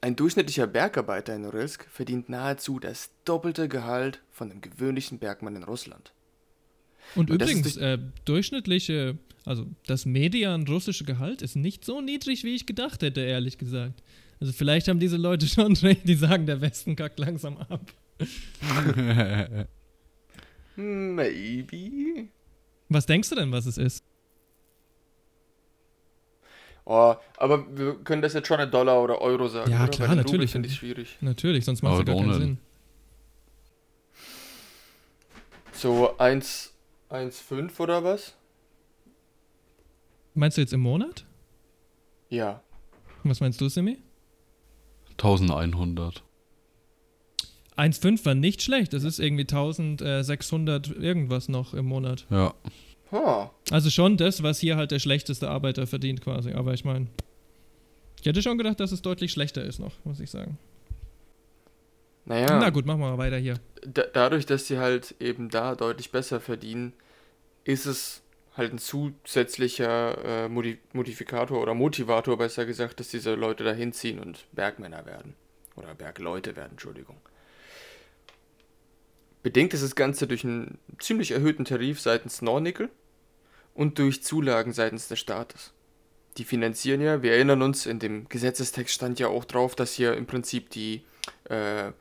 [0.00, 5.62] Ein durchschnittlicher Bergarbeiter in Norilsk verdient nahezu das doppelte Gehalt von einem gewöhnlichen Bergmann in
[5.64, 6.13] Russland.
[7.14, 12.54] Und, Und übrigens, äh, durchschnittliche, also das Median russische Gehalt ist nicht so niedrig, wie
[12.54, 14.02] ich gedacht hätte, ehrlich gesagt.
[14.40, 17.92] Also vielleicht haben diese Leute schon recht, die sagen, der Westen kackt langsam ab.
[20.76, 22.28] Maybe.
[22.88, 24.04] Was denkst du denn, was es ist?
[26.86, 29.70] Oh, aber wir können das jetzt schon in Dollar oder Euro sagen.
[29.70, 29.90] Ja, oder?
[29.90, 30.50] klar, natürlich.
[30.50, 31.16] finde ich schwierig.
[31.22, 32.34] Natürlich, sonst macht es ja gar keinen.
[32.34, 32.58] Sinn.
[35.72, 36.73] So 1,
[37.14, 38.34] 1,5 oder was?
[40.34, 41.24] Meinst du jetzt im Monat?
[42.28, 42.60] Ja.
[43.22, 43.98] Was meinst du, Simi?
[45.12, 46.24] 1100.
[47.76, 48.92] 1,5 war nicht schlecht.
[48.92, 52.26] Das ist irgendwie 1600 irgendwas noch im Monat.
[52.30, 52.54] Ja.
[53.12, 53.48] Huh.
[53.70, 56.52] Also schon das, was hier halt der schlechteste Arbeiter verdient quasi.
[56.52, 57.06] Aber ich meine,
[58.20, 60.58] ich hätte schon gedacht, dass es deutlich schlechter ist noch, muss ich sagen.
[62.26, 63.60] Naja, Na gut, machen wir mal weiter hier.
[63.82, 66.94] da, dadurch, dass sie halt eben da deutlich besser verdienen,
[67.64, 68.22] ist es
[68.56, 74.20] halt ein zusätzlicher äh, Modi Modifikator oder Motivator, besser gesagt, dass diese Leute da hinziehen
[74.20, 75.34] und Bergmänner werden.
[75.76, 77.16] Oder Bergleute werden, Entschuldigung.
[79.42, 82.88] Bedingt ist das Ganze durch einen ziemlich erhöhten Tarif seitens Nornickel
[83.74, 85.72] und durch Zulagen seitens des Staates.
[86.36, 90.14] Die finanzieren ja, wir erinnern uns, in dem Gesetzestext stand ja auch drauf, dass hier
[90.14, 91.04] im Prinzip die,
[91.50, 91.92] äh, äh,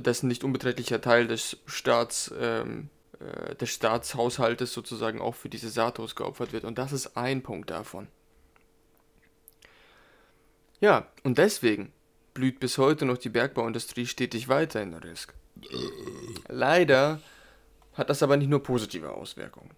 [0.00, 2.90] das ein nicht unbeträchtlicher Teil des Staats, ähm,
[3.20, 6.64] äh, des Staatshaushaltes sozusagen auch für diese Satos geopfert wird.
[6.64, 8.08] Und das ist ein Punkt davon.
[10.80, 11.92] Ja, und deswegen
[12.34, 15.32] blüht bis heute noch die Bergbauindustrie stetig weiter in Norilsk.
[16.48, 17.20] Leider
[17.94, 19.70] hat das aber nicht nur positive Auswirkungen.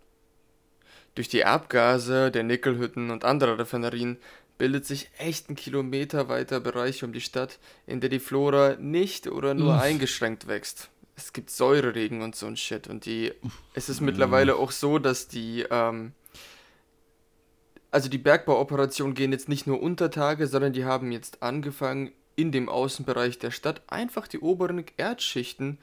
[1.15, 4.19] Durch die Abgase der Nickelhütten und anderer Raffinerien
[4.59, 9.55] bildet sich echt ein kilometerweiter Bereich um die Stadt, in der die Flora nicht oder
[9.55, 10.91] nur eingeschränkt wächst.
[11.17, 12.89] Es gibt Säureregen und so ein Shit.
[12.89, 13.33] Und die,
[13.75, 16.13] es ist mittlerweile auch so, dass die, ähm,
[17.91, 22.53] also die Bergbauoperationen gehen jetzt nicht nur unter Tage, sondern die haben jetzt angefangen, in
[22.53, 25.79] dem Außenbereich der Stadt einfach die oberen Erdschichten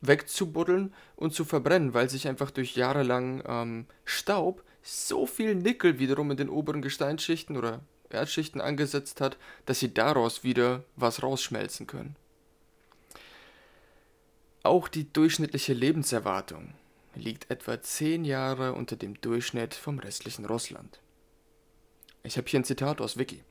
[0.00, 6.30] wegzubuddeln und zu verbrennen, weil sich einfach durch jahrelang ähm, Staub so viel Nickel wiederum
[6.30, 7.80] in den oberen Gesteinsschichten oder
[8.10, 12.16] Erdschichten angesetzt hat, dass sie daraus wieder was rausschmelzen können.
[14.64, 16.74] Auch die durchschnittliche Lebenserwartung
[17.16, 21.00] liegt etwa 10 Jahre unter dem Durchschnitt vom restlichen Russland.
[22.22, 23.42] Ich habe hier ein Zitat aus Wiki.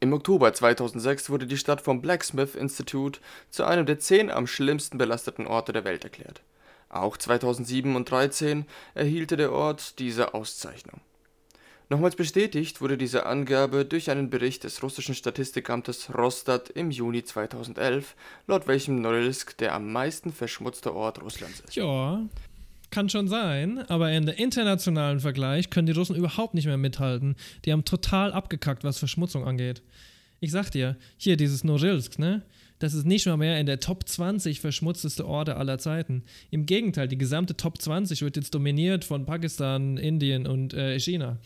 [0.00, 3.20] Im Oktober 2006 wurde die Stadt vom Blacksmith Institute
[3.50, 6.42] zu einem der zehn am schlimmsten belasteten Orte der Welt erklärt.
[6.88, 11.00] Auch 2007 und 2013 erhielte der Ort diese Auszeichnung.
[11.92, 18.16] Nochmals bestätigt wurde diese Angabe durch einen Bericht des russischen Statistikamtes Rostat im Juni 2011,
[18.46, 21.76] laut welchem Norilsk der am meisten verschmutzte Ort Russlands ist.
[21.76, 22.22] Ja,
[22.88, 27.36] kann schon sein, aber in der internationalen Vergleich können die Russen überhaupt nicht mehr mithalten.
[27.66, 29.82] Die haben total abgekackt, was Verschmutzung angeht.
[30.40, 32.40] Ich sag dir, hier dieses Norilsk, ne?
[32.78, 36.24] Das ist nicht mal mehr in der Top 20 verschmutzteste Orte aller Zeiten.
[36.50, 41.38] Im Gegenteil, die gesamte Top 20 wird jetzt dominiert von Pakistan, Indien und äh, China.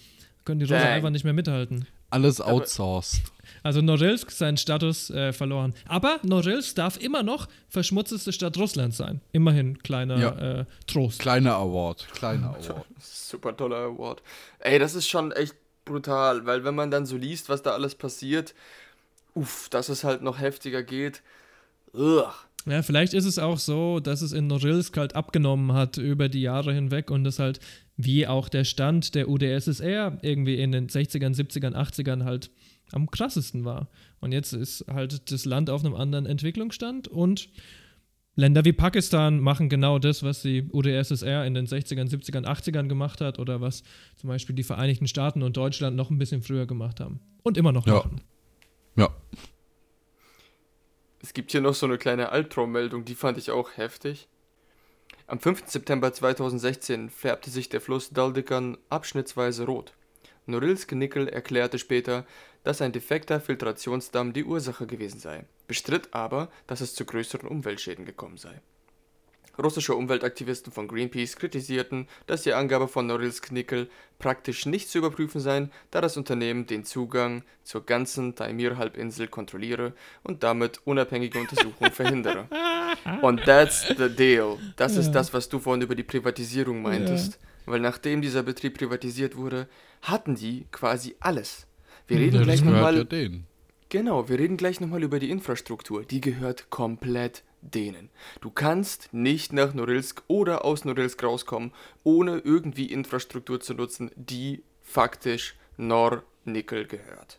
[0.47, 0.93] Können die Russen Dang.
[0.93, 1.87] einfach nicht mehr mithalten.
[2.09, 3.21] Alles outsourced.
[3.63, 5.75] Also Norilsk seinen Status äh, verloren.
[5.89, 9.21] Aber Norilsk darf immer noch verschmutzteste Stadt Russlands sein.
[9.33, 10.61] Immerhin kleiner Ja.
[10.61, 11.19] äh, Trost.
[11.19, 12.07] Kleiner Award.
[12.13, 12.87] Kleiner Award.
[13.01, 14.23] Super toller Award.
[14.61, 15.55] Ey, das ist schon echt
[15.85, 18.55] brutal, weil wenn man dann so liest, was da alles passiert,
[19.35, 21.23] uff, dass es halt noch heftiger geht.
[21.93, 22.25] Ugh.
[22.69, 26.43] Ja, vielleicht ist es auch so, dass es in Norilsk halt abgenommen hat über die
[26.43, 27.61] Jahre hinweg und es halt,
[27.97, 32.51] wie auch der Stand der UdSSR irgendwie in den 60ern, 70ern, 80ern halt
[32.93, 33.89] am krassesten war.
[34.21, 37.49] Und jetzt ist halt das Land auf einem anderen Entwicklungsstand und
[38.39, 43.23] Länder wie Pakistan machen genau das, was die UdSSR in den 60ern, 70ern, 80ern gemacht
[43.23, 43.83] hat oder was
[44.17, 47.21] zum Beispiel die Vereinigten Staaten und Deutschland noch ein bisschen früher gemacht haben.
[47.43, 47.95] Und immer noch Ja.
[47.95, 48.21] machen.
[48.97, 49.09] Ja.
[51.23, 54.29] Es gibt hier noch so eine kleine Albtraummeldung, die fand ich auch heftig.
[55.29, 55.65] Am 5.
[55.67, 59.93] September 2016 färbte sich der Fluss Daldikan abschnittsweise rot.
[60.47, 62.25] Norilsk Nickel erklärte später,
[62.63, 68.05] dass ein defekter Filtrationsdamm die Ursache gewesen sei, bestritt aber, dass es zu größeren Umweltschäden
[68.05, 68.61] gekommen sei.
[69.59, 73.91] Russische Umweltaktivisten von Greenpeace kritisierten, dass die Angabe von Norilsk Nickel
[74.21, 79.93] praktisch nicht zu überprüfen sei, da das Unternehmen den Zugang zur ganzen Taimir-Halbinsel kontrolliere
[80.23, 82.47] und damit unabhängige Untersuchungen verhindere.
[83.23, 84.59] Und that's the deal.
[84.77, 85.13] Das ist Ja.
[85.13, 87.39] das, was du vorhin über die Privatisierung meintest.
[87.65, 89.69] Weil nachdem dieser Betrieb privatisiert wurde,
[90.03, 91.67] hatten die quasi alles.
[92.07, 93.47] Wir reden Ja, gleich nochmal ja denen.
[93.89, 96.05] Genau, wir reden gleich nochmal über die Infrastruktur.
[96.05, 98.11] Die gehört komplett denen.
[98.41, 101.73] Du kannst nicht nach Norilsk oder aus Norilsk rauskommen,
[102.05, 107.39] ohne irgendwie Infrastruktur zu nutzen, die faktisch Nor-Nickel gehört.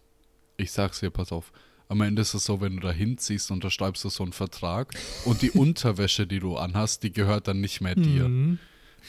[0.57, 1.51] Ich sag's dir, pass auf.
[1.89, 4.93] Am Ende ist es so, wenn du da hinziehst, unterschreibst du so einen Vertrag
[5.25, 8.27] und die Unterwäsche, die du anhast, die gehört dann nicht mehr dir.
[8.27, 8.59] Mhm.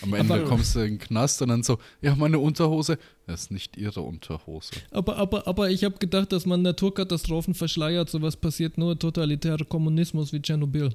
[0.02, 3.42] Am Ende Aber- kommst du in den Knast und dann so, ja, meine Unterhose, das
[3.42, 4.70] ist nicht ihre Unterhose.
[4.92, 8.08] Aber, aber, aber ich habe gedacht, dass man Naturkatastrophen verschleiert.
[8.08, 10.94] Sowas passiert nur totalitärer Kommunismus wie Tschernobyl.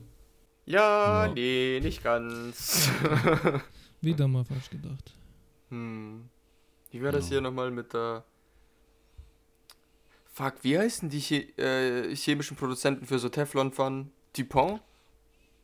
[0.66, 1.34] Ja, Ja.
[1.34, 2.90] nee, nicht ganz.
[4.00, 5.12] Wieder mal falsch gedacht.
[5.70, 6.30] hm.
[6.92, 7.32] Wie war das Ja.
[7.32, 8.24] hier nochmal mit der.
[10.36, 14.10] Fuck, wie heißen die che äh, chemischen Produzenten für so Teflonpfannen?
[14.36, 14.82] Dupont?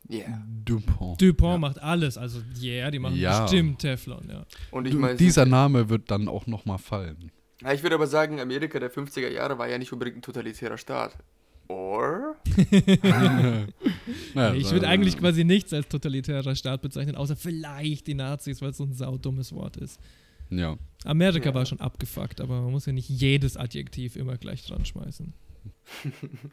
[0.09, 0.41] Yeah.
[0.63, 1.19] Dupont.
[1.19, 1.57] Dupont Ja.
[1.57, 2.17] macht alles.
[2.17, 3.41] Also, yeah, die machen Ja.
[3.41, 4.45] bestimmt Teflon, ja.
[4.71, 7.31] Und ich Du, meine, dieser Name wird dann auch nochmal fallen.
[7.61, 10.77] Ja, ich würde aber sagen, Amerika der 50er Jahre war ja nicht unbedingt ein totalitärer
[10.77, 11.17] Staat.
[11.67, 12.35] Or?
[14.33, 18.61] Naja, ich äh, würde eigentlich quasi nichts als totalitärer Staat bezeichnen, außer vielleicht die Nazis,
[18.61, 19.99] weil es so ein saudummes Wort ist.
[20.49, 20.77] Ja.
[21.05, 21.53] Amerika Ja.
[21.53, 25.33] war schon abgefuckt, aber man muss ja nicht jedes Adjektiv immer gleich dran schmeißen.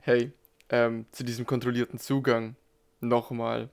[0.00, 0.32] Hey,
[0.68, 2.56] ähm, zu diesem kontrollierten Zugang
[3.00, 3.68] nochmal.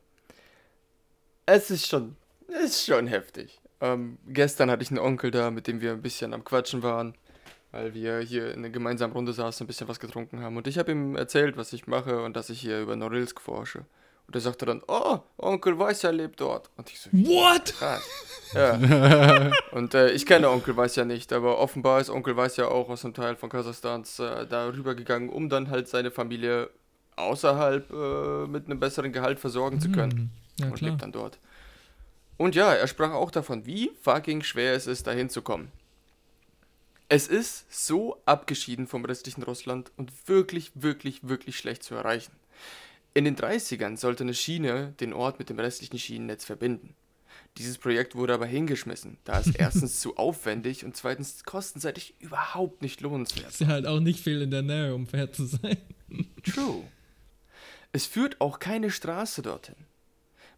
[1.48, 2.16] Es ist schon,
[2.48, 3.60] es ist schon heftig.
[3.82, 7.16] Ähm, gestern hatte ich einen Onkel da, mit dem wir ein bisschen am Quatschen waren,
[7.72, 10.56] weil wir hier in einer gemeinsamen Runde saßen, ein bisschen was getrunken haben.
[10.58, 13.86] Und ich habe ihm erzählt, was ich mache und dass ich hier über Norilsk forsche.
[14.30, 16.70] Und er sagte dann, oh, Onkel Weißer lebt dort.
[16.78, 17.74] Und ich so, What?
[17.80, 18.08] krass.
[18.54, 19.50] Ja.
[19.72, 22.90] Und äh, ich kenne Onkel Weiß ja nicht, aber offenbar ist Onkel Weiß ja auch
[22.90, 26.70] aus einem Teil von Kasachstans äh, da rübergegangen, um dann halt seine Familie
[27.16, 30.12] außerhalb äh, mit einem besseren Gehalt versorgen zu können.
[30.12, 30.30] Hm,
[30.60, 30.92] Ja, und klar.
[30.92, 31.40] lebt dann dort.
[32.38, 35.72] Und ja, er sprach auch davon, wie fucking schwer es ist, dahin zu kommen.
[37.08, 42.32] Es ist so abgeschieden vom restlichen Russland und wirklich, wirklich, wirklich schlecht zu erreichen.
[43.14, 46.96] In den 30ern sollte eine Schiene den Ort mit dem restlichen Schienennetz verbinden.
[47.58, 53.02] Dieses Projekt wurde aber hingeschmissen, da es erstens zu aufwendig und zweitens kostenseitig überhaupt nicht
[53.02, 55.78] lohnenswert Ist ja halt auch nicht viel in der Nähe, um fair zu sein.
[56.44, 56.84] True.
[57.92, 59.76] Es führt auch keine Straße dorthin.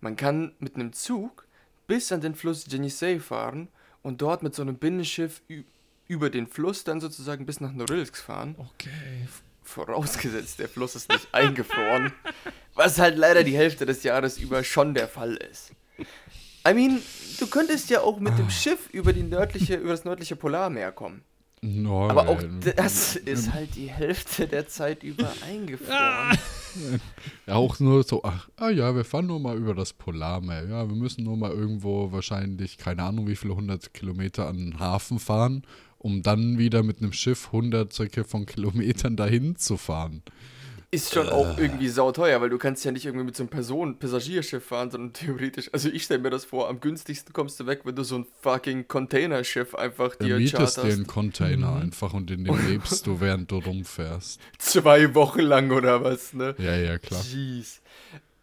[0.02, 1.48] Man kann mit einem Zug
[1.88, 3.69] bis an den Fluss Jenisei fahren
[4.02, 5.41] und dort mit so einem Binnenschiff
[6.07, 8.56] über den Fluss dann sozusagen bis nach Norilsk fahren.
[8.57, 8.90] Okay.
[9.64, 12.12] Vorausgesetzt, der Fluss ist nicht eingefroren.
[12.76, 15.72] Was halt leider die Hälfte des Jahres über schon der Fall ist.
[16.68, 17.02] I mean,
[17.40, 21.24] du könntest ja auch mit dem Schiff über, die nördliche, über das nördliche Polarmeer kommen.
[21.64, 22.42] No, Aber auch
[22.76, 25.92] das ist halt die Hälfte der Zeit über eingefroren.
[25.92, 26.36] Ah!
[27.46, 30.68] Ja, auch nur so, ach, ah ja, wir fahren nur mal über das Polarmeer.
[30.68, 34.80] Ja, wir müssen nur mal irgendwo wahrscheinlich, keine Ahnung, wie viele hundert Kilometer an den
[34.80, 35.64] Hafen fahren,
[36.02, 40.23] um dann wieder mit einem Schiff hunderte von Kilometern dahin zu fahren.
[40.94, 44.65] Ist schon auch irgendwie sauteuer, weil du kannst ja nicht irgendwie mit so einem Personen-Passagierschiff
[44.65, 47.95] fahren, sondern theoretisch, also ich stelle mir das vor, am günstigsten kommst du weg, wenn
[47.95, 51.07] du so ein fucking Containerschiff einfach Du dir mietest dir einen charterst.
[51.07, 54.41] Container einfach und in dem lebst du, während du rumfährst.
[54.57, 56.56] Zwei Wochen lang oder was, ne?
[56.57, 57.23] Ja, ja, klar.
[57.23, 57.82] Jeez.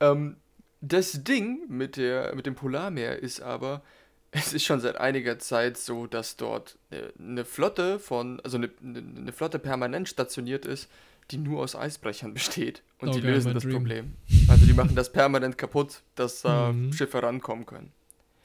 [0.00, 0.36] Ähm,
[0.80, 3.82] das Ding mit, der, mit dem Polarmeer ist aber,
[4.30, 8.70] es ist schon seit einiger Zeit so, dass dort äh, eine Flotte von, also eine,
[8.82, 10.88] eine eine Flotte permanent stationiert ist,
[11.30, 12.82] die nur aus Eisbrechern besteht.
[12.98, 13.74] Und die Okay, lösen das Dream.
[13.74, 14.14] Problem.
[14.48, 16.92] Also die machen das permanent kaputt, dass äh, Mhm.
[16.92, 17.92] Schiffe rankommen können.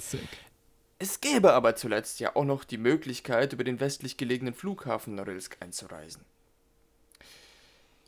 [0.01, 0.21] Sick.
[0.99, 5.57] Es gäbe aber zuletzt ja auch noch die Möglichkeit, über den westlich gelegenen Flughafen Norilsk
[5.59, 6.21] einzureisen.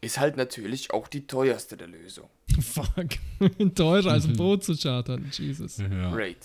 [0.02, 2.30] Ist halt natürlich auch die teuerste der Lösung.
[2.62, 3.76] Fuck.
[3.76, 5.30] Teurer als ein Boot zu chartern.
[5.32, 5.78] Jesus.
[5.78, 6.12] Ja.
[6.14, 6.38] Great.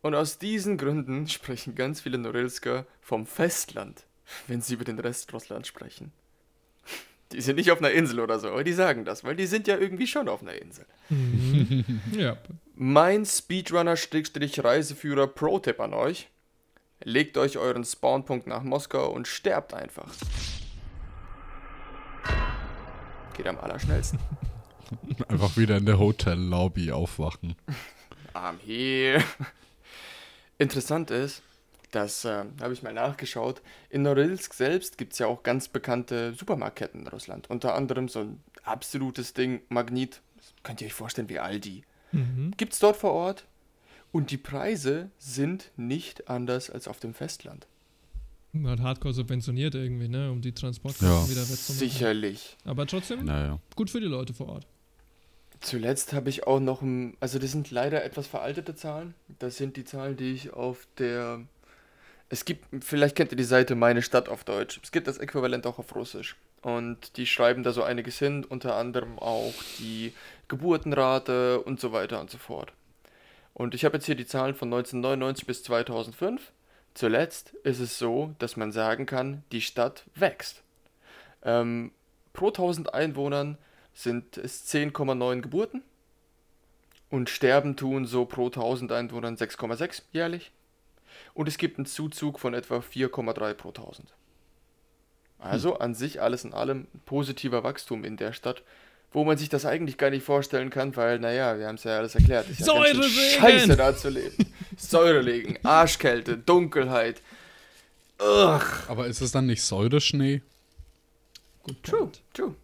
[0.00, 4.04] Und aus diesen Gründen sprechen ganz viele Norilsker vom Festland,
[4.46, 6.12] wenn sie über den Rest Russlands sprechen.
[7.32, 9.66] Die sind nicht auf einer Insel oder so, aber die sagen das, weil die sind
[9.66, 10.86] ja irgendwie schon auf einer Insel.
[12.16, 12.36] Ja.
[12.74, 16.28] Mein Speedrunner-Reiseführer Pro-Tipp an euch.
[17.02, 20.14] Legt euch euren Spawnpunkt nach Moskau und sterbt einfach.
[23.36, 24.20] Geht am allerschnellsten.
[25.28, 27.56] Einfach wieder in der Hotellobby aufwachen.
[28.34, 29.24] I'm here.
[30.58, 31.42] Interessant ist,
[31.92, 33.62] das äh, habe ich mal nachgeschaut.
[33.90, 37.48] In Norilsk selbst gibt es ja auch ganz bekannte Supermarktketten in Russland.
[37.48, 40.20] Unter anderem so ein absolutes Ding, Magnit.
[40.36, 41.84] Das könnt ihr euch vorstellen wie Aldi.
[42.12, 42.52] Mhm.
[42.56, 43.46] Gibt es dort vor Ort.
[44.12, 47.66] Und die Preise sind nicht anders als auf dem Festland.
[48.64, 50.30] Halt hardcore subventioniert irgendwie, ne?
[50.32, 51.28] Um die Transportkosten Ja.
[51.30, 51.88] wieder wettzumachen.
[51.88, 52.56] Sicherlich.
[52.64, 53.60] Aber trotzdem Naja.
[53.76, 54.66] gut für die Leute vor Ort.
[55.60, 59.14] Zuletzt habe ich auch noch ein, also das sind leider etwas veraltete Zahlen.
[59.38, 61.40] Das sind die Zahlen, die ich auf der,
[62.28, 64.80] es gibt, vielleicht kennt ihr die Seite Meine Stadt auf Deutsch.
[64.82, 66.36] Es gibt das Äquivalent auch auf Russisch.
[66.62, 70.12] Und die schreiben da so einiges hin, unter anderem auch die
[70.48, 72.72] Geburtenrate und so weiter und so fort.
[73.54, 76.52] Und ich habe jetzt hier die Zahlen von 1999 bis 2005.
[76.94, 80.62] Zuletzt ist es so, dass man sagen kann, die Stadt wächst.
[81.42, 81.92] Ähm,
[82.32, 83.58] pro 1000 Einwohnern
[83.98, 85.82] sind es 10,9 Geburten
[87.10, 90.52] und sterben tun so pro 1000 Einwohnern 6,6 jährlich.
[91.34, 94.14] Und es gibt einen Zuzug von etwa 4,3 pro 1000.
[95.40, 98.62] Also an sich alles in allem positiver Wachstum in der Stadt,
[99.12, 101.96] wo man sich das eigentlich gar nicht vorstellen kann, weil, naja, wir haben es ja
[101.98, 102.48] alles erklärt.
[102.48, 103.40] Ist ja ganz schön Säureregen!
[103.40, 104.54] scheiße da zu leben.
[104.76, 107.20] Säurelegen, Arschkälte, Dunkelheit.
[108.20, 108.62] Ugh.
[108.86, 110.42] Aber ist es dann nicht Säureschnee?
[111.82, 112.54] True, true.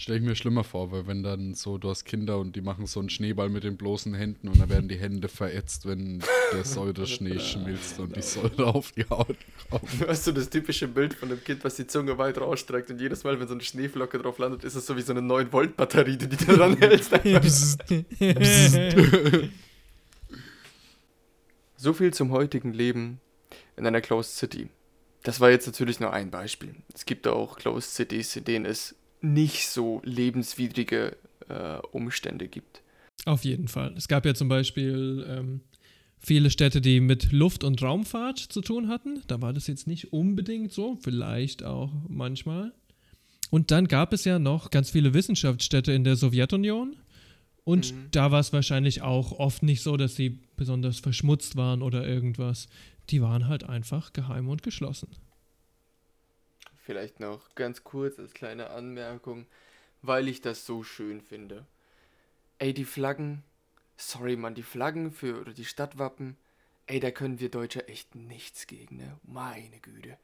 [0.00, 2.86] Stelle ich mir schlimmer vor, weil wenn dann so, du hast Kinder und die machen
[2.86, 6.22] so einen Schneeball mit den bloßen Händen und dann werden die Hände verätzt, wenn
[6.52, 9.36] der Säureschnee schmilzt und die Säure auf die Haut
[9.68, 9.82] kommt.
[10.00, 13.00] Du hast so das typische Bild von dem Kind, was die Zunge weit rausstreckt und
[13.00, 16.16] jedes Mal, wenn so eine Schneeflocke drauf landet, ist es so wie so eine 9-Volt-Batterie,
[16.16, 17.12] die du dran hältst.
[21.76, 23.20] So viel zum heutigen Leben
[23.76, 24.68] in einer Closed City.
[25.24, 26.76] Das war jetzt natürlich nur ein Beispiel.
[26.94, 31.16] Es gibt auch Closed Cities, in denen es nicht so lebenswidrige
[31.48, 32.82] äh, Umstände gibt.
[33.24, 33.94] Auf jeden Fall.
[33.96, 35.60] Es gab ja zum Beispiel ähm,
[36.18, 39.22] viele Städte, die mit Luft- und Raumfahrt zu tun hatten.
[39.26, 42.72] Da war das jetzt nicht unbedingt so, vielleicht auch manchmal.
[43.50, 46.96] Und dann gab es ja noch ganz viele Wissenschaftsstädte in der Sowjetunion.
[47.64, 52.06] Und da war es wahrscheinlich auch oft nicht so, dass sie besonders verschmutzt waren oder
[52.06, 52.68] irgendwas.
[53.10, 55.08] Die waren halt einfach geheim und geschlossen.
[56.88, 59.44] Vielleicht noch ganz kurz als kleine Anmerkung,
[60.00, 61.66] weil ich das so schön finde.
[62.58, 63.42] Ey, die Flaggen,
[63.98, 66.38] sorry Mann, die Flaggen für oder die Stadtwappen,
[66.86, 69.18] ey, da können wir Deutsche echt nichts gegen, ne?
[69.22, 70.16] Meine Güte.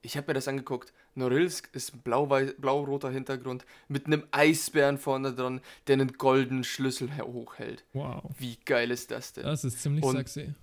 [0.00, 0.92] Ich habe mir das angeguckt.
[1.16, 7.82] Norilsk ist ein blau-roter Hintergrund mit einem Eisbären vorne dran, der einen goldenen Schlüssel hochhält.
[7.94, 8.30] Wow.
[8.38, 9.42] Wie geil ist das denn?
[9.42, 10.54] Das ist ziemlich Und- sexy.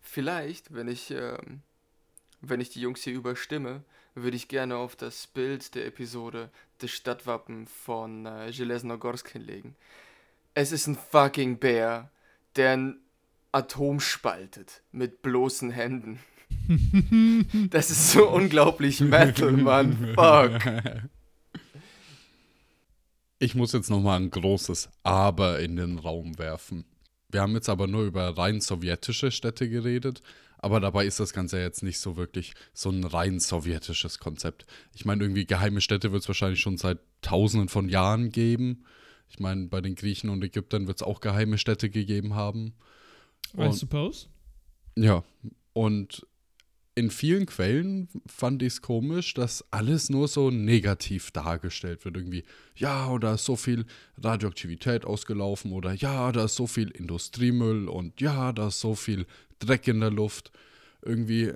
[0.00, 1.62] Vielleicht, wenn ich, ähm,
[2.40, 3.82] wenn ich die Jungs hier überstimme,
[4.17, 6.49] würde ich gerne auf das Bild der Episode
[6.79, 9.75] das Stadtwappen von äh, Железногorsk hinlegen.
[10.53, 12.11] Es ist ein fucking Bär,
[12.55, 12.99] der ein
[13.51, 16.19] Atom spaltet mit bloßen Händen.
[17.69, 20.13] das ist so unglaublich Metal, Mann.
[20.15, 21.09] Fuck.
[23.39, 26.85] Ich muss jetzt nochmal ein großes Aber in den Raum werfen.
[27.29, 30.21] Wir haben jetzt aber nur über rein sowjetische Städte geredet,
[30.58, 34.66] aber dabei ist das Ganze jetzt nicht so wirklich so ein rein sowjetisches Konzept.
[34.94, 38.84] Ich meine, irgendwie geheime Städte wird es wahrscheinlich schon seit tausenden von Jahren geben.
[39.28, 42.74] Ich meine, bei den Griechen und Ägyptern wird es auch geheime Städte gegeben haben.
[43.56, 44.26] I Und- suppose.
[44.96, 45.22] Ja,
[45.74, 46.26] und
[46.98, 52.16] in vielen Quellen fand ich es komisch, dass alles nur so negativ dargestellt wird.
[52.16, 52.42] Irgendwie,
[52.74, 53.86] ja, und da ist so viel
[54.20, 59.26] Radioaktivität ausgelaufen oder ja, da ist so viel Industriemüll und ja, da ist so viel
[59.60, 60.50] Dreck in der Luft.
[61.02, 61.52] Irgendwie,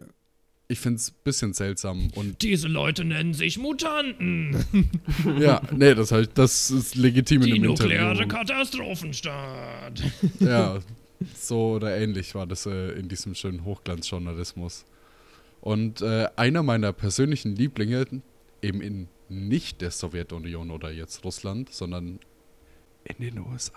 [0.69, 4.57] ich finde es ein bisschen seltsam und Diese Leute nennen sich Mutanten.
[5.41, 8.29] ja, nee, das, halt, das ist legitim in Die einem nukleare Interview.
[8.29, 10.05] Katastrophenstadt.
[10.39, 10.79] Ja,
[11.35, 14.85] so oder ähnlich war das äh, in diesem schönen Hochglanzjournalismus.
[15.63, 18.05] Und äh, einer meiner persönlichen Lieblinge,
[18.61, 22.19] eben in nicht der Sowjetunion oder jetzt Russland, sondern
[23.05, 23.73] in den USA.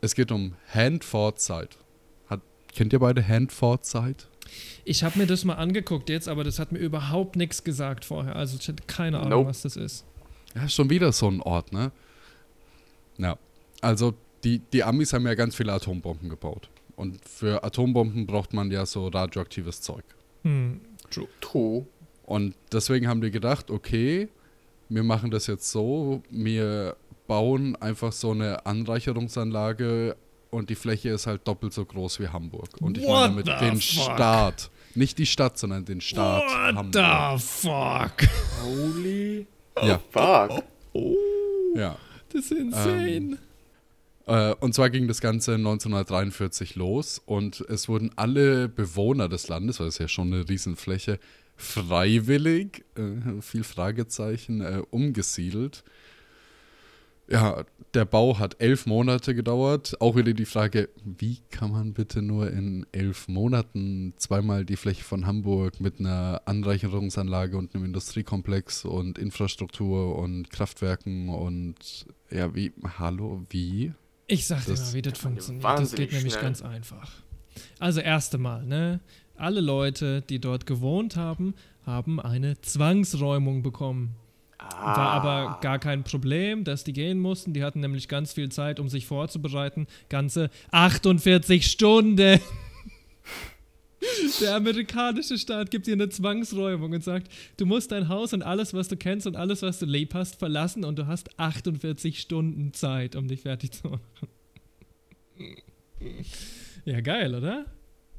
[0.00, 1.76] Es geht um Handford Site.
[2.28, 2.40] Hat,
[2.74, 4.26] kennt ihr beide Handford Site?
[4.84, 8.36] Ich habe mir das mal angeguckt jetzt, aber das hat mir überhaupt nichts gesagt vorher.
[8.36, 9.48] Also ich hatte keine Ahnung, Nope.
[9.50, 10.04] was das ist.
[10.54, 11.92] Ja, schon wieder so ein Ort, ne?
[13.18, 13.36] Ja.
[13.80, 14.14] Also,
[14.44, 16.68] die, die Amis haben ja ganz viele Atombomben gebaut.
[17.00, 20.04] Und für Atombomben braucht man ja so radioaktives Zeug.
[20.42, 20.82] Hm.
[21.40, 21.86] True.
[22.24, 24.28] Und deswegen haben die gedacht, okay,
[24.90, 26.96] wir machen das jetzt so, wir
[27.26, 30.14] bauen einfach so eine Anreicherungsanlage
[30.50, 32.68] und die Fläche ist halt doppelt so groß wie Hamburg.
[32.80, 34.04] Und ich What meine damit den fuck?
[34.14, 34.70] Staat.
[34.94, 36.92] Nicht die Stadt, sondern den Staat What Hamburg.
[36.92, 38.28] the fuck?
[38.62, 39.46] Holy
[39.82, 40.62] Ja, fuck.
[41.76, 41.96] ja.
[42.32, 43.34] Das ist insane.
[43.34, 43.36] Äh,
[44.30, 49.88] und zwar ging das Ganze 1943 los und es wurden alle Bewohner des Landes, weil
[49.88, 51.18] es ja schon eine Riesenfläche,
[51.56, 55.84] freiwillig, äh, viel Fragezeichen, äh, umgesiedelt.
[57.28, 60.00] Ja, der Bau hat elf Monate gedauert.
[60.00, 65.04] Auch wieder die Frage, wie kann man bitte nur in elf Monaten zweimal die Fläche
[65.04, 72.72] von Hamburg mit einer Anreicherungsanlage und einem Industriekomplex und Infrastruktur und Kraftwerken und ja, wie,
[72.98, 73.92] hallo, wie?
[74.30, 75.64] Ich sag dir das mal, wie das funktioniert.
[75.64, 76.44] Das geht nämlich schnell.
[76.44, 77.10] ganz einfach.
[77.78, 79.00] Also, erste Mal, ne?
[79.40, 81.54] alle Leute, die dort gewohnt haben,
[81.86, 84.14] haben eine Zwangsräumung bekommen.
[84.58, 87.54] War aber gar kein Problem, dass die gehen mussten.
[87.54, 89.86] Die hatten nämlich ganz viel Zeit, um sich vorzubereiten.
[90.10, 92.40] Ganze 48 Stunden.
[94.40, 98.72] Der amerikanische Staat gibt dir eine Zwangsräumung und sagt, du musst dein Haus und alles,
[98.72, 102.72] was du kennst und alles, was du lieb hast, verlassen und du hast 48 Stunden
[102.72, 104.28] Zeit, um dich fertig zu machen.
[106.84, 107.66] Ja, geil, oder?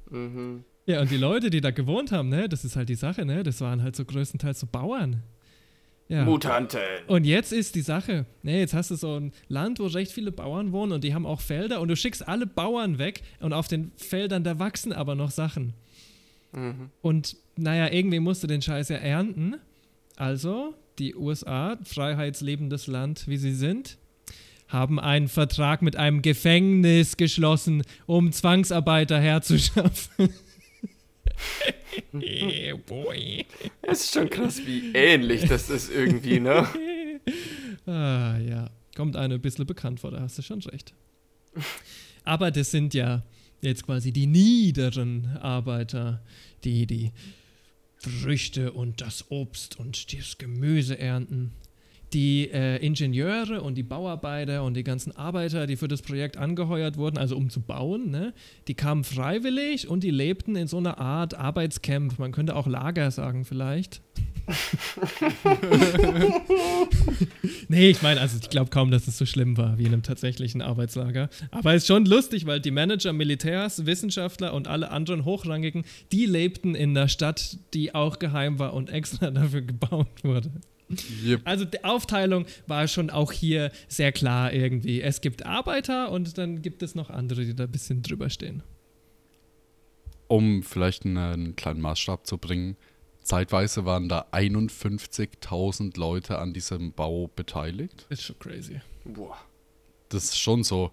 [0.09, 0.63] Mhm.
[0.85, 3.43] Ja, und die Leute, die da gewohnt haben, ne, das ist halt die Sache, ne,
[3.43, 5.23] das waren halt so größtenteils so Bauern.
[6.11, 6.25] Ja.
[6.25, 6.81] Mutanten.
[7.07, 10.33] Und jetzt ist die Sache, ne, jetzt hast du so ein Land, wo recht viele
[10.33, 13.69] Bauern wohnen und die haben auch Felder und du schickst alle Bauern weg und auf
[13.69, 15.73] den Feldern, da wachsen aber noch Sachen.
[17.01, 19.55] Und naja, irgendwie musst du den Scheiß ja ernten.
[20.17, 23.97] Also, die USA, freiheitslebendes Land, wie sie sind,
[24.67, 30.29] haben einen Vertrag mit einem Gefängnis geschlossen, um Zwangsarbeiter herzuschaffen.
[33.81, 36.67] Es ist schon krass, wie ähnlich das ist irgendwie, ne?
[37.85, 38.69] Ah, ja.
[38.95, 40.93] Kommt einem ein bisschen bekannt vor, da hast du schon recht.
[42.23, 43.23] Aber das sind ja
[43.61, 46.21] jetzt quasi die niederen Arbeiter,
[46.63, 47.11] die die
[47.97, 51.53] Früchte und das Obst und das Gemüse ernten.
[52.13, 56.97] Die äh, Ingenieure und die Bauarbeiter und die ganzen Arbeiter, die für das Projekt angeheuert
[56.97, 58.33] wurden, also um zu bauen, ne,
[58.67, 62.19] die kamen freiwillig und die lebten in so einer Art Arbeitscamp.
[62.19, 64.01] Man könnte auch Lager sagen, vielleicht.
[67.67, 70.03] nee, ich meine, also ich glaube kaum, dass es so schlimm war wie in einem
[70.03, 71.29] tatsächlichen Arbeitslager.
[71.51, 76.25] Aber es ist schon lustig, weil die Manager, Militärs, Wissenschaftler und alle anderen Hochrangigen, die
[76.25, 80.51] lebten in einer Stadt, die auch geheim war und extra dafür gebaut wurde.
[81.25, 81.41] Yep.
[81.45, 85.01] Also die Aufteilung war schon auch hier sehr klar irgendwie.
[85.01, 88.63] Es gibt Arbeiter und dann gibt es noch andere, die da ein bisschen drüber stehen.
[90.27, 92.77] Um vielleicht einen, einen kleinen Maßstab zu bringen,
[93.23, 98.05] zeitweise waren da 51.000 Leute an diesem Bau beteiligt.
[98.09, 98.79] Ist schon crazy.
[99.03, 99.37] Boah.
[100.09, 100.91] Das ist schon so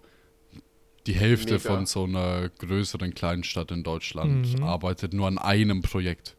[1.07, 1.75] die Hälfte Mega.
[1.75, 4.63] von so einer größeren Kleinstadt in Deutschland Mhm.
[4.63, 6.35] arbeitet nur an einem Projekt.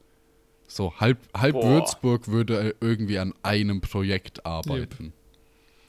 [0.70, 1.64] So, halb, halb Boah.
[1.64, 5.12] Würzburg würde irgendwie an einem Projekt arbeiten.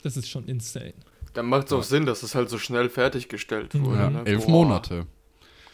[0.02, 0.96] Das ist schon insane.
[1.34, 4.00] Dann macht es auch Sinn, dass es halt so schnell fertiggestellt wurde.
[4.00, 4.24] Ja, ne?
[4.26, 4.52] elf Boah.
[4.52, 5.06] Monate.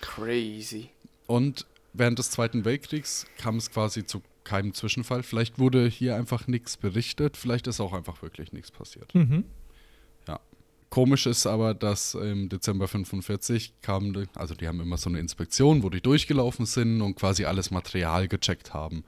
[0.01, 0.89] Crazy.
[1.25, 5.23] Und während des Zweiten Weltkriegs kam es quasi zu keinem Zwischenfall.
[5.23, 9.15] Vielleicht wurde hier einfach nichts berichtet, vielleicht ist auch einfach wirklich nichts passiert.
[9.15, 9.45] Mhm.
[10.89, 15.84] Komisch ist aber, dass im Dezember 45 kam, also die haben immer so eine Inspektion,
[15.84, 19.03] wo die durchgelaufen sind und quasi alles Material gecheckt haben.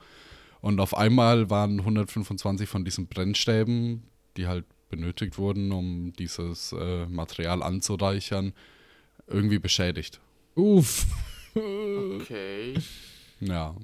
[0.60, 4.02] Und auf einmal waren 125 von diesen Brennstäben,
[4.36, 8.52] die halt benötigt wurden, um dieses äh, Material anzureichern,
[9.26, 10.20] irgendwie beschädigt.
[10.54, 11.06] Uff.
[11.54, 12.74] Okay.
[13.42, 13.74] Ja.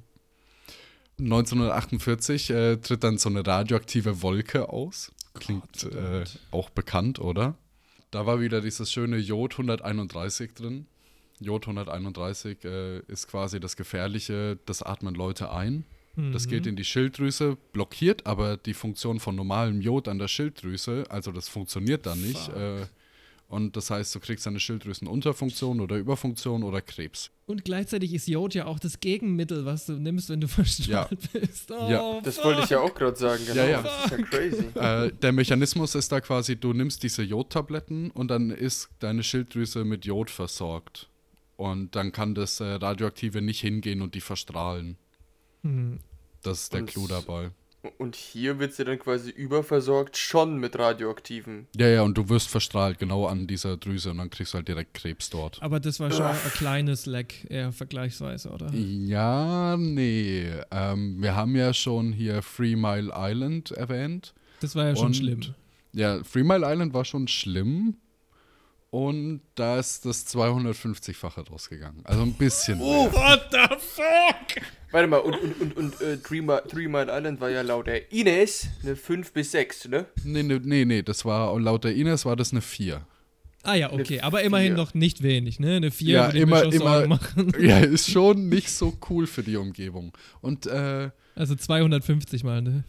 [1.19, 5.11] 1948 äh, tritt dann so eine radioaktive Wolke aus.
[5.33, 7.55] Klingt Gott, äh, auch bekannt, oder?
[8.11, 10.87] Da war wieder dieses schöne Jod 131 drin.
[11.39, 15.85] Jod 131 äh, ist quasi das Gefährliche, das atmen Leute ein.
[16.31, 21.03] Das geht in die Schilddrüse, blockiert aber die Funktion von normalem Jod an der Schilddrüse,
[21.09, 22.49] also das funktioniert dann nicht.
[22.49, 22.87] Äh,
[23.49, 27.31] und das heißt, du kriegst eine Schilddrüsenunterfunktion oder Überfunktion oder Krebs.
[27.45, 31.71] Und gleichzeitig ist Jod ja auch das Gegenmittel, was du nimmst, wenn du verstrahlt bist.
[31.71, 32.21] Oh, Ja.
[32.21, 33.61] Das wollte ich ja auch gerade sagen, genau.
[33.63, 33.81] Ja, ja.
[33.83, 34.65] Das ist ja crazy.
[34.75, 39.85] äh, der Mechanismus ist da quasi, du nimmst diese Jodtabletten und dann ist deine Schilddrüse
[39.85, 41.09] mit Jod versorgt.
[41.55, 44.97] Und dann kann das äh, Radioaktive nicht hingehen und die verstrahlen.
[45.63, 45.99] Hm.
[46.43, 47.51] Das ist der Und- Clou dabei.
[47.97, 51.67] Und hier wird sie dann quasi überversorgt, schon mit radioaktiven.
[51.77, 54.67] Ja, ja, und du wirst verstrahlt genau an dieser Drüse und dann kriegst du halt
[54.67, 55.61] direkt Krebs dort.
[55.61, 58.73] Aber das war schon ein kleines Leck, eher vergleichsweise, oder?
[58.73, 60.47] Ja, nee.
[60.71, 64.33] Ähm, wir haben ja schon hier Three Mile Island erwähnt.
[64.59, 65.41] Das war ja schon schlimm.
[65.93, 67.95] Ja, Three Mile Island war schon schlimm.
[68.89, 72.05] Und da ist das 250-fache rausgegangen.
[72.05, 72.77] Also ein bisschen.
[72.79, 73.11] mehr.
[73.11, 74.63] What the fuck?
[74.91, 77.87] Warte mal, und, und, und, und äh, Three, Mi- Three Mile Island war ja laut
[77.87, 80.05] der Ines eine 5 bis 6, ne?
[80.23, 83.05] Nee, nee, nee, nee, das war laut der Ines war das eine 4.
[83.63, 84.77] Ah ja, okay, aber immerhin Vier.
[84.77, 85.75] noch nicht wenig, ne?
[85.75, 87.19] Eine 4 Ja, immer- immer-.
[87.59, 90.13] Ja, ist schon nicht so cool für die Umgebung.
[90.39, 92.85] Und äh, Also 250 mal, ne?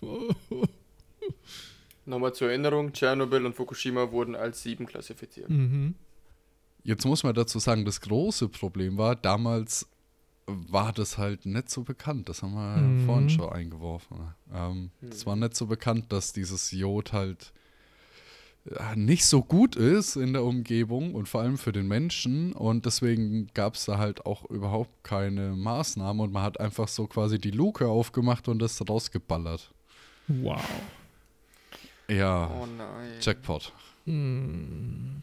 [2.10, 5.48] Nochmal zur Erinnerung, Tschernobyl und Fukushima wurden als 7 klassifiziert.
[5.48, 5.94] mhm.
[6.82, 9.86] jetzt muss man dazu sagen, das große Problem war, damals
[10.46, 12.28] war das halt nicht so bekannt.
[12.28, 13.06] Das haben wir Mhm.
[13.06, 14.16] vorhin schon eingeworfen.
[14.52, 17.52] Ähm, Es war nicht so bekannt, dass dieses Jod halt
[18.68, 22.52] ja, nicht so gut ist in der Umgebung und vor allem für den Menschen.
[22.52, 27.06] Und deswegen gab es da halt auch überhaupt keine Maßnahmen und man hat einfach so
[27.06, 29.72] quasi die Luke aufgemacht und das rausgeballert.
[30.28, 30.60] Wow.
[32.10, 33.12] Ja, Oh nein.
[33.20, 33.72] Jackpot.
[34.04, 35.22] Hm.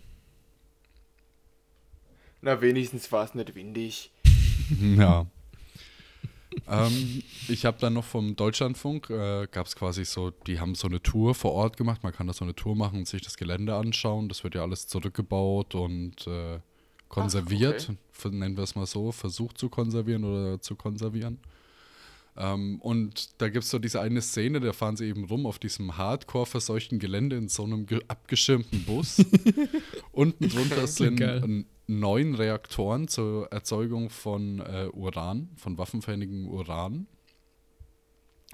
[2.42, 4.12] Na, wenigstens war es nicht windig.
[4.98, 5.26] Ja.
[6.68, 10.88] ähm, ich habe dann noch vom Deutschlandfunk, äh, gab es quasi so, die haben so
[10.88, 12.04] eine Tour vor Ort gemacht.
[12.04, 14.28] Man kann da so eine Tour machen und sich das Gelände anschauen.
[14.28, 16.60] Das wird ja alles zurückgebaut und äh,
[17.08, 21.40] konserviert, Ver- nennen wir es mal so, versucht zu konservieren oder zu konservieren.
[22.38, 25.58] Ähm, und da gibt es so diese eine Szene, da fahren sie eben rum auf
[25.60, 29.18] diesem hardcore verseuchten Gelände in so einem ge- abgeschirmten Bus.
[30.12, 31.66] Unten drunter sind geil.
[31.88, 37.08] neun Reaktoren zur Erzeugung von äh, Uran, von waffenfähigem Uran.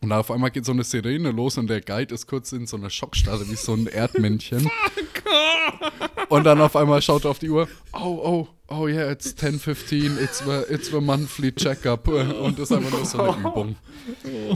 [0.02, 2.76] Und auf einmal geht so eine Sirene los und der Guide ist kurz in so
[2.78, 4.70] einer Schockstarre wie so ein Erdmännchen.
[6.30, 7.68] und dann auf einmal schaut er auf die Uhr.
[7.94, 12.08] Oh, oh, oh yeah, it's 10.15, it's the, it's the monthly checkup.
[12.08, 13.76] Und das ist einfach nur so eine Übung.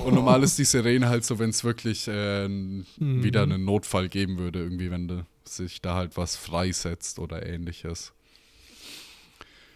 [0.03, 4.09] Und normal ist die Sirene halt so, wenn es wirklich äh, n- wieder einen Notfall
[4.09, 8.13] geben würde, irgendwie, wenn de, sich da halt was freisetzt oder ähnliches.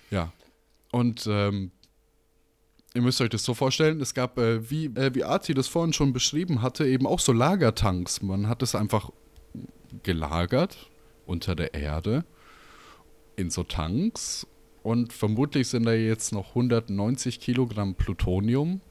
[0.10, 0.32] Ja.
[0.92, 1.72] Und ähm,
[2.94, 5.94] ihr müsst euch das so vorstellen, es gab, äh, wie, äh, wie Arti das vorhin
[5.94, 8.22] schon beschrieben hatte, eben auch so Lagertanks.
[8.22, 9.10] Man hat es einfach
[10.04, 10.90] gelagert
[11.26, 12.26] unter der Erde
[13.36, 14.48] in so Tanks
[14.84, 18.82] und vermutlich sind da jetzt noch 190 Kilogramm Plutonium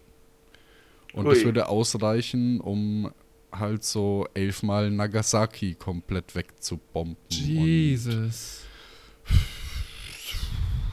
[1.12, 1.44] und das Ui.
[1.46, 3.12] würde ausreichen, um
[3.52, 7.16] halt so elfmal Nagasaki komplett wegzubomben.
[7.28, 8.64] Jesus.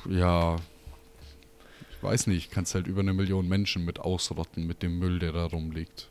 [0.06, 0.56] Und ja,
[1.92, 5.34] ich weiß nicht, kannst halt über eine Million Menschen mit ausrotten mit dem Müll, der
[5.34, 6.10] da rumliegt.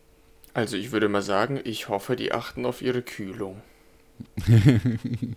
[0.55, 3.63] Also ich würde mal sagen, ich hoffe, die achten auf ihre Kühlung.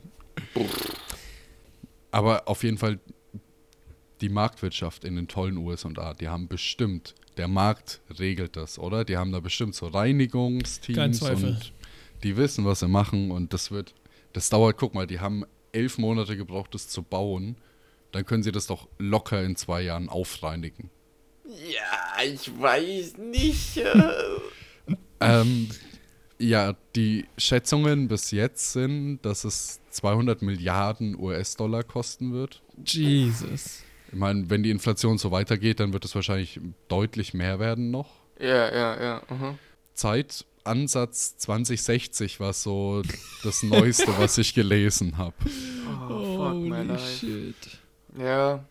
[2.11, 2.99] Aber auf jeden Fall
[4.22, 9.06] die Marktwirtschaft in den tollen USA, die haben bestimmt, der Markt regelt das, oder?
[9.06, 11.49] Die haben da bestimmt so Kein Reinigungsteams Zweifel.
[11.49, 11.73] und
[12.23, 13.95] die wissen, was sie machen und das wird,
[14.34, 17.56] das dauert, guck mal, die haben elf Monate gebraucht, das zu bauen.
[18.11, 20.89] Dann können sie das doch locker in zwei Jahren aufreinigen.
[21.45, 23.77] Ja, ich weiß nicht.
[23.77, 24.01] äh.
[25.22, 25.68] Ähm,
[26.39, 32.61] ja, die Schätzungen bis jetzt sind, dass es 200 Milliarden US-Dollar kosten wird.
[32.85, 33.83] Jesus.
[34.11, 38.09] Ich meine, wenn die Inflation so weitergeht, dann wird es wahrscheinlich deutlich mehr werden noch.
[38.39, 39.21] ja, ja, ja.
[39.29, 39.59] mhm.
[39.93, 43.01] Zeitansatz 2060 war so
[43.43, 45.35] das Neueste, was ich gelesen habe.
[46.09, 47.17] Oh, fuck my Holy life.
[47.17, 47.55] shit.
[48.17, 48.65] Ja,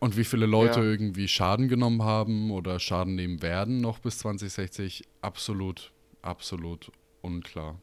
[0.00, 0.86] Und wie viele Leute Ja.
[0.86, 5.92] irgendwie Schaden genommen haben oder Schaden nehmen werden noch bis 2060, absolut,
[6.22, 6.90] absolut
[7.22, 7.80] unklar.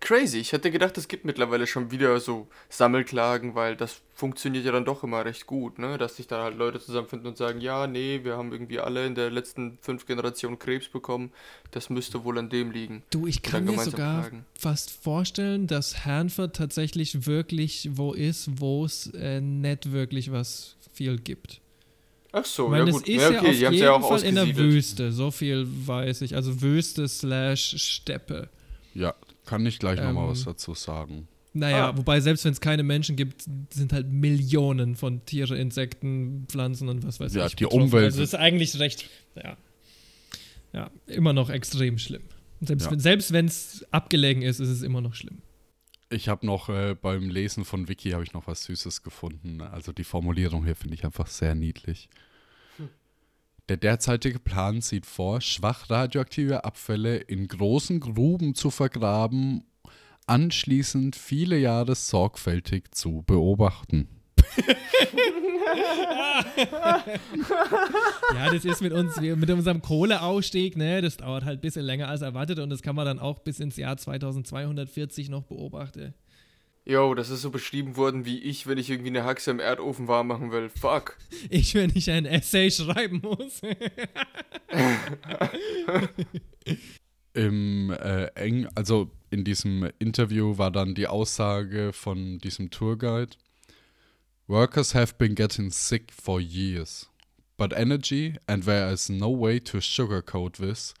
[0.00, 0.38] crazy.
[0.38, 4.84] Ich hätte gedacht, es gibt mittlerweile schon wieder so Sammelklagen, weil das funktioniert ja dann
[4.84, 5.98] doch immer recht gut, ne?
[5.98, 9.14] Dass sich da halt Leute zusammenfinden und sagen, ja, nee, wir haben irgendwie alle in
[9.14, 11.32] der letzten fünf Generationen Krebs bekommen.
[11.72, 13.02] Das müsste wohl an dem liegen.
[13.10, 14.46] Du, ich kann mir sogar klagen.
[14.58, 21.18] fast vorstellen, dass Hanford tatsächlich wirklich wo ist, wo es äh, nicht wirklich was viel
[21.18, 21.60] gibt.
[22.38, 23.08] Ach so, Ich meine, ja es gut.
[23.08, 24.56] ist ja, ja, okay, auf jeden es ja auch Fall in der.
[24.56, 26.34] Wüste, so viel weiß ich.
[26.36, 28.50] Also Wüste slash Steppe.
[28.94, 29.14] Ja,
[29.46, 31.28] kann ich gleich noch mal Ähm, was dazu sagen.
[31.54, 31.96] Naja, Ah.
[31.96, 37.06] wobei selbst wenn es keine Menschen gibt, sind halt Millionen von Tiere, Insekten, Pflanzen und
[37.06, 37.56] was weiß Ja, ich.
[37.56, 37.84] die betroffen.
[37.84, 39.56] Umwelt- Also das ist eigentlich recht, ja,
[40.74, 42.22] ja immer noch extrem schlimm.
[42.60, 42.90] Selbst
[43.30, 43.32] Ja.
[43.32, 45.38] wenn es abgelegen ist, ist es immer noch schlimm.
[46.10, 49.60] Ich habe noch äh, beim Lesen von Wiki habe ich noch was Süßes gefunden.
[49.62, 52.08] Also die Formulierung hier finde ich einfach sehr niedlich.
[53.68, 59.64] Der derzeitige Plan sieht vor, schwach radioaktive Abfälle in großen Gruben zu vergraben,
[60.26, 64.08] anschließend viele Jahre sorgfältig zu beobachten.
[68.34, 72.08] Ja, das ist mit uns, mit unserem Kohleausstieg, ne, das dauert halt ein bisschen länger
[72.08, 76.14] als erwartet und das kann man dann auch bis ins Jahr 2240 noch beobachten.
[76.88, 80.06] Jo, das ist so beschrieben worden wie ich, wenn ich irgendwie eine Haxe im Erdofen
[80.06, 80.68] warm machen will.
[80.68, 81.18] Fuck.
[81.50, 83.60] Ich, wenn ich ein Essay schreiben muss.
[87.34, 93.36] Im äh, eng, also in diesem Interview war dann die Aussage von diesem Tourguide:
[94.46, 97.10] Workers have been getting sick for years,
[97.56, 100.94] but energy and there is no way to sugarcoat this.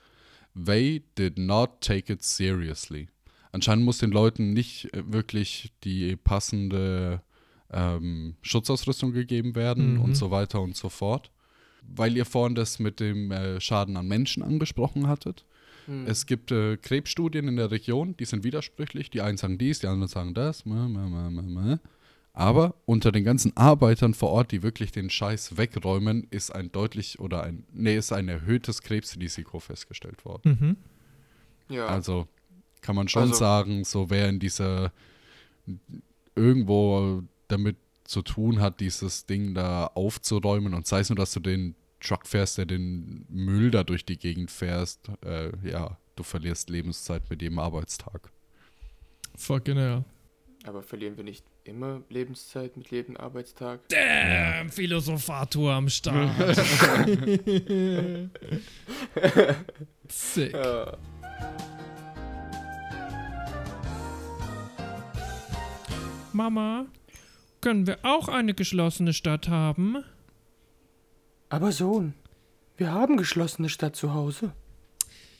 [0.52, 3.08] They did not take it seriously.
[3.56, 7.22] Anscheinend muss den Leuten nicht äh, wirklich die passende
[7.72, 10.00] ähm, Schutzausrüstung gegeben werden Mhm.
[10.02, 11.30] und so weiter und so fort.
[11.88, 15.44] Weil ihr vorhin das mit dem äh, Schaden an Menschen angesprochen hattet.
[16.04, 19.08] Es gibt äh, Krebsstudien in der Region, die sind widersprüchlich.
[19.10, 20.64] Die einen sagen dies, die anderen sagen das.
[20.66, 21.78] Mä, mä, mä, mä, mä.
[22.32, 27.20] Aber unter den ganzen Arbeitern vor Ort, die wirklich den Scheiß wegräumen, ist ein deutlich
[27.20, 30.58] oder ein, nee, ist ein erhöhtes Krebsrisiko festgestellt worden.
[31.68, 31.74] Mhm.
[31.74, 31.86] Ja.
[31.86, 32.26] Also
[32.86, 34.92] kann man schon Also- sagen, so wer in dieser
[36.36, 41.40] irgendwo damit zu tun hat, dieses Ding da aufzuräumen und sei es nur, dass du
[41.40, 46.70] den Truck fährst, der den Müll da durch die Gegend fährst, äh, ja, du verlierst
[46.70, 48.30] Lebenszeit mit jedem Arbeitstag.
[49.34, 50.04] Fucking hell.
[50.64, 53.80] Aber verlieren wir nicht immer Lebenszeit mit jedem Arbeitstag?
[53.88, 56.30] Damn, Philosophator am Start.
[60.08, 60.52] Sick.
[60.52, 60.96] Ja.
[66.36, 66.86] Mama,
[67.60, 70.04] können wir auch eine geschlossene Stadt haben?
[71.48, 72.14] Aber Sohn,
[72.76, 74.52] wir haben geschlossene Stadt zu Hause.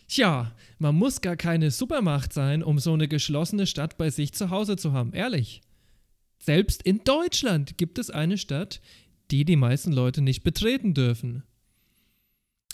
[0.08, 4.50] Tja, man muss gar keine Supermacht sein, um so eine geschlossene Stadt bei sich zu
[4.50, 5.60] Hause zu haben, ehrlich.
[6.38, 8.80] Selbst in Deutschland gibt es eine Stadt,
[9.30, 11.42] die die meisten Leute nicht betreten dürfen.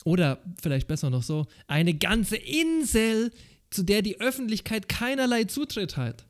[0.05, 3.33] Oder vielleicht besser noch so, eine ganze Insel,
[3.71, 6.27] zu der die Öffentlichkeit keinerlei Zutritt hat.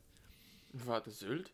[0.71, 1.52] Warte, Sylt?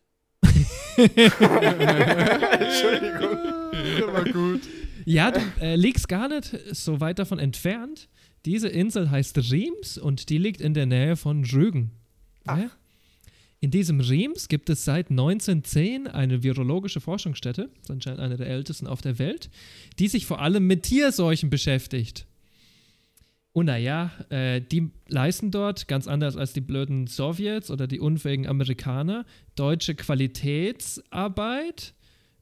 [5.04, 8.08] Ja, du äh, liegst gar nicht so weit davon entfernt.
[8.44, 11.90] Diese Insel heißt Riems und die liegt in der Nähe von Rügen.
[12.46, 12.70] Ja?
[13.60, 18.46] In diesem Riems gibt es seit 1910 eine virologische Forschungsstätte, das ist anscheinend eine der
[18.46, 19.50] ältesten auf der Welt,
[19.98, 22.26] die sich vor allem mit Tierseuchen beschäftigt.
[23.52, 28.46] Und naja, äh, die leisten dort, ganz anders als die blöden Sowjets oder die unfähigen
[28.46, 31.94] Amerikaner, deutsche Qualitätsarbeit.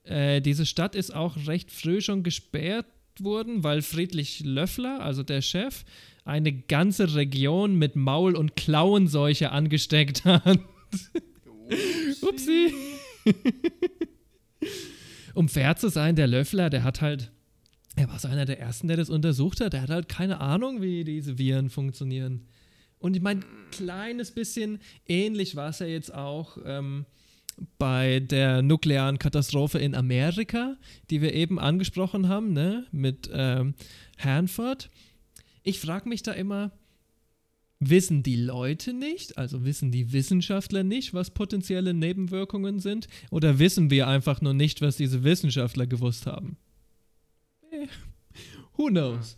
[0.05, 2.87] Äh, diese Stadt ist auch recht früh schon gesperrt
[3.21, 5.85] worden, weil Friedrich Löffler, also der Chef,
[6.25, 10.61] eine ganze Region mit Maul- und Klauenseuche angesteckt hat.
[12.21, 12.75] Upsi.
[15.35, 17.31] um fair zu sein, der Löffler, der hat halt,
[17.99, 19.73] er war so einer der ersten, der das untersucht hat.
[19.73, 22.47] Der hat halt keine Ahnung, wie diese Viren funktionieren.
[22.99, 27.07] Und ich meine, kleines bisschen ähnlich war es ja jetzt auch ähm,
[27.79, 30.77] bei der nuklearen Katastrophe in Amerika,
[31.11, 33.75] die wir eben angesprochen haben, ne, mit ähm,
[34.19, 34.91] Hanford.
[35.63, 36.73] Ich frage mich da immer,
[37.81, 43.91] wissen die Leute nicht, also wissen die Wissenschaftler nicht, was potenzielle Nebenwirkungen sind, oder wissen
[43.91, 46.57] wir einfach nur nicht, was diese Wissenschaftler gewusst haben?
[48.79, 49.37] Who knows?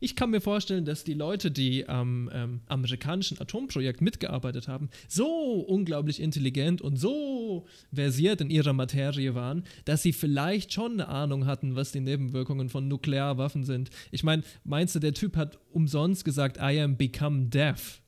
[0.00, 5.60] Ich kann mir vorstellen, dass die Leute, die am ähm, amerikanischen Atomprojekt mitgearbeitet haben, so
[5.60, 11.46] unglaublich intelligent und so versiert in ihrer Materie waren, dass sie vielleicht schon eine Ahnung
[11.46, 13.90] hatten, was die Nebenwirkungen von Nuklearwaffen sind.
[14.10, 18.02] Ich meine, meinst du, der Typ hat umsonst gesagt, I am become deaf?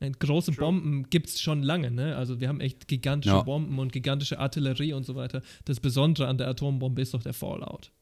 [0.00, 2.16] Und große Bomben gibt es schon lange, ne?
[2.16, 3.42] Also wir haben echt gigantische Ja.
[3.42, 5.42] Bomben und gigantische Artillerie und so weiter.
[5.66, 7.92] Das Besondere an der Atombombe ist doch der Fallout.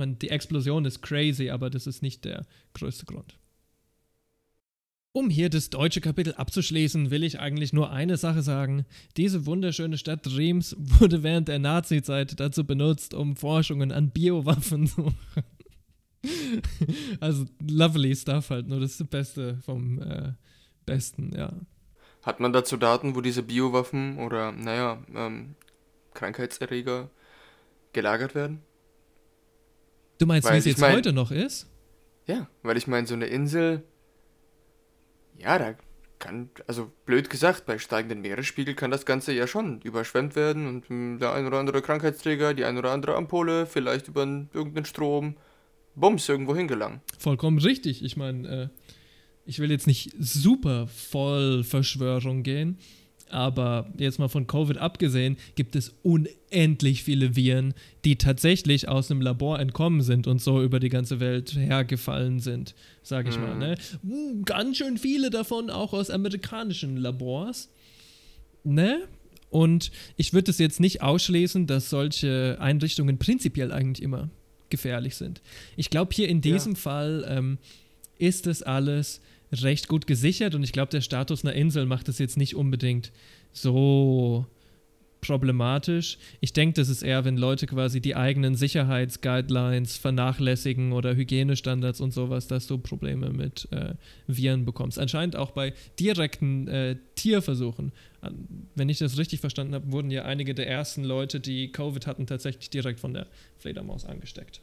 [0.00, 3.38] Und die Explosion ist crazy, aber das ist nicht der größte Grund.
[5.12, 8.86] Um hier das deutsche Kapitel abzuschließen, will ich eigentlich nur eine Sache sagen.
[9.16, 15.02] Diese wunderschöne Stadt Reims wurde während der Nazi-Zeit dazu benutzt, um Forschungen an Biowaffen zu
[15.02, 15.44] machen.
[17.20, 20.32] Also lovely stuff halt, nur das Beste vom äh,
[20.84, 21.50] Besten, ja.
[22.22, 25.54] Hat man dazu Daten, wo diese Biowaffen oder, naja, ähm,
[26.12, 27.08] Krankheitserreger
[27.94, 28.62] gelagert werden?
[30.20, 31.66] Du meinst, wie es jetzt mein- heute noch ist?
[32.26, 33.82] Ja, weil ich meine, so eine Insel,
[35.38, 35.74] ja, da
[36.18, 40.90] kann, also blöd gesagt, bei steigenden Meeresspiegel kann das Ganze ja schon überschwemmt werden und
[40.90, 45.36] mh, der ein oder andere Krankheitsträger, die ein oder andere Ampulle, vielleicht über irgendeinen Strom,
[45.96, 47.00] Bums irgendwo hingelangen.
[47.18, 48.04] Vollkommen richtig.
[48.04, 48.68] Ich meine, äh,
[49.46, 52.78] ich will jetzt nicht super voll Verschwörung gehen,
[53.32, 57.74] aber jetzt mal von Covid abgesehen, gibt es unendlich viele Viren,
[58.04, 62.74] die tatsächlich aus einem Labor entkommen sind und so über die ganze Welt hergefallen sind,
[63.02, 63.56] sage ich mal.
[63.56, 63.76] Ne?
[64.04, 67.70] Uh, Ganz schön viele davon auch aus amerikanischen Labors.
[68.64, 69.02] Ne?
[69.50, 74.30] Und ich würde es jetzt nicht ausschließen, dass solche Einrichtungen prinzipiell eigentlich immer
[74.70, 75.42] gefährlich sind.
[75.76, 77.58] Ich glaube, hier in diesem Fall ähm,
[78.18, 79.20] ist das alles
[79.52, 83.12] recht gut gesichert und ich glaube, der Status einer Insel macht es jetzt nicht unbedingt
[83.52, 84.46] so
[85.20, 86.18] problematisch.
[86.40, 92.12] Ich denke, das ist eher, wenn Leute quasi die eigenen Sicherheitsguidelines vernachlässigen oder Hygienestandards und
[92.12, 93.94] sowas, dass du Probleme mit äh,
[94.26, 94.98] Viren bekommst.
[94.98, 97.92] Anscheinend auch bei direkten äh, Tierversuchen.
[98.74, 102.26] Wenn ich das richtig verstanden habe, wurden ja einige der ersten Leute, die Covid hatten,
[102.26, 103.26] tatsächlich direkt von der
[103.58, 104.60] Fledermaus angesteckt.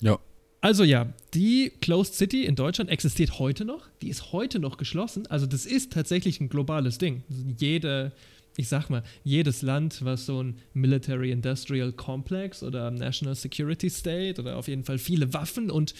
[0.00, 0.18] Ja.
[0.62, 3.88] Also ja, die Closed City in Deutschland existiert heute noch.
[4.00, 5.26] Die ist heute noch geschlossen.
[5.26, 7.24] Also das ist tatsächlich ein globales Ding.
[7.58, 8.12] Jede,
[8.56, 14.40] ich sag mal, jedes Land, was so ein Military Industrial Complex oder National Security State
[14.40, 15.94] oder auf jeden Fall viele Waffen und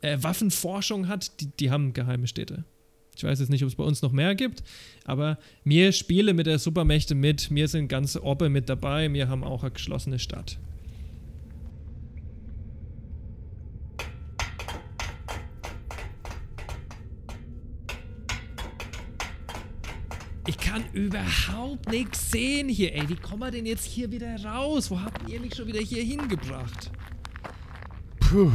[0.00, 2.64] äh, Waffenforschung hat, die, die haben geheime Städte.
[3.16, 4.64] Ich weiß jetzt nicht, ob es bei uns noch mehr gibt,
[5.04, 9.44] aber mir spiele mit der Supermächte mit, mir sind ganze Orbe mit dabei, wir haben
[9.44, 10.58] auch eine geschlossene Stadt.
[20.48, 23.06] Ich kann überhaupt nichts sehen hier, ey.
[23.06, 24.90] Wie kommen wir denn jetzt hier wieder raus?
[24.90, 26.90] Wo habt ihr mich schon wieder hier hingebracht?
[28.18, 28.50] Puh.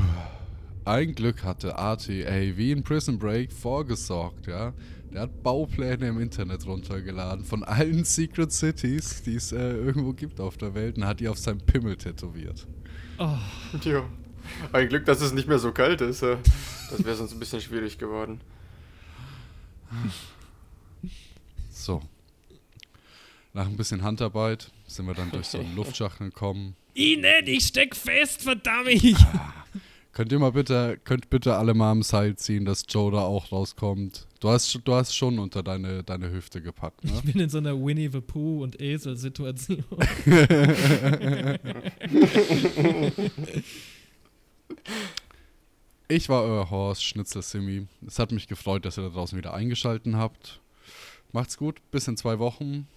[0.85, 4.73] Ein Glück hatte RTA wie in Prison Break vorgesorgt, ja.
[5.13, 10.39] Der hat Baupläne im Internet runtergeladen von allen Secret Cities, die es äh, irgendwo gibt
[10.39, 12.65] auf der Welt und hat die auf seinem Pimmel tätowiert.
[13.19, 13.37] Oh,
[13.79, 14.03] Tja.
[14.71, 16.23] Ein Glück, dass es nicht mehr so kalt ist.
[16.23, 16.37] äh.
[16.89, 18.41] Das wäre sonst ein bisschen schwierig geworden.
[21.83, 22.01] So.
[23.51, 26.77] Nach ein bisschen Handarbeit sind wir dann durch so einen Luftschachtel gekommen.
[26.93, 28.87] Inet, ich steck fest, verdammt!
[30.13, 33.51] Könnt ihr mal bitte, könnt bitte alle mal am Seil ziehen, dass Joe da auch
[33.51, 34.27] rauskommt.
[34.39, 37.11] Du hast, du hast schon unter deine, deine Hüfte gepackt, ne?
[37.15, 39.83] Ich bin in so einer Winnie the Pooh und Esel-Situation.
[46.09, 47.87] Ich war euer Horst Schnitzel Simi.
[48.05, 50.59] Es hat mich gefreut, dass ihr da draußen wieder eingeschalten habt.
[51.33, 52.87] Macht's gut, bis in zwei Wochen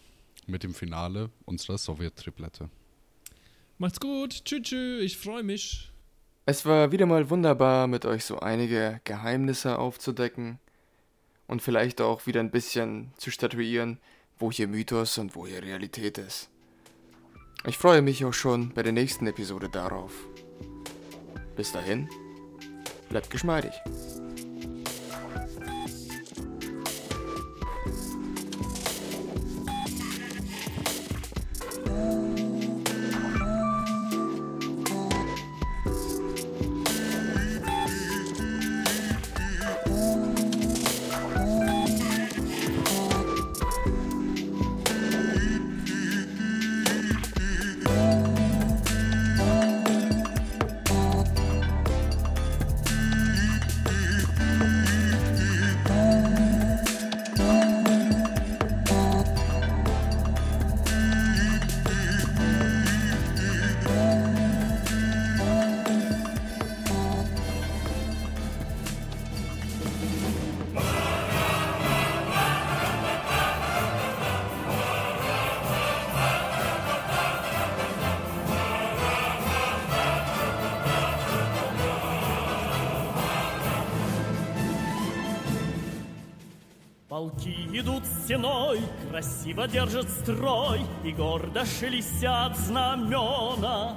[0.47, 2.69] mit dem Finale unserer Sowjet-Triplette.
[3.79, 5.91] Macht's gut, tschüss, tschüss, ich freue mich.
[6.45, 10.59] Es war wieder mal wunderbar, mit euch so einige Geheimnisse aufzudecken
[11.47, 13.99] und vielleicht auch wieder ein bisschen zu statuieren,
[14.39, 16.51] wo hier Mythos und wo hier Realität ist.
[17.65, 20.13] Ich freue mich auch schon bei der nächsten Episode darauf.
[21.57, 22.11] Bis dahin,
[23.09, 23.73] bleibt geschmeidig.
[89.17, 93.97] Красиво держат строй И гордо шелестят знамена.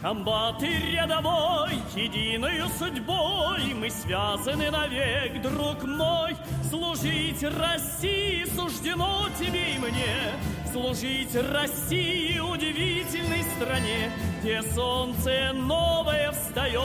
[0.00, 6.36] Комбаты рядовой, единою судьбой Мы связаны навек, друг мой
[6.70, 10.32] Служить России суждено тебе и мне
[10.72, 16.80] Служить России удивительной стране Где солнце новое встает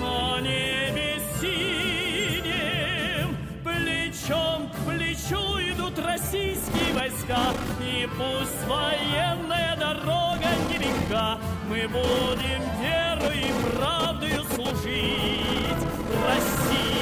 [0.00, 0.79] На небе
[4.30, 7.52] Плечом к плечу идут российские войска.
[7.80, 15.82] И пусть военная дорога нелегка Мы будем верой и правдою служить
[16.24, 16.99] России